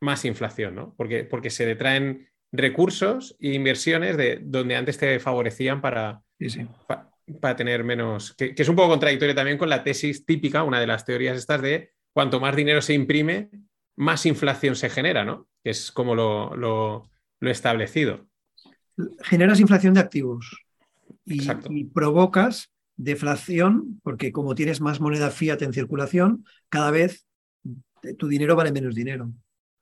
más 0.00 0.24
inflación, 0.24 0.74
¿no? 0.74 0.94
porque, 0.96 1.24
porque 1.24 1.50
se 1.50 1.66
detraen 1.66 2.28
recursos 2.50 3.36
e 3.40 3.54
inversiones 3.54 4.16
de 4.16 4.40
donde 4.42 4.76
antes 4.76 4.98
te 4.98 5.18
favorecían 5.20 5.80
para, 5.80 6.22
Sí, 6.38 6.50
sí. 6.50 6.66
pa- 6.86 7.08
para 7.40 7.56
tener 7.56 7.84
menos, 7.84 8.34
que, 8.34 8.54
que 8.54 8.62
es 8.62 8.68
un 8.68 8.76
poco 8.76 8.88
contradictorio 8.90 9.34
también 9.34 9.56
con 9.58 9.68
la 9.68 9.84
tesis 9.84 10.26
típica, 10.26 10.64
una 10.64 10.80
de 10.80 10.86
las 10.86 11.04
teorías 11.04 11.36
estas 11.38 11.62
de 11.62 11.92
cuanto 12.12 12.40
más 12.40 12.54
dinero 12.56 12.82
se 12.82 12.94
imprime, 12.94 13.48
más 13.96 14.26
inflación 14.26 14.74
se 14.76 14.90
genera, 14.90 15.24
¿no? 15.24 15.48
Que 15.62 15.70
es 15.70 15.92
como 15.92 16.14
lo, 16.14 16.54
lo- 16.56 17.08
lo 17.40 17.50
establecido. 17.50 18.26
generas 19.22 19.60
inflación 19.60 19.94
de 19.94 20.00
activos 20.00 20.64
y 21.24 21.84
provocas 21.84 22.70
deflación 22.96 24.00
porque 24.02 24.32
como 24.32 24.54
tienes 24.54 24.80
más 24.80 25.00
moneda 25.00 25.30
fiat 25.30 25.62
en 25.62 25.72
circulación, 25.72 26.44
cada 26.68 26.90
vez 26.90 27.26
tu 28.18 28.28
dinero 28.28 28.56
vale 28.56 28.72
menos 28.72 28.94
dinero. 28.94 29.32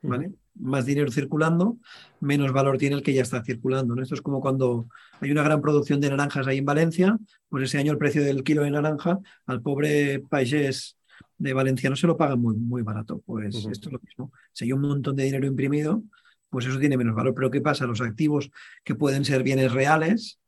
¿vale? 0.02 0.32
Más 0.54 0.86
dinero 0.86 1.10
circulando, 1.10 1.78
menos 2.20 2.52
valor 2.52 2.78
tiene 2.78 2.96
el 2.96 3.02
que 3.02 3.12
ya 3.12 3.22
está 3.22 3.42
circulando. 3.42 3.94
¿no? 3.94 4.02
Esto 4.02 4.14
es 4.14 4.22
como 4.22 4.40
cuando 4.40 4.88
hay 5.20 5.30
una 5.30 5.42
gran 5.42 5.60
producción 5.60 6.00
de 6.00 6.10
naranjas 6.10 6.46
ahí 6.46 6.58
en 6.58 6.64
Valencia, 6.64 7.18
pues 7.48 7.64
ese 7.64 7.78
año 7.78 7.92
el 7.92 7.98
precio 7.98 8.22
del 8.22 8.42
kilo 8.42 8.62
de 8.62 8.70
naranja 8.70 9.18
al 9.46 9.62
pobre 9.62 10.20
país 10.20 10.96
de 11.38 11.52
Valencia 11.52 11.90
no 11.90 11.96
se 11.96 12.06
lo 12.06 12.16
paga 12.16 12.36
muy, 12.36 12.56
muy 12.56 12.82
barato. 12.82 13.22
Pues 13.24 13.54
esto 13.54 13.88
es 13.88 13.92
lo 13.92 14.00
mismo. 14.00 14.32
Si 14.52 14.64
hay 14.64 14.72
un 14.72 14.82
montón 14.82 15.16
de 15.16 15.24
dinero 15.24 15.46
imprimido, 15.46 16.02
pues 16.50 16.66
eso 16.66 16.78
tiene 16.78 16.96
menos 16.96 17.14
valor. 17.14 17.34
Pero 17.34 17.50
¿qué 17.50 17.60
pasa? 17.60 17.86
Los 17.86 18.00
activos 18.00 18.50
que 18.84 18.94
pueden 18.94 19.24
ser 19.24 19.42
bienes 19.42 19.72
reales 19.72 20.38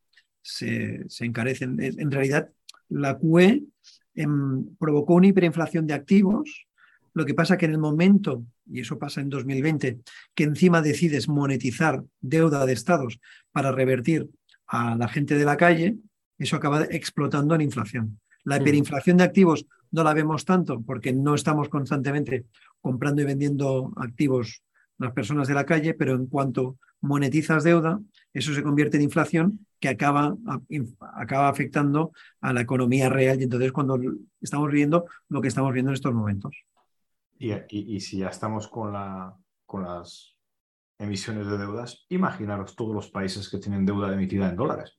se, 0.43 1.05
se 1.09 1.25
encarecen. 1.25 1.81
En 1.81 2.01
en 2.01 2.11
realidad, 2.11 2.51
la 2.89 3.19
QE 3.19 3.63
em, 4.15 4.77
provocó 4.77 5.15
una 5.15 5.29
hiperinflación 5.29 5.87
de 5.87 5.95
activos. 5.95 6.67
Lo 7.15 7.25
que 7.27 7.35
pasa 7.35 7.59
que 7.59 7.67
en 7.67 7.73
el 7.73 7.79
momento, 7.79 8.45
y 8.67 8.81
eso 8.81 8.99
pasa 8.99 9.21
en 9.21 9.29
2020, 9.29 10.01
que 10.35 10.45
encima 10.45 10.81
decides 10.81 11.29
monetizar 11.29 12.03
deuda 12.21 12.65
de 12.67 12.73
estados 12.73 13.21
para 13.53 13.73
revertir 13.73 14.31
a 14.67 14.97
la 14.97 15.09
gente 15.09 15.37
de 15.37 15.45
la 15.45 15.57
calle, 15.57 15.97
eso 16.39 16.57
acaba 16.57 16.85
explotando 16.85 17.55
en 17.55 17.61
inflación. 17.61 18.21
La 18.45 18.59
Mm. 18.59 18.63
hiperinflación 18.63 19.17
de 19.19 19.25
activos 19.25 19.67
no 19.91 20.03
la 20.03 20.15
vemos 20.15 20.45
tanto 20.45 20.81
porque 20.81 21.13
no 21.13 21.35
estamos 21.35 21.69
constantemente 21.69 22.47
comprando 22.81 23.23
y 23.23 23.27
vendiendo 23.27 23.93
activos 23.97 24.63
las 24.99 25.13
personas 25.13 25.49
de 25.49 25.55
la 25.55 25.67
calle, 25.67 25.95
pero 25.95 26.15
en 26.15 26.27
cuanto 26.27 26.79
monetizas 27.01 27.65
deuda, 27.65 28.01
eso 28.33 28.55
se 28.55 28.63
convierte 28.63 28.97
en 28.97 29.03
inflación 29.03 29.67
que 29.81 29.89
acaba, 29.89 30.37
acaba 31.15 31.49
afectando 31.49 32.13
a 32.41 32.53
la 32.53 32.61
economía 32.61 33.09
real 33.09 33.41
y 33.41 33.45
entonces 33.45 33.73
cuando 33.73 34.01
estamos 34.41 34.71
viendo 34.71 35.05
lo 35.29 35.41
que 35.43 35.49
estamos 35.49 35.73
viendo 35.73 35.91
en 35.91 35.95
estos 35.95 36.15
momentos. 36.15 36.57
Y, 37.43 37.51
y- 37.53 37.97
y 37.97 38.01
si 38.01 38.19
ya 38.19 38.29
estamos 38.29 38.69
con, 38.69 38.93
la, 38.93 39.37
con 39.67 39.83
las 39.83 40.37
emisiones 41.01 41.49
de 41.49 41.59
deudas, 41.59 42.07
imaginaros 42.09 42.77
todos 42.77 42.95
los 42.95 43.11
países 43.11 43.49
que 43.51 43.59
tienen 43.59 43.85
deuda 43.85 44.13
emitida 44.15 44.49
en 44.49 44.55
dólares. 44.55 44.97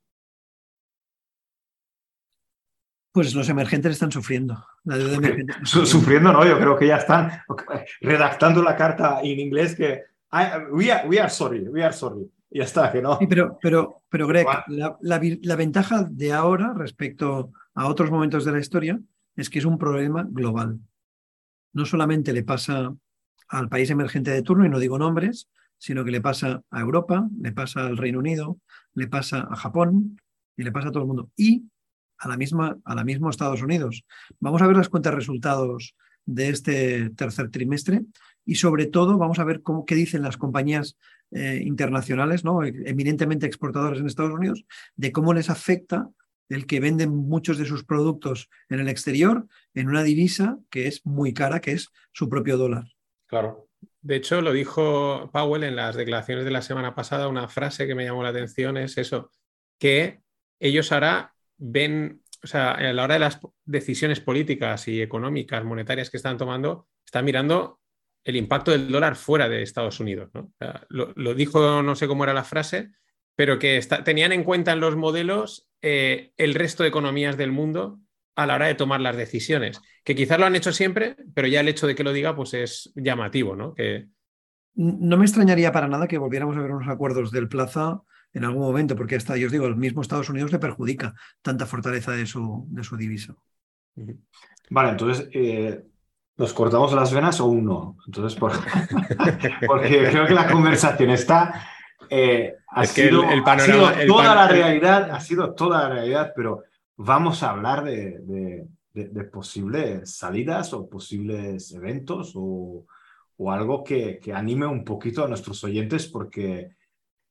Pues 3.13 3.33
los 3.33 3.47
emergentes 3.47 3.93
están 3.93 4.11
sufriendo. 4.11 4.65
La 4.83 4.97
deuda 4.97 5.15
emergente 5.15 5.53
sufriendo. 5.63 5.85
Sufriendo, 5.89 6.33
¿no? 6.33 6.45
Yo 6.45 6.57
creo 6.59 6.77
que 6.77 6.87
ya 6.87 6.97
están 6.97 7.31
redactando 8.01 8.61
la 8.61 8.75
carta 8.75 9.21
en 9.21 9.39
inglés 9.39 9.73
que 9.75 10.01
"I- 10.33 10.65
we, 10.73 10.91
are, 10.91 11.07
we 11.07 11.19
are 11.21 11.29
sorry, 11.29 11.67
we 11.69 11.81
are 11.81 11.93
sorry. 11.93 12.29
Ya 12.49 12.63
está, 12.65 12.91
que 12.91 13.01
no. 13.01 13.17
Sí, 13.19 13.27
pero, 13.27 13.57
pero, 13.61 14.03
pero 14.09 14.27
Greg, 14.27 14.45
la 14.67 15.55
ventaja 15.55 16.03
de 16.03 16.33
ahora 16.33 16.73
respecto 16.75 17.51
a 17.73 17.87
otros 17.87 18.11
momentos 18.11 18.43
de 18.45 18.51
la 18.51 18.59
historia 18.59 18.99
es 19.35 19.49
que 19.49 19.59
es 19.59 19.65
un 19.65 19.77
problema 19.77 20.25
global. 20.29 20.77
No 21.73 21.85
solamente 21.85 22.33
le 22.33 22.43
pasa 22.43 22.93
al 23.49 23.69
país 23.69 23.89
emergente 23.89 24.31
de 24.31 24.41
turno, 24.41 24.65
y 24.65 24.69
no 24.69 24.79
digo 24.79 24.97
nombres, 24.97 25.49
sino 25.77 26.05
que 26.05 26.11
le 26.11 26.21
pasa 26.21 26.63
a 26.71 26.79
Europa, 26.79 27.27
le 27.41 27.51
pasa 27.51 27.85
al 27.85 27.97
Reino 27.97 28.19
Unido, 28.19 28.57
le 28.93 29.07
pasa 29.07 29.47
a 29.49 29.55
Japón 29.55 30.19
y 30.55 30.63
le 30.63 30.71
pasa 30.71 30.87
a 30.87 30.91
todo 30.91 31.03
el 31.03 31.07
mundo. 31.07 31.31
Y 31.35 31.65
a 32.19 32.29
la 32.29 32.37
misma, 32.37 32.77
a 32.85 33.29
Estados 33.29 33.61
Unidos. 33.61 34.05
Vamos 34.39 34.61
a 34.61 34.67
ver 34.67 34.77
las 34.77 34.89
cuentas 34.89 35.13
resultados 35.13 35.95
de 36.25 36.49
este 36.49 37.09
tercer 37.11 37.49
trimestre 37.49 38.03
y 38.45 38.55
sobre 38.55 38.85
todo 38.85 39.17
vamos 39.17 39.39
a 39.39 39.43
ver 39.43 39.61
cómo, 39.61 39.85
qué 39.85 39.95
dicen 39.95 40.21
las 40.21 40.37
compañías 40.37 40.97
eh, 41.31 41.61
internacionales, 41.65 42.43
¿no? 42.43 42.63
eminentemente 42.63 43.45
exportadoras 43.45 43.99
en 43.99 44.07
Estados 44.07 44.33
Unidos, 44.33 44.65
de 44.95 45.11
cómo 45.11 45.33
les 45.33 45.49
afecta 45.49 46.09
el 46.49 46.65
que 46.65 46.79
venden 46.79 47.15
muchos 47.15 47.57
de 47.57 47.65
sus 47.65 47.83
productos 47.83 48.49
en 48.69 48.79
el 48.79 48.89
exterior 48.89 49.47
en 49.73 49.89
una 49.89 50.03
divisa 50.03 50.59
que 50.69 50.87
es 50.87 51.05
muy 51.05 51.33
cara, 51.33 51.61
que 51.61 51.71
es 51.71 51.89
su 52.11 52.29
propio 52.29 52.57
dólar. 52.57 52.85
Claro. 53.27 53.69
De 54.01 54.15
hecho, 54.15 54.41
lo 54.41 54.51
dijo 54.51 55.29
Powell 55.31 55.63
en 55.63 55.75
las 55.75 55.95
declaraciones 55.95 56.45
de 56.45 56.51
la 56.51 56.61
semana 56.61 56.93
pasada, 56.93 57.27
una 57.27 57.47
frase 57.47 57.87
que 57.87 57.95
me 57.95 58.05
llamó 58.05 58.23
la 58.23 58.29
atención 58.29 58.77
es 58.77 58.97
eso, 58.97 59.31
que 59.79 60.21
ellos 60.59 60.91
ahora 60.91 61.33
ven, 61.57 62.21
o 62.43 62.47
sea, 62.47 62.71
a 62.71 62.93
la 62.93 63.03
hora 63.03 63.15
de 63.15 63.21
las 63.21 63.39
decisiones 63.65 64.19
políticas 64.19 64.87
y 64.87 65.01
económicas, 65.01 65.63
monetarias 65.63 66.09
que 66.09 66.17
están 66.17 66.37
tomando, 66.37 66.87
están 67.05 67.25
mirando 67.25 67.79
el 68.23 68.35
impacto 68.35 68.71
del 68.71 68.91
dólar 68.91 69.15
fuera 69.15 69.49
de 69.49 69.63
Estados 69.63 69.99
Unidos. 69.99 70.29
lo 70.89 71.33
dijo, 71.33 71.81
no 71.81 71.95
sé 71.95 72.07
cómo 72.07 72.23
era 72.23 72.33
la 72.33 72.43
frase, 72.43 72.91
pero 73.35 73.59
que 73.59 73.77
está- 73.77 74.03
tenían 74.03 74.31
en 74.31 74.43
cuenta 74.43 74.71
en 74.73 74.79
los 74.79 74.95
modelos 74.95 75.69
eh, 75.81 76.31
el 76.37 76.53
resto 76.53 76.83
de 76.83 76.89
economías 76.89 77.37
del 77.37 77.51
mundo 77.51 77.99
a 78.35 78.45
la 78.45 78.55
hora 78.55 78.67
de 78.67 78.75
tomar 78.75 79.01
las 79.01 79.15
decisiones, 79.15 79.81
que 80.03 80.15
quizás 80.15 80.39
lo 80.39 80.45
han 80.45 80.55
hecho 80.55 80.71
siempre, 80.71 81.15
pero 81.35 81.47
ya 81.47 81.59
el 81.59 81.67
hecho 81.67 81.87
de 81.87 81.95
que 81.95 82.03
lo 82.03 82.13
diga 82.13 82.35
pues 82.35 82.53
es 82.53 82.91
llamativo, 82.95 83.55
¿no? 83.55 83.73
Que, 83.73 84.07
no 84.75 85.17
me 85.17 85.25
extrañaría 85.25 85.71
para 85.71 85.87
nada 85.87 86.07
que 86.07 86.17
volviéramos 86.17 86.57
a 86.57 86.61
ver 86.61 86.71
unos 86.71 86.87
acuerdos 86.87 87.31
del 87.31 87.47
plaza 87.47 88.01
en 88.33 88.45
algún 88.45 88.63
momento, 88.63 88.95
porque 88.95 89.15
hasta, 89.15 89.37
yo 89.37 89.45
os 89.45 89.51
digo, 89.51 89.67
el 89.67 89.75
mismo 89.75 90.01
Estados 90.01 90.29
Unidos 90.29 90.51
le 90.51 90.59
perjudica 90.59 91.13
tanta 91.41 91.67
fortaleza 91.67 92.11
de 92.13 92.25
su, 92.25 92.65
de 92.69 92.83
su 92.83 92.97
divisa. 92.97 93.35
Vale, 94.71 94.89
entonces, 94.89 95.29
eh, 95.33 95.83
¿nos 96.37 96.51
cortamos 96.53 96.91
las 96.93 97.13
venas 97.13 97.39
o 97.39 97.43
aún 97.43 97.65
no? 97.65 97.97
Entonces, 98.07 98.39
por... 98.39 98.53
porque 99.67 100.09
creo 100.09 100.25
que 100.25 100.33
la 100.33 100.49
conversación 100.49 101.11
está... 101.11 101.67
Eh, 102.15 102.57
ha, 102.67 102.85
sido, 102.85 103.27
el, 103.27 103.41
panorama, 103.41 103.95
toda 104.05 104.35
la 104.35 104.47
realidad, 104.47 105.09
ha 105.09 105.19
sido 105.19 105.55
toda 105.55 105.83
la 105.83 105.95
realidad, 105.95 106.31
pero 106.35 106.61
vamos 106.95 107.41
a 107.41 107.49
hablar 107.49 107.83
de, 107.83 108.67
de, 108.93 109.23
posibles 109.23 110.15
salidas 110.15 110.73
o 110.73 110.87
posibles 110.87 111.71
eventos 111.71 112.33
o, 112.35 112.85
o 113.37 113.51
algo 113.51 113.83
que, 113.83 114.19
que, 114.19 114.31
anime 114.31 114.67
un 114.67 114.83
poquito 114.85 115.25
a 115.25 115.27
nuestros 115.27 115.63
oyentes 115.63 116.05
porque 116.05 116.75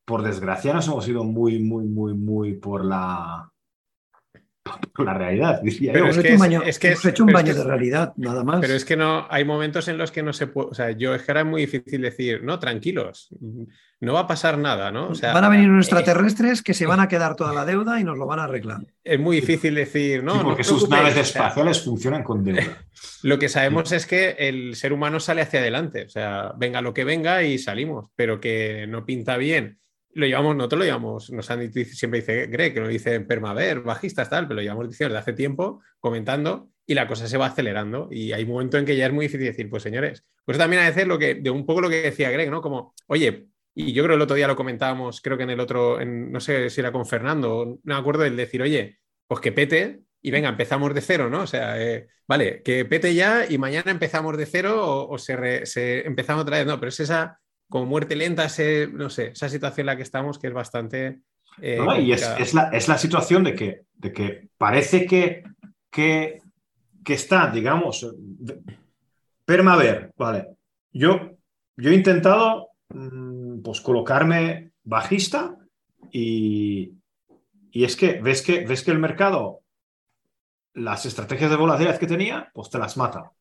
por 0.05 0.23
desgracia 0.23 0.75
nos 0.75 0.89
hemos 0.89 1.07
ido 1.07 1.23
muy, 1.23 1.61
muy, 1.61 1.85
muy, 1.85 2.15
muy 2.15 2.55
por 2.55 2.85
la, 2.85 3.52
la 4.99 5.15
realidad. 5.15 5.61
Pero 5.63 6.09
es 6.09 6.19
que, 6.19 6.35
es, 6.67 6.79
que 6.79 6.89
hemos 6.89 7.05
hecho 7.05 7.25
un 7.25 7.33
baño 7.33 7.55
de 7.55 7.65
realidad, 7.65 8.13
nada 8.17 8.45
más. 8.45 8.61
Pero 8.61 8.75
es 8.75 8.85
que 8.85 8.97
no, 8.97 9.27
hay 9.29 9.45
momentos 9.45 9.89
en 9.89 9.99
los 9.99 10.13
que 10.13 10.23
no 10.23 10.33
se 10.33 10.47
puede, 10.47 10.69
o 10.69 10.75
sea, 10.75 10.91
yo 10.93 11.15
es 11.15 11.23
que 11.23 11.33
era 11.33 11.45
muy 11.45 11.63
difícil 11.63 12.03
decir, 12.03 12.45
no, 12.45 12.59
tranquilos, 12.59 13.29
no 14.01 14.15
va 14.15 14.21
a 14.21 14.27
pasar 14.27 14.59
nada, 14.59 14.93
¿no? 14.93 15.09
O 15.09 15.15
sea, 15.15 15.33
van 15.33 15.45
a 15.45 15.49
venir 15.49 15.69
unos 15.69 15.87
extraterrestres 15.87 16.63
que 16.63 16.75
se 16.75 16.87
van 16.87 17.01
a 17.01 17.09
quedar 17.09 17.35
toda 17.35 17.53
la 17.53 17.65
deuda 17.65 17.99
y 17.99 18.05
nos 18.05 18.19
lo 18.19 18.27
van 18.27 18.39
a 18.39 18.45
arreglar. 18.45 18.81
Es 19.03 19.19
muy 19.19 19.37
difícil 19.37 19.75
decir, 19.75 20.23
no. 20.23 20.43
porque 20.43 20.65
sus 20.65 20.89
naves 20.89 21.17
espaciales 21.17 21.83
funcionan 21.83 22.23
con 22.23 22.45
deuda. 22.45 22.63
Lo 23.25 23.39
que 23.39 23.49
sabemos 23.49 23.91
es 23.93 24.07
que 24.07 24.37
el 24.39 24.75
ser 24.77 24.93
humano 24.93 25.21
sale 25.21 25.43
hacia 25.43 25.61
adelante, 25.61 26.05
o 26.05 26.09
sea, 26.09 26.53
venga 26.57 26.81
lo 26.81 26.93
que 26.93 27.05
venga 27.05 27.43
y 27.45 27.57
salimos, 27.59 28.11
pero 28.17 28.41
que 28.41 28.87
no 28.89 29.05
pinta 29.07 29.37
bien 29.37 29.79
lo 30.15 30.27
llevamos, 30.27 30.57
nosotros 30.57 30.81
lo 30.81 30.85
llevamos, 30.85 31.31
nos 31.31 31.51
han 31.51 31.73
siempre 31.73 32.21
dice 32.21 32.47
Greg, 32.47 32.75
que 32.75 32.81
lo 32.81 32.89
dice 32.89 33.21
Permaver, 33.21 33.81
bajistas, 33.81 34.29
tal, 34.29 34.47
pero 34.47 34.57
lo 34.57 34.63
llevamos 34.63 34.89
diciendo 34.89 35.15
desde 35.15 35.21
hace 35.23 35.33
tiempo, 35.33 35.81
comentando, 36.01 36.69
y 36.87 36.95
la 36.95 37.07
cosa 37.07 37.27
se 37.27 37.39
va 37.39 37.47
acelerando. 37.47 38.09
Y 38.11 38.33
hay 38.33 38.45
un 38.45 38.51
momento 38.51 38.79
en 38.79 38.85
que 38.85 38.97
ya 38.97 39.07
es 39.07 39.13
muy 39.13 39.27
difícil 39.27 39.47
decir, 39.47 39.71
pues 39.71 39.83
señores, 39.83 40.25
pues 40.45 40.59
también 40.59 40.83
a 40.83 40.87
veces 40.87 41.07
lo 41.07 41.19
que, 41.19 41.35
de 41.37 41.51
un 41.51 41.65
poco 41.65 41.81
lo 41.81 41.89
que 41.89 42.03
decía 42.03 42.31
Greg, 42.31 42.51
¿no? 42.51 42.61
Como, 42.61 42.95
oye, 43.07 43.49
y 43.75 43.93
yo 43.93 44.05
creo 44.05 44.17
el 44.17 44.23
otro 44.23 44.37
día 44.37 44.49
lo 44.49 44.57
comentábamos, 44.57 45.21
creo 45.21 45.37
que 45.37 45.45
en 45.45 45.51
el 45.51 45.61
otro, 45.61 46.01
en, 46.01 46.31
no 46.31 46.41
sé 46.41 46.69
si 46.69 46.81
era 46.81 46.93
con 46.93 47.07
Fernando, 47.07 47.79
no 47.83 47.95
me 47.95 48.01
acuerdo, 48.01 48.25
el 48.25 48.37
decir, 48.37 48.61
oye, 48.63 48.99
pues 49.27 49.41
que 49.41 49.53
pete 49.53 50.03
y 50.21 50.31
venga, 50.31 50.49
empezamos 50.49 50.95
de 50.95 51.01
cero, 51.01 51.31
¿no? 51.31 51.43
O 51.43 51.47
sea, 51.47 51.83
eh, 51.83 52.09
vale, 52.29 52.63
que 52.63 52.85
pete 52.85 53.15
ya 53.15 53.47
y 53.49 53.59
mañana 53.59 53.91
empezamos 53.91 54.37
de 54.37 54.47
cero 54.47 55.09
o, 55.09 55.19
se, 55.19 55.67
se, 55.67 56.07
empezamos 56.07 56.43
otra 56.43 56.59
vez, 56.59 56.67
no, 56.67 56.79
pero 56.79 56.91
es 56.91 57.01
esa 57.01 57.41
como 57.73 57.87
muerte 57.87 58.17
lenta, 58.17 58.45
ese, 58.45 58.87
no 58.87 59.09
sé, 59.09 59.29
esa 59.29 59.49
situación 59.49 59.85
en 59.85 59.87
la 59.87 59.97
que 59.97 60.03
estamos 60.03 60.39
que 60.39 60.49
es 60.49 60.53
bastante... 60.53 61.23
Eh, 61.63 61.79
y 62.01 62.13
es, 62.13 62.53
la, 62.53 62.69
es, 62.69 62.87
la, 62.87 62.99
situación 62.99 63.45
de 63.45 63.55
que, 63.55 63.87
de 63.95 64.13
que 64.13 64.49
parece 64.59 65.07
que, 65.07 65.43
que, 65.91 66.43
que 67.03 67.15
está, 67.15 67.51
digamos, 67.51 68.07
permaver, 69.47 70.13
vale. 70.19 70.49
Yo, 70.93 71.31
yo 71.79 71.91
he 71.91 71.95
intentado 71.95 72.69
mm, 72.91 73.63
pues 73.63 73.81
colocarme 73.81 74.73
bajista 74.85 75.57
y, 76.11 76.93
y 77.71 77.85
es 77.85 77.97
que 77.97 78.21
ves, 78.21 78.43
que 78.43 78.67
ves 78.67 78.83
que 78.83 78.91
el 78.91 78.99
mercado, 78.99 79.63
las 80.75 81.07
estrategias 81.07 81.51
de 81.51 81.57
volatilidad 81.57 81.99
que 81.99 82.07
tenía, 82.07 82.51
pues 82.53 82.69
te 82.69 82.79
las 82.79 82.99
mata. 82.99 83.33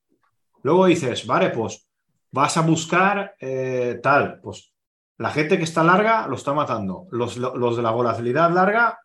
Luego 0.63 0.85
dices, 0.85 1.27
vale, 1.27 1.49
pues 1.49 1.85
vas 2.31 2.57
a 2.57 2.61
buscar 2.61 3.35
eh, 3.39 3.99
tal, 4.01 4.39
pues 4.41 4.73
la 5.17 5.29
gente 5.29 5.57
que 5.57 5.65
está 5.65 5.83
larga 5.83 6.27
lo 6.27 6.35
está 6.35 6.53
matando. 6.53 7.07
Los, 7.11 7.37
los, 7.37 7.77
de 7.77 7.83
la 7.83 7.91
volatilidad 7.91 8.51
larga 8.51 8.99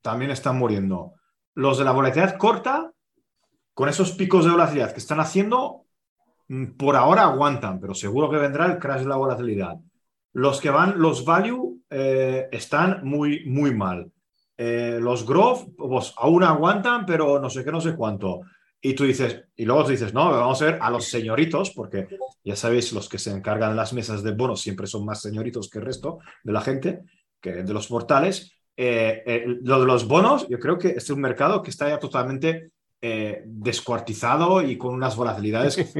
también 0.00 0.30
están 0.30 0.56
muriendo. 0.56 1.14
Los 1.54 1.78
de 1.78 1.84
la 1.84 1.92
volatilidad 1.92 2.38
corta, 2.38 2.90
con 3.74 3.88
esos 3.88 4.12
picos 4.12 4.44
de 4.44 4.52
volatilidad 4.52 4.92
que 4.92 5.00
están 5.00 5.20
haciendo, 5.20 5.84
mm, 6.48 6.76
por 6.76 6.96
ahora 6.96 7.24
aguantan, 7.24 7.80
pero 7.80 7.94
seguro 7.94 8.30
que 8.30 8.38
vendrá 8.38 8.66
el 8.66 8.78
crash 8.78 9.02
de 9.02 9.08
la 9.08 9.16
volatilidad. 9.16 9.76
Los 10.32 10.60
que 10.60 10.70
van, 10.70 10.98
los 10.98 11.24
value, 11.24 11.82
eh, 11.90 12.48
están 12.52 13.00
muy, 13.04 13.44
muy 13.46 13.74
mal. 13.74 14.10
Eh, 14.56 14.98
los 15.00 15.26
growth, 15.26 15.68
pues 15.76 16.14
aún 16.16 16.44
aguantan, 16.44 17.04
pero 17.06 17.38
no 17.38 17.50
sé 17.50 17.64
qué, 17.64 17.70
no 17.70 17.80
sé 17.80 17.94
cuánto. 17.94 18.40
Y 18.80 18.94
tú 18.94 19.04
dices, 19.04 19.44
y 19.56 19.64
luego 19.64 19.84
tú 19.84 19.90
dices, 19.90 20.14
no, 20.14 20.30
vamos 20.30 20.62
a 20.62 20.66
ver 20.66 20.78
a 20.80 20.90
los 20.90 21.06
señoritos, 21.06 21.70
porque 21.70 22.06
ya 22.44 22.54
sabéis, 22.54 22.92
los 22.92 23.08
que 23.08 23.18
se 23.18 23.32
encargan 23.32 23.70
de 23.70 23.76
las 23.76 23.92
mesas 23.92 24.22
de 24.22 24.32
bonos 24.32 24.60
siempre 24.60 24.86
son 24.86 25.04
más 25.04 25.20
señoritos 25.20 25.68
que 25.68 25.78
el 25.78 25.84
resto 25.84 26.20
de 26.44 26.52
la 26.52 26.60
gente, 26.60 27.02
que 27.40 27.64
de 27.64 27.72
los 27.72 27.88
portales. 27.88 28.52
Eh, 28.76 29.22
eh, 29.26 29.44
lo 29.62 29.80
de 29.80 29.86
los 29.86 30.06
bonos, 30.06 30.48
yo 30.48 30.60
creo 30.60 30.78
que 30.78 30.90
es 30.90 31.10
un 31.10 31.20
mercado 31.20 31.62
que 31.62 31.70
está 31.70 31.88
ya 31.88 31.98
totalmente 31.98 32.70
eh, 33.02 33.42
descuartizado 33.46 34.62
y 34.62 34.78
con 34.78 34.94
unas 34.94 35.16
volatilidades. 35.16 35.78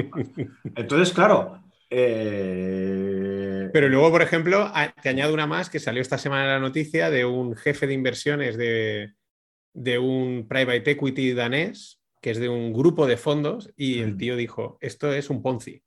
Entonces, 0.75 1.13
claro. 1.13 1.61
Pero 1.89 3.89
luego, 3.89 4.11
por 4.11 4.21
ejemplo, 4.21 4.71
te 5.01 5.09
añado 5.09 5.33
una 5.33 5.47
más 5.47 5.69
que 5.69 5.79
salió 5.79 6.01
esta 6.01 6.17
semana 6.17 6.45
la 6.45 6.59
noticia 6.59 7.09
de 7.09 7.25
un 7.25 7.57
jefe 7.57 7.87
de 7.87 7.93
inversiones 7.93 8.57
de, 8.57 9.15
de 9.73 9.99
un 9.99 10.47
private 10.47 10.91
equity 10.91 11.33
danés 11.33 11.98
que 12.21 12.31
es 12.31 12.39
de 12.39 12.49
un 12.49 12.73
grupo 12.73 13.07
de 13.07 13.17
fondos, 13.17 13.71
y 13.75 13.99
el 13.99 14.17
tío 14.17 14.35
dijo, 14.35 14.77
esto 14.81 15.13
es 15.13 15.29
un 15.29 15.41
Ponzi. 15.41 15.81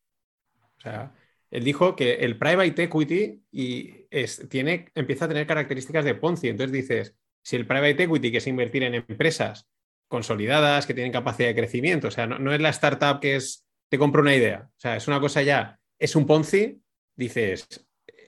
O 0.76 0.80
sea, 0.80 1.14
él 1.50 1.64
dijo 1.64 1.94
que 1.94 2.14
el 2.14 2.38
private 2.38 2.84
equity 2.84 3.42
y 3.50 4.06
es, 4.10 4.48
tiene, 4.48 4.86
empieza 4.94 5.26
a 5.26 5.28
tener 5.28 5.46
características 5.46 6.04
de 6.04 6.14
Ponzi. 6.14 6.48
Entonces 6.48 6.72
dices, 6.72 7.14
si 7.42 7.56
el 7.56 7.66
private 7.66 8.04
equity, 8.04 8.32
que 8.32 8.38
es 8.38 8.46
invertir 8.46 8.82
en 8.84 8.94
empresas 8.94 9.68
consolidadas, 10.08 10.86
que 10.86 10.94
tienen 10.94 11.12
capacidad 11.12 11.48
de 11.48 11.54
crecimiento, 11.54 12.08
o 12.08 12.10
sea, 12.10 12.26
no, 12.26 12.52
es 12.52 12.60
la 12.60 12.70
startup 12.70 13.20
que 13.20 13.36
es, 13.36 13.66
te 13.88 13.98
compro 13.98 14.22
una 14.22 14.34
idea, 14.34 14.68
o 14.68 14.80
sea, 14.80 14.96
es 14.96 15.08
una 15.08 15.20
cosa 15.20 15.42
ya, 15.42 15.78
es 15.98 16.16
un 16.16 16.26
Ponzi, 16.26 16.82
dices, 17.14 17.66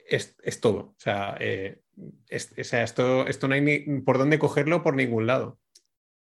es, 0.07 0.61
todo. 0.61 0.77
O 0.77 0.95
sea, 0.97 1.35
eh, 1.39 1.81
esto, 2.27 3.27
esto 3.27 3.47
no 3.47 3.53
hay 3.55 3.61
ni 3.61 4.01
por 4.01 4.17
dónde 4.17 4.39
cogerlo 4.39 4.83
por 4.83 4.95
ningún 4.95 5.27
lado. 5.27 5.59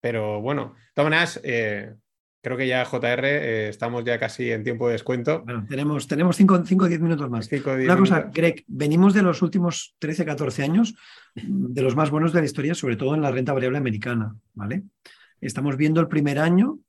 Pero 0.03 0.41
bueno, 0.41 0.73
de 0.75 0.91
todas 0.95 1.09
maneras, 1.09 1.39
eh, 1.45 1.95
creo 2.41 2.57
que 2.57 2.67
ya 2.67 2.83
JR 2.83 3.25
eh, 3.25 3.69
estamos 3.69 4.03
ya 4.03 4.19
casi 4.19 4.51
en 4.51 4.61
tiempo 4.61 4.87
de 4.87 4.93
descuento. 4.93 5.43
Bueno, 5.45 5.65
tenemos 5.69 6.35
5 6.35 6.55
o 6.55 6.87
10 6.89 6.99
minutos 6.99 7.29
más. 7.29 7.49
Una 7.49 7.97
cosa, 7.97 8.29
Greg, 8.33 8.65
venimos 8.67 9.13
de 9.13 9.21
los 9.21 9.41
últimos 9.41 9.95
13, 9.99 10.25
14 10.25 10.63
años, 10.63 10.93
de 11.35 11.81
los 11.81 11.95
más 11.95 12.09
buenos 12.09 12.33
de 12.33 12.41
la 12.41 12.45
historia, 12.45 12.75
sobre 12.75 12.97
todo 12.97 13.15
en 13.15 13.21
la 13.21 13.31
renta 13.31 13.53
variable 13.53 13.77
americana, 13.77 14.35
¿vale? 14.53 14.83
Estamos 15.39 15.77
viendo 15.77 16.01
el 16.01 16.09
primer 16.09 16.37
año 16.37 16.79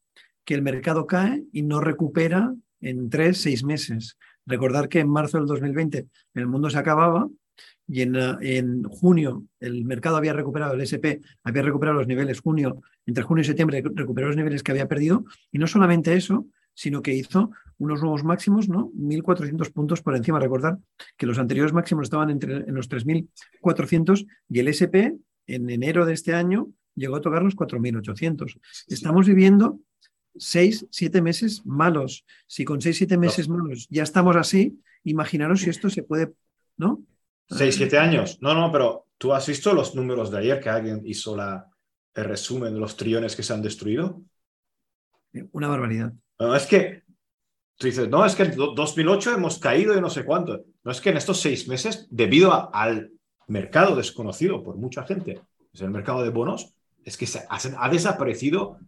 que 0.44 0.54
el 0.54 0.62
mercado 0.62 1.06
cae 1.06 1.44
y 1.52 1.62
no 1.62 1.78
recupera 1.78 2.52
en 2.80 3.10
3, 3.10 3.40
6 3.40 3.62
meses. 3.62 4.18
Recordar 4.44 4.88
que 4.88 4.98
en 4.98 5.08
marzo 5.08 5.38
del 5.38 5.46
2020 5.46 6.08
el 6.34 6.48
mundo 6.48 6.68
se 6.68 6.78
acababa 6.78 7.28
y 7.86 8.02
en, 8.02 8.16
en, 8.40 8.82
junio 8.84 9.44
el 9.60 9.84
mercado 9.84 10.16
había 10.16 10.32
recuperado, 10.32 10.74
el 10.74 10.80
SP 10.80 11.20
había 11.42 11.62
recuperado 11.62 11.98
los 11.98 12.06
niveles 12.06 12.40
junio, 12.40 12.80
entre 13.06 13.24
junio 13.24 13.42
y 13.42 13.44
septiembre 13.44 13.82
recuperó 13.94 14.28
los 14.28 14.36
niveles 14.36 14.62
que 14.62 14.72
había 14.72 14.88
perdido 14.88 15.24
y 15.52 15.58
no 15.58 15.66
solamente 15.66 16.14
eso, 16.14 16.46
sino 16.74 17.02
que 17.02 17.14
hizo 17.14 17.50
unos 17.78 18.00
nuevos 18.00 18.24
máximos, 18.24 18.68
¿no? 18.68 18.90
1.400 18.92 19.72
puntos 19.72 20.02
por 20.02 20.16
encima. 20.16 20.38
Recordar 20.38 20.78
que 21.16 21.26
los 21.26 21.38
anteriores 21.38 21.72
máximos 21.72 22.04
estaban 22.04 22.30
entre, 22.30 22.56
en 22.56 22.74
los 22.74 22.88
3.400 22.88 24.26
y 24.48 24.58
el 24.58 24.68
SP 24.70 25.14
en 25.46 25.70
enero 25.70 26.06
de 26.06 26.14
este 26.14 26.34
año 26.34 26.68
llegó 26.94 27.16
a 27.16 27.20
tocar 27.20 27.42
los 27.42 27.56
4.800. 27.56 28.58
Estamos 28.88 29.26
viviendo 29.26 29.80
seis, 30.36 30.86
siete 30.90 31.22
meses 31.22 31.64
malos. 31.64 32.24
Si 32.46 32.64
con 32.64 32.80
seis, 32.80 32.96
siete 32.96 33.18
meses 33.18 33.48
malos 33.48 33.86
ya 33.90 34.02
estamos 34.02 34.36
así, 34.36 34.80
imaginaros 35.04 35.60
si 35.60 35.70
esto 35.70 35.90
se 35.90 36.02
puede, 36.02 36.32
¿no? 36.76 37.02
Seis, 37.48 37.76
siete 37.76 37.98
años. 37.98 38.38
No, 38.40 38.54
no, 38.54 38.72
pero 38.72 39.06
tú 39.18 39.32
has 39.32 39.46
visto 39.46 39.72
los 39.72 39.94
números 39.94 40.30
de 40.30 40.38
ayer 40.38 40.60
que 40.60 40.70
alguien 40.70 41.02
hizo 41.04 41.36
la, 41.36 41.66
el 42.14 42.24
resumen 42.24 42.74
de 42.74 42.80
los 42.80 42.96
trillones 42.96 43.36
que 43.36 43.42
se 43.42 43.52
han 43.52 43.62
destruido. 43.62 44.22
Una 45.52 45.68
barbaridad. 45.68 46.12
No, 46.38 46.54
es 46.54 46.66
que 46.66 47.02
tú 47.76 47.86
dices, 47.86 48.08
no, 48.08 48.24
es 48.24 48.34
que 48.34 48.44
en 48.44 48.56
2008 48.56 49.34
hemos 49.34 49.58
caído 49.58 49.96
y 49.96 50.00
no 50.00 50.10
sé 50.10 50.24
cuánto. 50.24 50.64
No 50.82 50.90
es 50.90 51.00
que 51.00 51.10
en 51.10 51.16
estos 51.16 51.40
seis 51.40 51.68
meses, 51.68 52.06
debido 52.10 52.74
al 52.74 53.12
mercado 53.46 53.96
desconocido 53.96 54.62
por 54.62 54.76
mucha 54.76 55.04
gente, 55.04 55.40
es 55.72 55.80
el 55.80 55.90
mercado 55.90 56.22
de 56.22 56.30
bonos, 56.30 56.74
es 57.04 57.16
que 57.16 57.26
se 57.26 57.44
ha, 57.48 57.88
desaparecido 57.88 58.78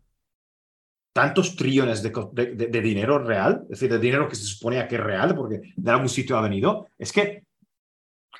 tantos 1.13 1.57
trillones 1.57 2.03
de, 2.03 2.11
de, 2.11 2.81
dinero 2.81 3.19
real, 3.19 3.63
es 3.65 3.81
decir, 3.81 3.91
de 3.91 3.99
dinero 3.99 4.29
que 4.29 4.37
se 4.37 4.45
suponía 4.45 4.87
que 4.87 4.97
es 4.97 5.01
real 5.01 5.35
porque 5.35 5.73
de 5.75 5.91
algún 5.91 6.09
sitio 6.09 6.37
ha 6.37 6.43
venido, 6.43 6.89
es 6.99 7.13
que 7.13 7.46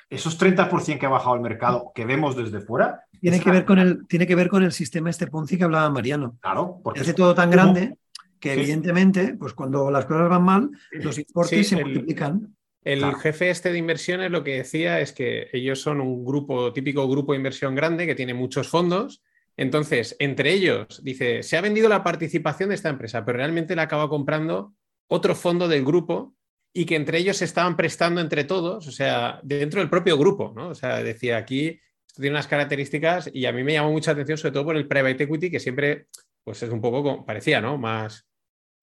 esos 0.09 0.39
30% 0.39 0.99
que 0.99 1.05
ha 1.05 1.09
bajado 1.09 1.35
el 1.35 1.41
mercado 1.41 1.91
que 1.93 2.05
vemos 2.05 2.35
desde 2.35 2.61
fuera. 2.61 3.03
Tiene 3.19 3.39
que, 3.39 3.51
ver 3.51 3.65
con 3.65 3.79
el, 3.79 4.07
tiene 4.07 4.27
que 4.27 4.35
ver 4.35 4.47
con 4.47 4.63
el 4.63 4.71
sistema 4.71 5.09
este 5.09 5.27
Ponzi 5.27 5.57
que 5.57 5.63
hablaba 5.63 5.89
Mariano. 5.89 6.37
Claro, 6.39 6.79
porque 6.83 7.01
hace 7.01 7.13
todo 7.13 7.33
tan 7.33 7.49
grande 7.49 7.97
que 8.39 8.53
evidentemente, 8.53 9.35
pues 9.35 9.53
cuando 9.53 9.89
las 9.89 10.05
cosas 10.05 10.29
van 10.29 10.43
mal, 10.43 10.69
los 10.91 11.17
importes 11.17 11.67
se 11.67 11.81
multiplican. 11.81 12.55
El 12.83 12.99
Claro. 12.99 13.17
jefe 13.17 13.49
este 13.49 13.71
de 13.71 13.77
inversiones 13.77 14.31
lo 14.31 14.43
que 14.43 14.57
decía 14.57 15.01
es 15.01 15.11
que 15.11 15.47
ellos 15.51 15.81
son 15.81 15.99
un 15.99 16.23
grupo, 16.23 16.71
típico 16.71 17.07
grupo 17.09 17.33
de 17.33 17.37
inversión 17.37 17.75
grande 17.75 18.05
que 18.05 18.15
tiene 18.15 18.33
muchos 18.33 18.69
fondos. 18.69 19.21
Entonces, 19.57 20.15
entre 20.19 20.53
ellos, 20.53 21.01
dice, 21.03 21.43
se 21.43 21.57
ha 21.57 21.61
vendido 21.61 21.89
la 21.89 22.03
participación 22.03 22.69
de 22.69 22.75
esta 22.75 22.89
empresa, 22.89 23.25
pero 23.25 23.39
realmente 23.39 23.75
la 23.75 23.81
acaba 23.81 24.07
comprando 24.07 24.73
otro 25.07 25.35
fondo 25.35 25.67
del 25.67 25.83
grupo 25.83 26.36
y 26.77 26.85
que 26.85 26.95
entre 26.95 27.17
ellos 27.17 27.37
se 27.37 27.45
estaban 27.45 27.75
prestando 27.75 28.21
entre 28.21 28.43
todos, 28.43 28.87
o 28.87 28.91
sea, 28.91 29.39
dentro 29.41 29.79
del 29.79 29.89
propio 29.89 30.15
grupo, 30.15 30.53
¿no? 30.55 30.67
O 30.69 30.75
sea, 30.75 31.01
decía 31.01 31.37
aquí, 31.37 31.69
esto 32.05 32.21
tiene 32.21 32.35
unas 32.35 32.45
características 32.45 33.31
y 33.33 33.47
a 33.47 33.51
mí 33.51 33.63
me 33.63 33.73
llamó 33.73 33.91
mucha 33.91 34.11
atención, 34.11 34.37
sobre 34.37 34.51
todo 34.51 34.65
por 34.65 34.75
el 34.77 34.87
private 34.87 35.23
equity, 35.23 35.49
que 35.49 35.59
siempre, 35.59 36.05
pues 36.43 36.61
es 36.61 36.69
un 36.69 36.79
poco, 36.79 37.01
como- 37.01 37.25
parecía, 37.25 37.59
¿no? 37.61 37.79
Más, 37.79 38.27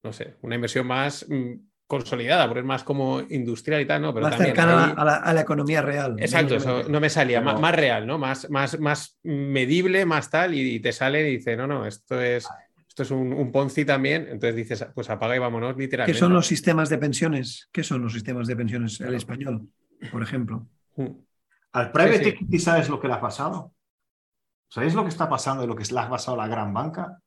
no 0.03 0.12
sé, 0.12 0.34
una 0.42 0.57
inversión 0.57 0.88
más 0.88 1.24
mm, 1.28 1.53
consolidada, 1.86 2.47
porque 2.49 2.61
es 2.61 2.66
más 2.66 2.82
como 2.82 3.20
industrial 3.20 3.82
y 3.82 3.86
tal, 3.86 4.03
¿no? 4.03 4.12
Pero 4.12 4.26
más 4.26 4.38
también 4.38 4.57
cercana 4.57 4.86
a 4.90 5.05
la, 5.05 5.14
a 5.16 5.32
la 5.32 5.40
economía 5.42 5.80
real. 5.80 6.16
Exacto, 6.18 6.57
eso 6.57 6.88
no 6.88 6.99
me 6.99 7.09
salía, 7.11 7.40
más, 7.40 7.61
más 7.61 7.76
real, 7.76 8.09
¿no? 8.09 8.18
Más, 8.18 8.51
más, 8.51 8.76
más 8.80 9.20
medible, 9.22 10.05
más 10.05 10.30
tal, 10.30 10.53
y, 10.53 10.74
y 10.74 10.80
te 10.80 10.90
sale 10.90 11.28
y 11.28 11.36
dice, 11.36 11.57
no, 11.57 11.68
no, 11.68 11.86
esto 11.86 12.20
es, 12.20 12.49
esto 12.95 13.03
es 13.03 13.11
un, 13.11 13.32
un 13.32 13.51
Ponzi 13.51 13.84
también, 13.84 14.22
entonces 14.28 14.55
dices, 14.55 14.86
pues 14.95 15.11
apaga 15.11 15.34
y 15.34 15.40
vámonos 15.40 15.74
¿Qué 15.74 15.82
literalmente. 15.82 16.16
son 16.16 16.32
los 16.32 16.47
sistemas 16.47 16.88
de 16.88 16.99
pensiones? 16.99 17.68
¿Qué 17.72 17.82
son 17.82 18.01
los 18.01 18.12
sistemas 18.12 18.47
de 18.47 18.55
pensiones? 18.55 19.01
El 19.01 19.14
español, 19.16 19.68
por 20.12 20.22
ejemplo. 20.22 20.68
Mm. 20.95 21.07
Al 21.72 21.90
private 21.90 22.18
Sí, 22.18 22.22
sí. 22.24 22.30
equity, 22.30 22.59
¿sabes 22.61 22.88
lo 22.88 23.01
que 23.01 23.09
le 23.09 23.14
ha 23.14 23.20
pasado? 23.20 23.74
¿Sabéis 24.68 24.95
lo 24.95 25.03
que 25.03 25.09
está 25.09 25.28
pasando 25.28 25.64
y 25.64 25.66
lo 25.66 25.74
que 25.74 25.82
le 25.92 25.99
ha 25.99 26.09
pasado 26.09 26.40
a 26.40 26.47
la 26.47 26.49
gran 26.49 26.72
banca? 26.72 27.18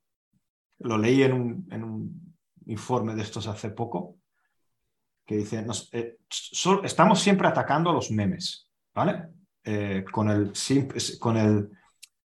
Lo 0.80 0.97
leí 0.97 1.22
en 1.24 1.34
un, 1.34 1.68
en 1.70 1.84
un 1.84 2.36
informe 2.68 3.13
de 3.13 3.24
estos 3.24 3.45
hace 3.47 3.70
poco, 3.72 4.20
que 5.26 5.36
dice, 5.36 5.63
nos- 5.63 5.89
eh, 5.91 6.18
estamos 6.84 7.20
siempre 7.20 7.45
atacando 7.49 7.89
a 7.89 7.93
los 7.93 8.09
memes, 8.09 8.70
¿vale? 8.95 9.28
Eh, 9.65 10.05
con, 10.09 10.30
el, 10.30 10.53
con, 11.20 11.36
el, 11.36 11.70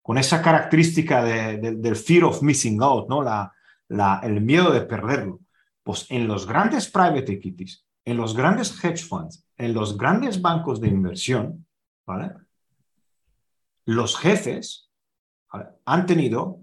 con 0.06 0.20
esa 0.20 0.40
característica 0.40 1.24
de- 1.24 1.58
de- 1.58 1.76
del 1.78 1.96
fear 1.96 2.26
of 2.26 2.44
missing 2.44 2.80
out, 2.84 3.10
¿no? 3.10 3.24
La, 3.24 3.52
la- 3.88 4.20
el 4.22 4.40
miedo 4.40 4.72
de 4.72 4.82
perderlo. 4.82 5.40
Pues 5.82 6.06
en 6.12 6.28
los 6.28 6.46
grandes 6.46 6.92
private 6.92 7.32
equities, 7.32 7.84
en 8.06 8.18
los 8.18 8.36
grandes 8.36 8.84
hedge 8.84 9.04
funds, 9.04 9.48
en 9.58 9.74
los 9.74 9.98
grandes 9.98 10.40
bancos 10.40 10.80
de 10.80 10.90
inversión, 10.90 11.66
¿vale? 12.06 12.34
Los 13.86 14.16
jefes 14.16 14.92
¿vale? 15.52 15.70
han 15.86 16.06
tenido, 16.06 16.60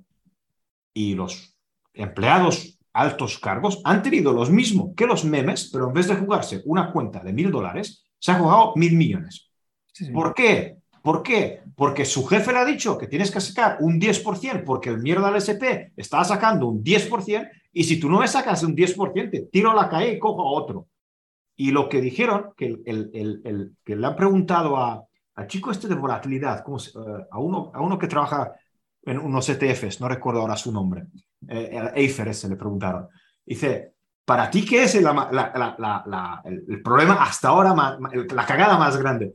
y 0.94 1.14
los 1.16 1.56
empleados 1.94 2.78
altos 2.92 3.40
cargos 3.40 3.80
han 3.84 4.04
tenido 4.04 4.32
los 4.32 4.50
mismos 4.50 4.90
que 4.96 5.06
los 5.06 5.24
memes, 5.24 5.68
pero 5.72 5.88
en 5.88 5.94
vez 5.94 6.06
de 6.06 6.14
jugarse 6.16 6.62
una 6.64 6.92
cuenta 6.92 7.18
de 7.24 7.32
mil 7.32 7.50
dólares, 7.50 8.06
se 8.20 8.30
ha 8.30 8.38
jugado 8.38 8.72
mil 8.76 8.96
millones. 8.96 9.50
Sí, 9.92 10.04
sí. 10.06 10.12
¿Por 10.12 10.32
qué? 10.32 10.78
¿Por 11.02 11.22
qué? 11.22 11.62
Porque 11.74 12.04
su 12.04 12.24
jefe 12.26 12.52
le 12.52 12.58
ha 12.58 12.64
dicho 12.64 12.96
que 12.96 13.08
tienes 13.08 13.30
que 13.30 13.40
sacar 13.40 13.78
un 13.80 13.98
10% 14.00 14.62
porque 14.64 14.88
el 14.90 14.98
mierda 15.00 15.26
del 15.26 15.36
SP 15.42 15.92
está 15.96 16.22
sacando 16.24 16.68
un 16.68 16.82
10% 16.82 17.48
y 17.72 17.84
si 17.84 17.98
tú 17.98 18.08
no 18.08 18.20
me 18.20 18.28
sacas 18.28 18.62
un 18.62 18.74
10%, 18.76 19.30
te 19.30 19.40
tiro 19.50 19.70
a 19.70 19.74
la 19.74 19.88
calle 19.88 20.12
y 20.12 20.18
cojo 20.18 20.42
a 20.42 20.52
otro. 20.52 20.86
Y 21.56 21.70
lo 21.70 21.88
que 21.88 22.00
dijeron, 22.00 22.52
que, 22.56 22.66
el, 22.66 23.10
el- 23.12 23.40
el- 23.44 23.76
que 23.84 23.96
le 23.96 24.06
han 24.06 24.16
preguntado 24.16 24.76
a, 24.76 25.04
al 25.34 25.46
chico 25.46 25.70
este 25.70 25.88
de 25.88 25.94
volatilidad, 25.94 26.62
¿cómo 26.62 26.78
se- 26.78 26.90
eh, 26.98 27.02
a, 27.30 27.38
uno, 27.38 27.70
a 27.74 27.80
uno 27.80 27.98
que 27.98 28.06
trabaja 28.06 28.52
en 29.04 29.18
unos 29.18 29.48
ETFs, 29.48 30.00
no 30.00 30.08
recuerdo 30.08 30.40
ahora 30.40 30.56
su 30.56 30.70
nombre, 30.72 31.06
eh, 31.48 31.90
Eifer 31.94 32.28
ese 32.28 32.48
le 32.48 32.56
preguntaron. 32.56 33.08
Dice, 33.44 33.94
¿para 34.24 34.48
ti 34.50 34.64
qué 34.64 34.84
es 34.84 35.00
la- 35.02 35.12
la- 35.32 36.04
la- 36.06 36.42
el, 36.44 36.80
problema 36.82 37.14
hasta 37.24 37.48
ahora, 37.48 37.98
el- 38.12 38.26
la 38.28 38.46
cagada 38.46 38.78
más 38.78 38.96
grande? 38.96 39.32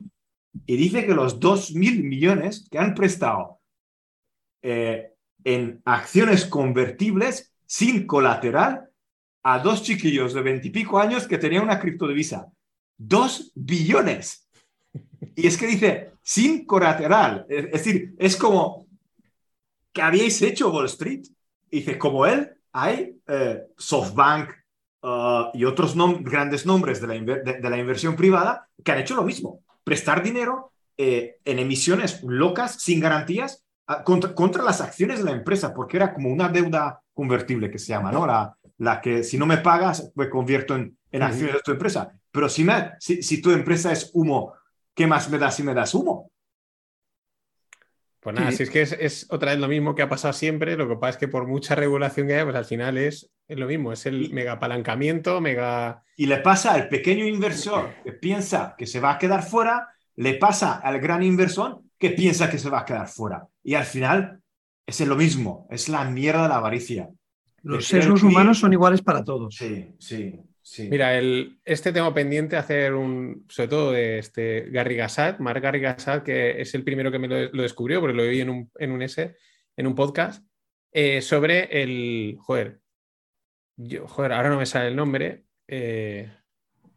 Y 0.66 0.76
dice 0.76 1.06
que 1.06 1.14
los 1.14 1.39
2 1.39 1.76
mil 1.76 2.04
millones 2.04 2.68
que 2.70 2.80
han 2.80 2.93
prestado 2.95 3.60
eh, 4.62 5.14
en 5.43 5.82
acciones 5.86 6.45
convertibles 6.45 7.54
sin 7.66 8.08
colateral 8.08 8.89
a 9.43 9.60
dos 9.60 9.84
chiquillos 9.84 10.34
de 10.34 10.41
veintipico 10.41 11.00
años 11.00 11.28
que 11.28 11.38
tenían 11.38 11.64
una 11.64 11.80
criptodivisa. 11.80 12.52
Dos 12.98 13.52
billones. 13.56 14.50
Y 15.36 15.48
es 15.48 15.58
que 15.58 15.68
dice, 15.68 16.12
sin 16.22 16.66
colateral. 16.66 17.45
Es, 17.48 17.72
decir, 17.72 18.14
es 18.18 18.36
como 18.36 18.88
que 19.93 20.02
habíais 20.02 20.41
hecho 20.41 20.72
Wall 20.72 20.88
Street. 20.88 21.28
Y 21.70 21.80
dice, 21.80 21.98
como 21.98 22.26
él, 22.26 22.58
hay 22.74 23.18
eh, 23.28 23.68
SoftBank 23.78 24.50
uh, 25.04 25.43
y 25.54 25.64
otros 25.64 25.95
grandes 26.24 26.66
nombres 26.66 27.00
de 27.00 27.70
la 27.70 27.78
inversión 27.78 28.16
privada 28.16 28.68
que 28.84 28.91
han 28.91 29.00
hecho 29.00 29.16
lo 29.16 29.24
mismo. 29.24 29.62
Prestar 29.88 30.22
dinero 30.22 30.74
eh, 30.98 31.38
en 31.46 31.60
emisiones 31.60 32.22
locas, 32.24 32.82
sin 32.82 33.00
garantías, 33.00 33.64
a- 33.88 34.04
contra, 34.04 34.36
contra 34.36 34.62
las 34.64 34.82
acciones 34.82 35.20
de 35.20 35.24
la 35.26 35.32
empresa, 35.32 35.74
porque 35.74 35.96
era 35.96 36.14
como 36.14 36.30
una 36.30 36.50
deuda 36.50 37.02
convertible 37.14 37.72
que 37.72 37.80
se 37.80 37.88
llama, 37.94 38.12
¿no? 38.12 38.28
La, 38.28 38.54
la 38.80 39.00
que 39.00 39.24
si 39.24 39.38
no 39.38 39.46
me 39.46 39.60
pagas, 39.60 40.12
me 40.16 40.30
convierto 40.30 40.76
en, 40.76 40.98
en 41.12 41.24
acciones 41.24 41.54
de 41.56 41.62
tu 41.64 41.72
empresa. 41.72 42.12
Pero 42.32 42.50
si, 42.50 42.64
me, 42.66 42.92
si, 43.00 43.24
si 43.24 43.42
tu 43.42 43.52
empresa 43.52 43.92
es 43.94 44.12
humo, 44.14 44.54
¿qué 44.94 45.08
más 45.08 45.30
me 45.30 45.38
das 45.38 45.56
si 45.56 45.64
me 45.64 45.74
das 45.74 45.94
humo? 45.96 46.32
Pues 48.28 48.36
nada, 48.36 48.52
Sí. 48.52 48.58
si 48.58 48.64
es 48.64 48.70
que 48.72 48.82
es, 48.82 48.92
es 48.92 49.28
otra 49.30 49.52
vez 49.52 49.60
lo 49.62 49.70
mismo 49.70 49.96
que 49.96 50.02
ha 50.02 50.10
pasado 50.10 50.34
siempre, 50.34 50.76
lo 50.76 50.86
que 50.90 50.96
pasa 50.98 51.12
es 51.12 51.18
que 51.18 51.30
por 51.30 51.48
mucha 51.48 51.76
regulación 51.76 52.28
que 52.28 52.34
haya, 52.34 52.44
pues 52.44 52.58
al 52.58 52.66
final 52.66 52.98
es, 52.98 53.32
es 53.48 53.58
lo 53.58 53.68
mismo, 53.68 53.94
es 53.94 54.06
el 54.06 54.24
Y- 54.26 54.34
mega 54.34 54.52
apalancamiento, 54.54 55.40
mega... 55.40 56.04
Y 56.18 56.26
le 56.26 56.36
pasa 56.40 56.74
al 56.74 56.90
pequeño 56.90 57.26
inversor 57.26 57.90
que 58.04 58.12
piensa 58.12 58.76
que 58.78 58.86
se 58.86 59.00
va 59.00 59.12
a 59.14 59.18
quedar 59.18 59.44
fuera, 59.44 59.88
le 60.18 60.34
pasa 60.34 60.74
al 60.74 61.00
gran 61.00 61.24
inversor 61.24 61.80
que 61.98 62.10
piensa 62.10 62.50
que 62.50 62.58
se 62.58 62.70
va 62.70 62.82
a 62.82 62.86
quedar 62.86 63.08
fuera. 63.08 63.48
Y 63.64 63.76
al 63.76 63.86
final 63.86 64.42
es 64.86 65.00
lo 65.08 65.16
mismo, 65.16 65.66
es 65.72 65.88
la 65.88 66.04
mierda 66.04 66.44
de 66.44 66.50
la 66.50 66.58
avaricia. 66.58 67.08
Los 67.64 67.88
que- 67.90 68.00
humanos 68.26 68.60
son 68.60 68.74
iguales 68.74 69.02
para 69.02 69.24
todos. 69.24 69.56
Sí, 69.56 69.96
sí, 70.00 70.38
sí. 70.68 70.89
Mira, 70.89 71.18
el, 71.18 71.59
este 71.63 71.93
tengo 71.93 72.13
pendiente 72.13 72.57
hacer 72.57 72.93
un, 72.93 73.45
sobre 73.47 73.68
todo 73.70 73.91
de 73.93 74.20
este 74.20 74.68
Gary 74.70 74.95
Gassat, 74.95 75.39
Mark 75.39 75.61
Gary 75.61 75.80
Gassat, 75.80 76.24
que 76.24 76.61
es 76.61 76.76
el 76.76 76.84
primero 76.84 77.09
que 77.09 77.20
me 77.20 77.28
lo, 77.30 77.49
lo 77.53 77.63
descubrió, 77.63 78.01
porque 78.01 78.15
lo 78.18 78.24
oí 78.24 78.41
en 78.41 78.49
un, 78.49 78.72
en 78.78 78.91
un 78.91 79.01
S, 79.01 79.36
en 79.78 79.88
un 79.88 79.95
podcast, 79.95 80.45
eh, 80.91 81.22
sobre 81.22 81.82
el, 81.82 82.36
joder, 82.39 82.82
yo, 83.78 84.07
joder, 84.07 84.34
ahora 84.34 84.49
no 84.49 84.57
me 84.57 84.65
sale 84.65 84.89
el 84.89 84.95
nombre, 84.95 85.45
eh, 85.68 86.30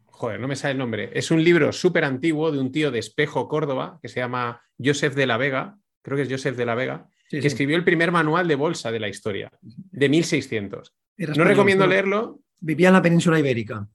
joder, 0.05 0.39
no 0.39 0.47
me 0.49 0.55
sale 0.57 0.73
el 0.73 0.77
nombre, 0.77 1.09
es 1.13 1.31
un 1.31 1.41
libro 1.41 1.71
súper 1.71 2.03
antiguo 2.03 2.51
de 2.51 2.59
un 2.59 2.71
tío 2.71 2.91
de 2.91 2.99
Espejo, 2.99 3.47
Córdoba, 3.47 3.99
que 4.01 4.09
se 4.09 4.19
llama 4.19 4.61
Joseph 4.83 5.15
de 5.15 5.27
la 5.27 5.37
Vega, 5.37 5.77
creo 6.01 6.17
que 6.17 6.23
es 6.23 6.29
Joseph 6.29 6.57
de 6.57 6.65
la 6.65 6.75
Vega, 6.75 7.07
Sí, 7.29 7.37
que 7.37 7.43
sí. 7.43 7.47
escribió 7.47 7.77
el 7.77 7.85
primer 7.85 8.11
manual 8.11 8.45
de 8.49 8.55
bolsa 8.55 8.91
de 8.91 8.99
la 8.99 9.07
historia, 9.07 9.49
de 9.61 10.09
1600. 10.09 10.93
Era 11.15 11.33
No 11.33 11.45
recomiendo 11.45 11.87
leerlo, 11.87 12.41
Vivía 12.61 12.87
en 12.89 12.93
la 12.93 13.01
península 13.01 13.37
ibérica. 13.39 13.85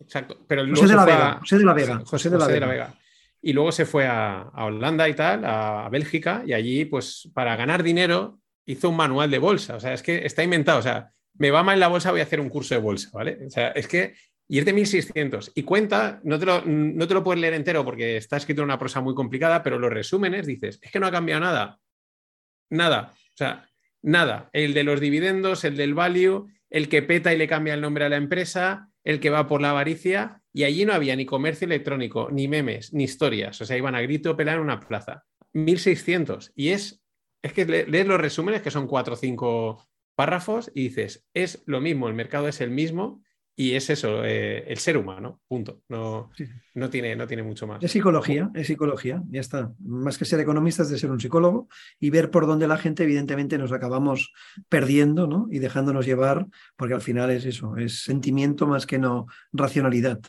Exacto. 0.00 0.44
Pero 0.48 0.66
José 0.68 0.86
de 0.88 0.94
la 0.96 1.04
Vega, 1.04 1.28
a- 1.32 1.38
José 1.38 1.58
de 1.58 1.64
la 1.64 1.72
Vega, 1.74 2.02
José, 2.04 2.30
de 2.30 2.38
la 2.38 2.44
José 2.46 2.60
Vega. 2.60 2.94
Y 3.42 3.52
luego 3.52 3.70
se 3.72 3.84
fue 3.84 4.06
a, 4.06 4.40
a 4.42 4.64
Holanda 4.64 5.08
y 5.08 5.14
tal, 5.14 5.44
a, 5.44 5.84
a 5.86 5.88
Bélgica, 5.90 6.42
y 6.46 6.52
allí, 6.54 6.84
pues, 6.86 7.30
para 7.34 7.54
ganar 7.56 7.82
dinero, 7.82 8.40
hizo 8.66 8.88
un 8.88 8.96
manual 8.96 9.30
de 9.30 9.38
bolsa. 9.38 9.76
O 9.76 9.80
sea, 9.80 9.92
es 9.92 10.02
que 10.02 10.24
está 10.24 10.42
inventado. 10.42 10.78
O 10.78 10.82
sea, 10.82 11.10
me 11.34 11.50
va 11.50 11.62
mal 11.62 11.78
la 11.78 11.88
bolsa, 11.88 12.10
voy 12.10 12.20
a 12.20 12.24
hacer 12.24 12.40
un 12.40 12.48
curso 12.48 12.74
de 12.74 12.80
bolsa, 12.80 13.10
¿vale? 13.12 13.38
O 13.46 13.50
sea, 13.50 13.68
es 13.68 13.86
que. 13.86 14.14
Y 14.48 14.58
es 14.58 14.64
de 14.66 14.72
1600. 14.74 15.52
Y 15.54 15.62
cuenta, 15.62 16.20
no 16.24 16.38
te, 16.38 16.44
lo, 16.46 16.62
no 16.66 17.08
te 17.08 17.14
lo 17.14 17.24
puedes 17.24 17.40
leer 17.40 17.54
entero 17.54 17.82
porque 17.82 18.18
está 18.18 18.36
escrito 18.36 18.60
en 18.60 18.66
una 18.66 18.78
prosa 18.78 19.00
muy 19.00 19.14
complicada, 19.14 19.62
pero 19.62 19.78
los 19.78 19.90
resúmenes 19.90 20.46
dices, 20.46 20.78
es 20.82 20.90
que 20.90 21.00
no 21.00 21.06
ha 21.06 21.10
cambiado 21.10 21.40
nada. 21.40 21.80
Nada. 22.70 23.12
O 23.14 23.36
sea, 23.36 23.66
nada. 24.02 24.50
El 24.52 24.74
de 24.74 24.84
los 24.84 25.00
dividendos, 25.00 25.64
el 25.64 25.76
del 25.78 25.94
value, 25.94 26.48
el 26.74 26.88
que 26.88 27.02
peta 27.02 27.32
y 27.32 27.38
le 27.38 27.46
cambia 27.46 27.74
el 27.74 27.80
nombre 27.80 28.04
a 28.04 28.08
la 28.08 28.16
empresa, 28.16 28.88
el 29.04 29.20
que 29.20 29.30
va 29.30 29.46
por 29.46 29.60
la 29.62 29.70
avaricia, 29.70 30.42
y 30.52 30.64
allí 30.64 30.84
no 30.84 30.92
había 30.92 31.14
ni 31.14 31.24
comercio 31.24 31.66
electrónico, 31.66 32.28
ni 32.32 32.48
memes, 32.48 32.92
ni 32.92 33.04
historias. 33.04 33.60
O 33.60 33.64
sea, 33.64 33.76
iban 33.76 33.94
a 33.94 34.02
grito 34.02 34.36
pelar 34.36 34.56
en 34.56 34.62
una 34.62 34.80
plaza. 34.80 35.24
1600. 35.52 36.52
Y 36.54 36.70
es, 36.70 37.02
es 37.42 37.52
que 37.52 37.64
le- 37.64 37.86
lees 37.86 38.06
los 38.06 38.20
resúmenes, 38.20 38.62
que 38.62 38.70
son 38.70 38.86
cuatro 38.86 39.14
o 39.14 39.16
cinco 39.16 39.86
párrafos, 40.16 40.70
y 40.74 40.84
dices, 40.88 41.24
es 41.34 41.62
lo 41.66 41.80
mismo, 41.80 42.08
el 42.08 42.14
mercado 42.14 42.48
es 42.48 42.60
el 42.60 42.70
mismo, 42.70 43.22
y 43.56 43.74
es 43.74 43.88
eso, 43.90 44.24
eh, 44.24 44.64
el 44.66 44.78
ser 44.78 44.96
humano, 44.96 45.40
punto. 45.46 45.82
No, 45.88 46.30
Sí. 46.36 46.44
no, 46.74 46.90
tiene, 46.90 47.14
no 47.14 47.26
tiene 47.26 47.42
mucho 47.42 47.66
más. 47.66 47.82
Es 47.82 47.92
psicología, 47.92 48.50
es 48.54 48.66
psicología, 48.66 49.22
ya 49.30 49.40
está. 49.40 49.72
Más 49.78 50.18
que 50.18 50.24
ser 50.24 50.40
economista 50.40 50.82
es 50.82 50.88
de 50.90 50.98
ser 50.98 51.10
un 51.10 51.20
psicólogo 51.20 51.68
y 52.00 52.10
ver 52.10 52.30
por 52.30 52.46
dónde 52.46 52.66
la 52.66 52.78
gente, 52.78 53.04
evidentemente, 53.04 53.56
nos 53.56 53.70
acabamos 53.72 54.32
perdiendo 54.68 55.26
¿no? 55.26 55.46
y 55.50 55.60
dejándonos 55.60 56.04
llevar, 56.06 56.46
porque 56.76 56.94
al 56.94 57.00
final 57.00 57.30
es 57.30 57.44
eso, 57.44 57.76
es 57.76 58.02
sentimiento 58.02 58.66
más 58.66 58.86
que 58.86 58.98
no 58.98 59.26
racionalidad. 59.52 60.20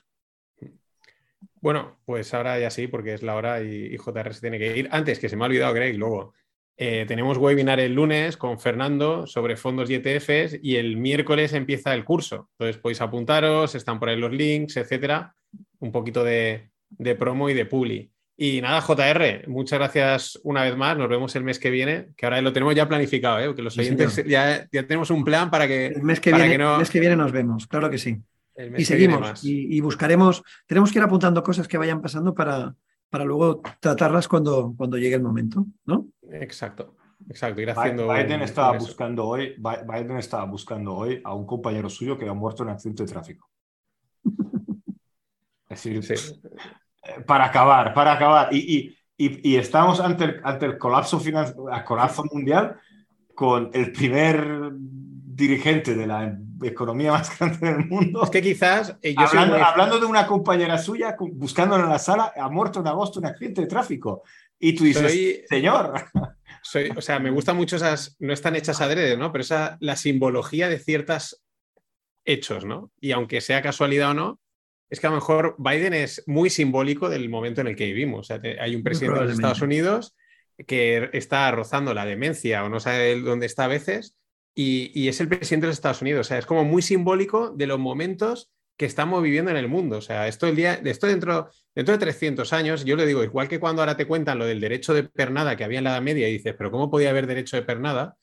Bueno, 1.62 2.00
pues 2.06 2.32
ahora 2.36 2.60
ya 2.60 2.70
sí, 2.70 2.88
porque 2.88 3.16
es 3.16 3.24
la 3.24 3.36
hora 3.36 3.64
y, 3.64 3.86
y 3.94 3.98
JR 3.98 4.34
se 4.34 4.42
tiene 4.42 4.60
que 4.60 4.78
ir. 4.78 4.88
Antes, 4.92 5.18
que 5.18 5.30
se 5.30 5.36
me 5.36 5.44
ha 5.44 5.48
olvidado, 5.48 5.74
Greg, 5.74 5.98
luego. 5.98 6.34
Eh, 6.78 7.06
tenemos 7.08 7.38
webinar 7.38 7.80
el 7.80 7.94
lunes 7.94 8.38
con 8.38 8.60
Fernando 8.60 9.26
sobre 9.28 9.56
fondos 9.56 9.90
y 9.90 9.96
ETFs 9.96 10.60
y 10.62 10.76
el 10.76 10.98
miércoles 10.98 11.54
empieza 11.54 11.94
el 11.94 12.04
curso. 12.04 12.50
Entonces 12.54 12.82
podéis 12.82 13.02
apuntaros, 13.02 13.76
están 13.76 14.00
por 14.00 14.10
ahí 14.10 14.18
los 14.18 14.32
links, 14.32 14.78
etcétera. 14.78 15.36
Un 15.80 15.92
poquito 15.92 16.24
de, 16.24 16.70
de 16.90 17.16
promo 17.16 17.50
y 17.50 17.54
de 17.54 17.66
publi. 17.66 18.12
Y 18.38 18.60
nada, 18.60 18.82
JR, 18.82 19.48
muchas 19.48 19.80
gracias 19.80 20.40
una 20.44 20.64
vez 20.64 20.76
más. 20.76 20.98
Nos 20.98 21.08
vemos 21.08 21.34
el 21.38 21.46
mes 21.46 21.58
que 21.58 21.70
viene, 21.70 22.10
que 22.18 22.26
ahora 22.26 22.42
lo 22.42 22.52
tenemos 22.52 22.76
ya 22.76 22.88
planificado, 22.88 23.40
¿eh? 23.40 23.56
que 23.56 23.62
los 23.62 23.78
oyentes 23.78 24.24
ya, 24.28 24.68
ya, 24.72 24.86
tenemos 24.86 25.10
un 25.10 25.24
plan 25.24 25.50
para 25.50 25.68
que. 25.68 25.88
El 25.88 26.04
mes 26.04 26.20
que, 26.20 26.34
viene, 26.34 26.56
el 26.56 26.78
mes 26.78 26.90
que 26.90 27.00
viene 27.00 27.16
nos 27.16 27.32
vemos, 27.32 27.66
claro 27.68 27.90
que 27.90 27.98
sí. 27.98 28.18
Y 28.78 28.86
seguimos 28.86 29.44
y, 29.44 29.80
buscaremos. 29.80 30.44
Tenemos 30.66 30.92
que 30.92 31.00
ir 31.00 31.04
apuntando 31.04 31.44
cosas 31.44 31.68
que 31.68 31.78
vayan 31.78 32.02
pasando 32.02 32.34
para, 32.34 32.76
para 33.10 33.24
luego 33.24 33.62
tratarlas 33.80 34.28
cuando, 34.28 34.74
cuando 34.78 34.98
llegue 34.98 35.16
el 35.16 35.24
momento, 35.24 35.66
¿no? 35.86 36.08
Exacto. 36.42 36.96
Exacto, 37.30 37.62
ir 37.62 37.70
haciendo. 37.70 38.08
Biden 38.08 38.42
estaba 38.42 38.78
buscando 38.78 39.26
hoy, 39.26 39.56
Biden 39.58 40.18
estaba 40.18 40.46
buscando 40.46 40.96
hoy 40.96 41.22
a 41.24 41.34
un 41.34 41.46
compañero 41.46 41.90
suyo 41.90 42.18
que 42.18 42.28
ha 42.28 42.34
muerto 42.34 42.64
en 42.64 42.70
un 42.70 42.76
accidente 42.76 43.04
de 43.04 43.12
tráfico. 43.12 43.50
Es 45.68 45.84
decir, 45.84 46.40
para 47.26 47.46
acabar, 47.46 47.94
para 47.94 48.14
acabar. 48.14 48.54
Y, 48.54 48.96
y, 49.18 49.56
estamos 49.56 50.00
ante 50.00 50.24
el, 50.26 50.42
ante 50.44 50.68
el 50.68 50.78
colapso, 50.78 51.22
colapso 51.86 52.24
mundial 52.32 52.78
con 53.34 53.72
el 53.74 53.92
primer 53.92 54.72
dirigente 54.74 55.96
de 55.96 56.08
la 56.08 56.38
economía 56.64 57.12
más 57.14 57.38
grande 57.38 57.74
del 57.74 57.86
mundo. 57.86 58.24
Es 58.24 58.30
que 58.30 58.42
quizás. 58.42 58.96
Eh, 59.02 59.16
hablando, 59.18 60.00
de 60.00 60.06
una 60.06 60.28
compañera 60.28 60.78
suya, 60.78 61.16
buscándola 61.20 61.84
en 61.84 61.90
la 61.90 62.00
sala, 62.00 62.34
ha 62.36 62.50
muerto 62.50 62.80
en 62.80 62.88
agosto 62.88 63.20
un 63.20 63.26
accidente 63.26 63.62
de 63.62 63.68
tráfico. 63.68 64.24
Y 64.60 64.76
tú 64.76 64.84
dices, 64.84 65.44
señor. 65.50 65.94
Soy, 66.62 66.90
o 66.96 67.02
sea, 67.02 67.20
me 67.20 67.30
gustan 67.30 67.58
mucho 67.58 67.76
esas. 67.76 68.16
No 68.20 68.34
están 68.34 68.56
hechas 68.56 68.82
adrede, 68.82 69.18
¿no? 69.18 69.32
Pero 69.32 69.44
esa, 69.44 69.78
la 69.82 69.96
simbología 69.96 70.68
de 70.68 70.80
ciertos 70.80 71.44
hechos, 72.24 72.66
¿no? 72.66 72.92
Y 73.00 73.12
aunque 73.12 73.40
sea 73.42 73.62
casualidad 73.62 74.12
o 74.12 74.14
no, 74.16 74.40
es 74.90 75.00
que 75.00 75.08
a 75.08 75.12
lo 75.12 75.18
mejor 75.18 75.56
Biden 75.60 75.94
es 75.94 76.24
muy 76.26 76.50
simbólico 76.50 77.10
del 77.10 77.30
momento 77.30 77.62
en 77.62 77.68
el 77.68 77.76
que 77.76 77.86
vivimos. 77.86 78.20
O 78.20 78.24
sea, 78.24 78.42
hay 78.60 78.76
un 78.76 78.84
presidente 78.84 79.20
de 79.20 79.26
los 79.26 79.36
Estados 79.36 79.62
Unidos 79.62 80.16
que 80.66 81.10
está 81.14 81.52
rozando 81.52 81.94
la 81.94 82.06
demencia 82.06 82.64
o 82.64 82.70
no 82.70 82.80
sabe 82.80 83.20
dónde 83.20 83.46
está 83.46 83.66
a 83.66 83.68
veces 83.68 84.16
y, 84.56 85.10
es 85.10 85.20
el 85.20 85.28
presidente 85.28 85.66
de 85.66 85.72
los 85.72 85.78
Estados 85.78 86.02
Unidos. 86.02 86.28
O 86.28 86.30
sea, 86.30 86.38
es 86.38 86.46
como 86.46 86.64
muy 86.64 86.82
simbólico 86.82 87.50
de 87.50 87.68
los 87.68 87.78
momentos 87.78 88.50
que 88.78 88.86
estamos 88.86 89.22
viviendo 89.22 89.52
en 89.52 89.58
el 89.58 89.68
mundo. 89.68 89.98
O 89.98 90.02
sea, 90.02 90.28
esto, 90.28 90.48
el 90.48 90.56
día, 90.56 90.76
esto 90.76 91.08
dentro, 91.08 91.50
dentro 91.76 91.94
de 91.94 92.00
300 92.00 92.52
años, 92.54 92.86
yo 92.86 92.96
le 92.96 93.06
digo, 93.06 93.24
igual 93.24 93.50
que 93.50 93.60
cuando 93.60 93.82
ahora 93.82 93.98
te 93.98 94.08
cuentan 94.08 94.40
lo 94.40 94.46
del 94.46 94.62
derecho 94.62 94.94
de 94.94 95.04
pernada 95.04 95.58
que 95.58 95.66
había 95.66 95.80
en 95.80 95.84
la 95.84 95.92
Edad 95.92 96.02
Media 96.02 96.30
y 96.30 96.34
dices, 96.34 96.56
pero 96.58 96.72
¿cómo 96.72 96.90
podía 96.90 97.10
haber 97.10 97.28
derecho 97.28 97.58
de 97.58 97.64
pernada? 97.64 98.16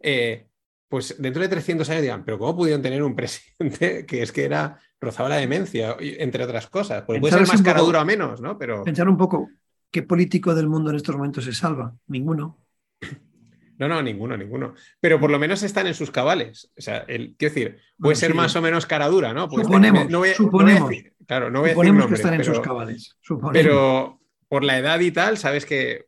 Eh, 0.00 0.46
pues 0.88 1.16
dentro 1.18 1.42
de 1.42 1.48
300 1.48 1.88
años 1.90 2.02
dirán, 2.02 2.24
pero 2.24 2.38
¿cómo 2.38 2.56
pudieron 2.56 2.82
tener 2.82 3.02
un 3.02 3.16
presidente 3.16 4.04
que 4.06 4.22
es 4.22 4.30
que 4.30 4.44
era 4.44 4.78
rozaba 5.00 5.30
la 5.30 5.36
demencia, 5.36 5.96
entre 6.00 6.44
otras 6.44 6.66
cosas? 6.68 7.04
Pues 7.06 7.20
puede 7.20 7.32
ser 7.32 7.46
más 7.46 7.62
cara 7.62 7.80
dura 7.80 8.02
o 8.02 8.04
menos, 8.04 8.40
¿no? 8.42 8.58
Pero... 8.58 8.84
Pensar 8.84 9.08
un 9.08 9.16
poco, 9.16 9.48
¿qué 9.90 10.02
político 10.02 10.54
del 10.54 10.68
mundo 10.68 10.90
en 10.90 10.96
estos 10.96 11.16
momentos 11.16 11.44
se 11.44 11.52
salva? 11.52 11.94
Ninguno. 12.06 12.58
No, 13.78 13.88
no, 13.88 14.02
ninguno, 14.02 14.36
ninguno. 14.36 14.74
Pero 15.00 15.20
por 15.20 15.30
lo 15.30 15.38
menos 15.38 15.62
están 15.62 15.86
en 15.86 15.94
sus 15.94 16.10
cabales. 16.10 16.70
O 16.76 16.80
sea, 16.80 17.04
el, 17.08 17.34
quiero 17.38 17.54
decir, 17.54 17.78
puede 17.98 18.16
ser 18.16 18.34
más 18.34 18.54
o 18.56 18.62
menos 18.62 18.86
cara 18.86 19.08
dura, 19.08 19.32
¿no? 19.32 19.48
suponemos, 19.48 20.10
no 20.10 20.24
suponemos. 20.36 20.92
claro, 21.26 21.50
no 21.50 21.60
voy 21.60 21.70
suponemos 21.70 22.06
que 22.06 22.14
están 22.14 22.34
en 22.34 22.44
sus 22.44 22.60
cabales. 22.60 23.16
Pero 23.52 24.20
por 24.48 24.64
la 24.64 24.78
edad 24.78 24.98
y 25.00 25.12
tal, 25.12 25.38
sabes 25.38 25.64
que 25.64 26.06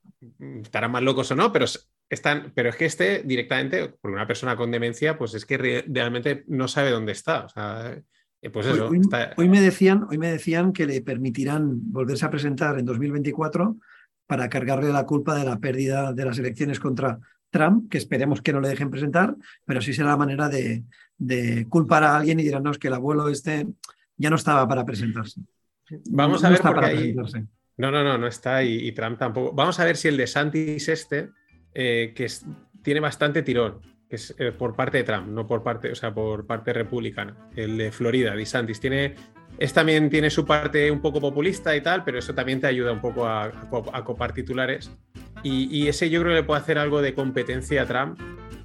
estarán 0.62 0.90
más 0.90 1.02
locos 1.02 1.30
o 1.30 1.36
no, 1.36 1.52
pero 1.52 1.66
están, 2.08 2.52
pero 2.54 2.70
es 2.70 2.76
que 2.76 2.86
este 2.86 3.22
directamente, 3.22 3.88
por 3.88 4.10
una 4.10 4.26
persona 4.26 4.56
con 4.56 4.70
demencia, 4.70 5.16
pues 5.16 5.34
es 5.34 5.46
que 5.46 5.84
realmente 5.86 6.44
no 6.48 6.66
sabe 6.66 6.90
dónde 6.90 7.12
está. 7.12 7.44
O 7.44 7.48
sea, 7.48 7.96
eh, 8.42 8.50
pues 8.50 8.66
eso, 8.66 8.88
hoy, 8.88 9.48
me 9.48 9.60
decían, 9.60 10.06
hoy 10.08 10.18
me 10.18 10.30
decían 10.32 10.72
que 10.72 10.86
le 10.86 11.02
permitirán 11.02 11.92
volverse 11.92 12.24
a 12.24 12.30
presentar 12.30 12.78
en 12.78 12.86
2024 12.86 13.76
para 14.26 14.48
cargarle 14.48 14.92
la 14.92 15.06
culpa 15.06 15.36
de 15.36 15.44
la 15.44 15.58
pérdida 15.58 16.12
de 16.12 16.24
las 16.24 16.38
elecciones 16.38 16.80
contra 16.80 17.18
Trump, 17.51 17.90
que 17.90 17.98
esperemos 17.98 18.40
que 18.42 18.53
no 18.53 18.61
le 18.61 18.68
dejen 18.68 18.90
presentar, 18.90 19.34
pero 19.64 19.80
sí 19.80 19.92
será 19.92 20.11
la 20.11 20.16
manera 20.16 20.48
de, 20.48 20.84
culpar 21.68 22.05
a 22.05 22.16
alguien 22.16 22.40
y 22.40 22.44
dirán, 22.44 22.64
que 22.80 22.88
el 22.88 22.94
abuelo 22.94 23.28
este 23.28 23.66
ya 24.16 24.30
no 24.30 24.36
estaba 24.36 24.66
para 24.66 24.84
presentarse. 24.84 25.40
Vamos 26.11 26.44
a 26.44 26.51
ver 26.51 26.61
por 26.61 26.84
ahí. 26.84 27.14
No, 27.76 27.90
no, 27.90 28.05
no, 28.05 28.18
no 28.18 28.26
está 28.26 28.62
y, 28.62 28.92
Trump 28.92 29.18
tampoco. 29.18 29.53
Vamos 29.53 29.80
a 29.80 29.84
ver 29.84 29.96
si 29.96 30.09
el 30.09 30.16
de 30.16 30.26
Santis 30.26 30.88
este, 30.88 31.30
eh, 31.74 32.12
que 32.14 32.26
tiene 32.82 33.01
bastante 33.01 33.42
tirón, 33.42 33.80
que 34.09 34.16
es 34.16 34.34
eh, 34.38 34.53
por 34.53 34.76
parte 34.76 34.98
de 34.98 35.05
Trump, 35.05 35.28
no 35.28 35.46
por 35.46 35.62
parte, 35.62 35.90
o 35.90 35.94
sea, 35.94 36.12
por 36.12 36.46
parte 36.46 36.72
republicana. 36.72 37.51
El 37.57 37.78
de 37.78 37.90
Florida, 37.90 38.34
de 38.34 38.46
Santis, 38.46 38.80
tiene 38.80 39.14
es 39.59 39.72
también 39.74 40.09
tiene 40.09 40.30
su 40.30 40.46
parte 40.46 40.90
un 40.90 41.01
poco 41.01 41.20
populista 41.20 41.76
y 41.76 41.82
tal, 41.82 42.03
pero 42.03 42.18
eso 42.18 42.34
también 42.34 42.61
te 42.61 42.66
ayuda 42.66 42.92
un 42.92 43.01
poco 43.01 43.26
a, 43.26 43.44
a, 43.44 44.05
copar 44.05 44.32
titulares. 44.32 44.90
Y, 45.43 45.88
ese 45.88 46.11
yo 46.11 46.20
creo 46.20 46.32
que 46.32 46.41
le 46.41 46.43
puede 46.43 46.61
hacer 46.61 46.78
algo 46.78 47.01
de 47.01 47.14
competencia 47.14 47.82
a 47.82 47.86
Trump, 47.86 48.20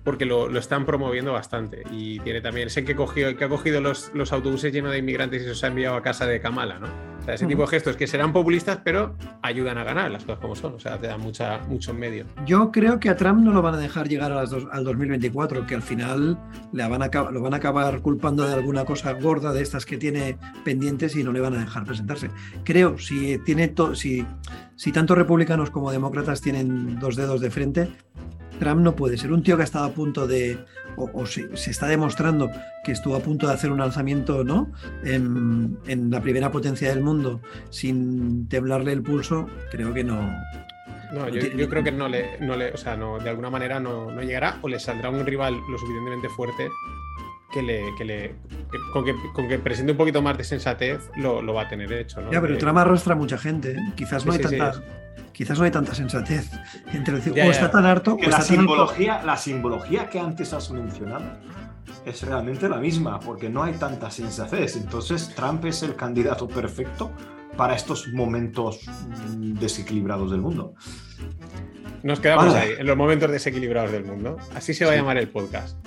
porque 0.06 0.26
lo, 0.26 0.47
lo 0.47 0.60
están 0.60 0.86
promoviendo 0.86 1.34
bastante. 1.34 1.84
Y 1.91 2.20
tiene 2.20 2.39
también, 2.39 2.68
ese 2.68 2.86
que, 2.86 2.95
cogió, 2.95 3.36
que 3.36 3.43
ha 3.43 3.49
cogido 3.49 3.82
los, 3.82 4.12
los 4.14 4.32
autobuses 4.32 4.72
llenos 4.72 4.91
de 4.91 4.99
inmigrantes 4.99 5.41
y 5.41 5.43
se 5.43 5.49
los 5.49 5.64
ha 5.66 5.68
enviado 5.68 5.95
a 5.95 6.01
casa 6.01 6.26
de 6.28 6.39
Kamala, 6.39 6.80
¿no? 6.80 6.88
ese 7.34 7.47
tipo 7.47 7.62
de 7.64 7.68
gestos 7.68 7.97
que 7.97 8.06
serán 8.06 8.32
populistas, 8.32 8.80
pero 8.84 9.16
ayudan 9.41 9.80
a 9.80 9.84
ganar 9.84 10.12
las 10.12 10.24
cosas 10.24 10.39
como 10.39 10.56
son. 10.56 10.76
O 10.76 10.80
sea, 10.80 10.99
te 10.99 11.08
dan 11.08 11.20
mucha, 11.20 11.60
mucho 11.68 11.91
en 11.91 11.99
medio. 11.99 12.26
Yo 12.45 12.72
creo 12.72 12.99
que 12.99 13.10
a 13.10 13.16
Trump 13.16 13.41
no 13.41 13.51
lo 13.51 13.64
van 13.64 13.74
a 13.74 13.78
dejar 13.78 14.08
llegar 14.08 14.32
a 14.32 14.36
las 14.36 14.53
al 14.53 14.84
2024, 14.84 15.66
que 15.66 15.76
al 15.76 15.82
final 15.82 16.38
le 16.72 16.88
van 16.88 17.01
a, 17.01 17.08
lo 17.32 17.41
van 17.41 17.53
a 17.53 17.58
acabar 17.58 18.01
culpando 18.01 18.47
de 18.47 18.53
alguna 18.53 18.86
cosa 18.86 19.14
gorda 19.14 19.53
de 19.53 19.64
estas 19.64 19.86
que 19.86 19.97
tiene 19.97 20.38
pendientes 20.64 21.16
y 21.16 21.24
no 21.24 21.32
le 21.32 21.39
van 21.39 21.56
a 21.56 21.60
dejar 21.60 21.84
presentarse. 21.86 22.30
Creo, 22.64 22.97
si, 22.97 23.39
tiene 23.39 23.74
si, 23.93 24.26
si 24.76 24.91
tanto 24.91 25.16
republicanos 25.16 25.72
como 25.72 25.91
demócratas 25.91 26.41
tienen 26.41 26.99
dos 26.99 27.16
dedos 27.16 27.41
de 27.41 27.49
frente, 27.49 27.89
Trump 28.60 28.82
no 28.82 28.95
puede 28.95 29.18
ser 29.18 29.32
un 29.32 29.43
tío 29.43 29.56
que 29.56 29.64
ha 29.64 29.66
estado 29.66 29.86
a 29.86 29.91
punto 29.91 30.28
de, 30.28 30.58
o, 30.97 31.26
se, 31.26 31.49
está 31.53 31.88
demostrando 31.88 32.49
que 32.84 32.91
estuvo 32.91 33.16
a 33.16 33.20
punto 33.20 33.47
de 33.47 33.53
hacer 33.53 33.72
un 33.72 33.82
alzamiento 33.82 34.43
¿no? 34.43 34.72
En, 35.03 35.78
la 36.10 36.22
primera 36.22 36.51
potencia 36.51 36.89
del 36.89 37.01
mundo 37.01 37.41
sin 37.70 38.47
temblarle 38.47 38.93
el 38.93 39.01
pulso, 39.01 39.47
creo 39.72 39.93
que 39.93 40.03
no. 40.03 40.34
No, 41.14 41.30
yo, 41.30 41.70
creo 41.70 41.84
que 41.84 41.91
no 41.91 42.10
le, 42.10 42.39
no 42.39 42.56
le, 42.56 42.72
o 42.72 42.78
sea, 42.78 42.97
no, 42.97 43.20
de 43.20 43.30
alguna 43.30 43.49
manera 43.49 43.80
no, 43.80 44.12
no 44.12 44.22
llegará 44.22 44.58
o 44.62 44.68
le 44.68 44.80
saldrá 44.80 45.10
un 45.10 45.26
rival 45.26 45.53
lo 45.70 45.78
suficientemente 45.78 46.28
fuerte 46.30 46.68
que 47.53 47.62
le, 47.62 47.95
que 47.97 48.03
le 48.03 48.36
con, 48.91 49.06
que, 49.06 49.16
con, 49.34 49.47
que, 49.47 49.60
presente 49.60 49.93
un 49.93 49.97
poquito 49.97 50.22
más 50.22 50.38
de 50.38 50.43
sensatez 50.43 51.10
lo, 51.16 51.41
lo 51.41 51.53
va 51.53 51.64
a 51.64 51.70
tener 51.70 51.91
hecho. 51.93 52.22
¿no? 52.22 52.32
Ya, 52.32 52.41
pero 52.41 52.58
Trump 52.58 52.78
arrastra 52.78 53.16
mucha 53.16 53.38
gente. 53.38 53.72
¿eh? 53.72 53.93
Quizás 53.95 54.26
no 54.26 54.34
hay 54.34 54.39
tantas 54.39 54.82
quizás 55.36 55.60
no 55.60 55.66
hay 55.66 55.72
tanta 55.72 55.94
sensatez 55.94 56.50
entre 56.94 57.16
decir, 57.16 57.34
o 57.34 57.52
está 57.52 57.70
tan 57.70 57.86
harto. 57.86 58.18
la, 58.26 58.42
simbología, 58.42 59.22
la 59.24 59.36
simbología 59.36 60.10
que 60.10 60.20
antes 60.20 60.54
has 60.54 60.72
mencionado 60.72 61.26
es 62.06 62.22
realmente 62.24 62.70
la 62.70 62.78
misma, 62.78 63.20
porque 63.20 63.50
no 63.50 63.64
hay 63.64 63.74
tanta 63.74 64.10
sensatez. 64.10 64.78
Entonces, 64.78 65.34
Trump 65.36 65.66
es 65.66 65.84
el 65.84 65.96
candidato 65.96 66.48
perfecto 66.48 67.12
para 67.58 67.76
estos 67.76 68.08
momentos 68.14 68.82
mm, 69.38 69.54
desequilibrados 69.56 70.32
del 70.32 70.42
mundo. 70.42 70.76
Nos 72.04 72.20
quedamos 72.20 72.54
ahí, 72.54 72.72
en 72.78 72.86
los 72.86 72.98
momentos 72.98 73.32
desequilibrados 73.32 73.92
del 73.92 74.04
mundo. 74.04 74.38
Así 74.54 74.74
se 74.74 74.86
va 74.86 74.92
a 74.92 74.96
llamar 74.96 75.18
el 75.18 75.28
podcast. 75.28 75.78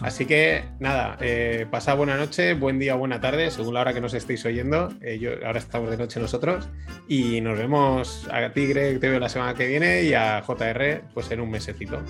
Así 0.00 0.26
que 0.26 0.64
nada, 0.78 1.16
eh, 1.20 1.66
pasad 1.70 1.96
buena 1.96 2.16
noche, 2.16 2.54
buen 2.54 2.78
día, 2.78 2.94
buena 2.94 3.20
tarde, 3.20 3.50
según 3.50 3.74
la 3.74 3.80
hora 3.80 3.92
que 3.92 4.00
nos 4.00 4.14
estéis 4.14 4.44
oyendo. 4.44 4.90
Eh, 5.00 5.18
yo, 5.18 5.32
ahora 5.44 5.58
estamos 5.58 5.90
de 5.90 5.96
noche 5.96 6.20
nosotros 6.20 6.68
y 7.08 7.40
nos 7.40 7.58
vemos 7.58 8.26
a 8.32 8.50
Tigre, 8.50 8.98
te 8.98 9.08
veo 9.08 9.20
la 9.20 9.28
semana 9.28 9.54
que 9.54 9.66
viene 9.66 10.02
y 10.02 10.14
a 10.14 10.42
JR 10.42 11.02
pues 11.12 11.30
en 11.30 11.40
un 11.40 11.50
mesecito. 11.50 12.00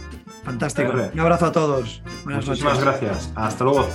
Fantástico. 0.45 0.93
Un 1.13 1.21
abrazo 1.21 1.47
a 1.47 1.53
todos. 1.53 2.03
Buenas 2.25 2.47
Muchísimas 2.47 2.81
gracias. 2.81 3.33
Hasta 3.35 3.65
luego. 3.65 3.89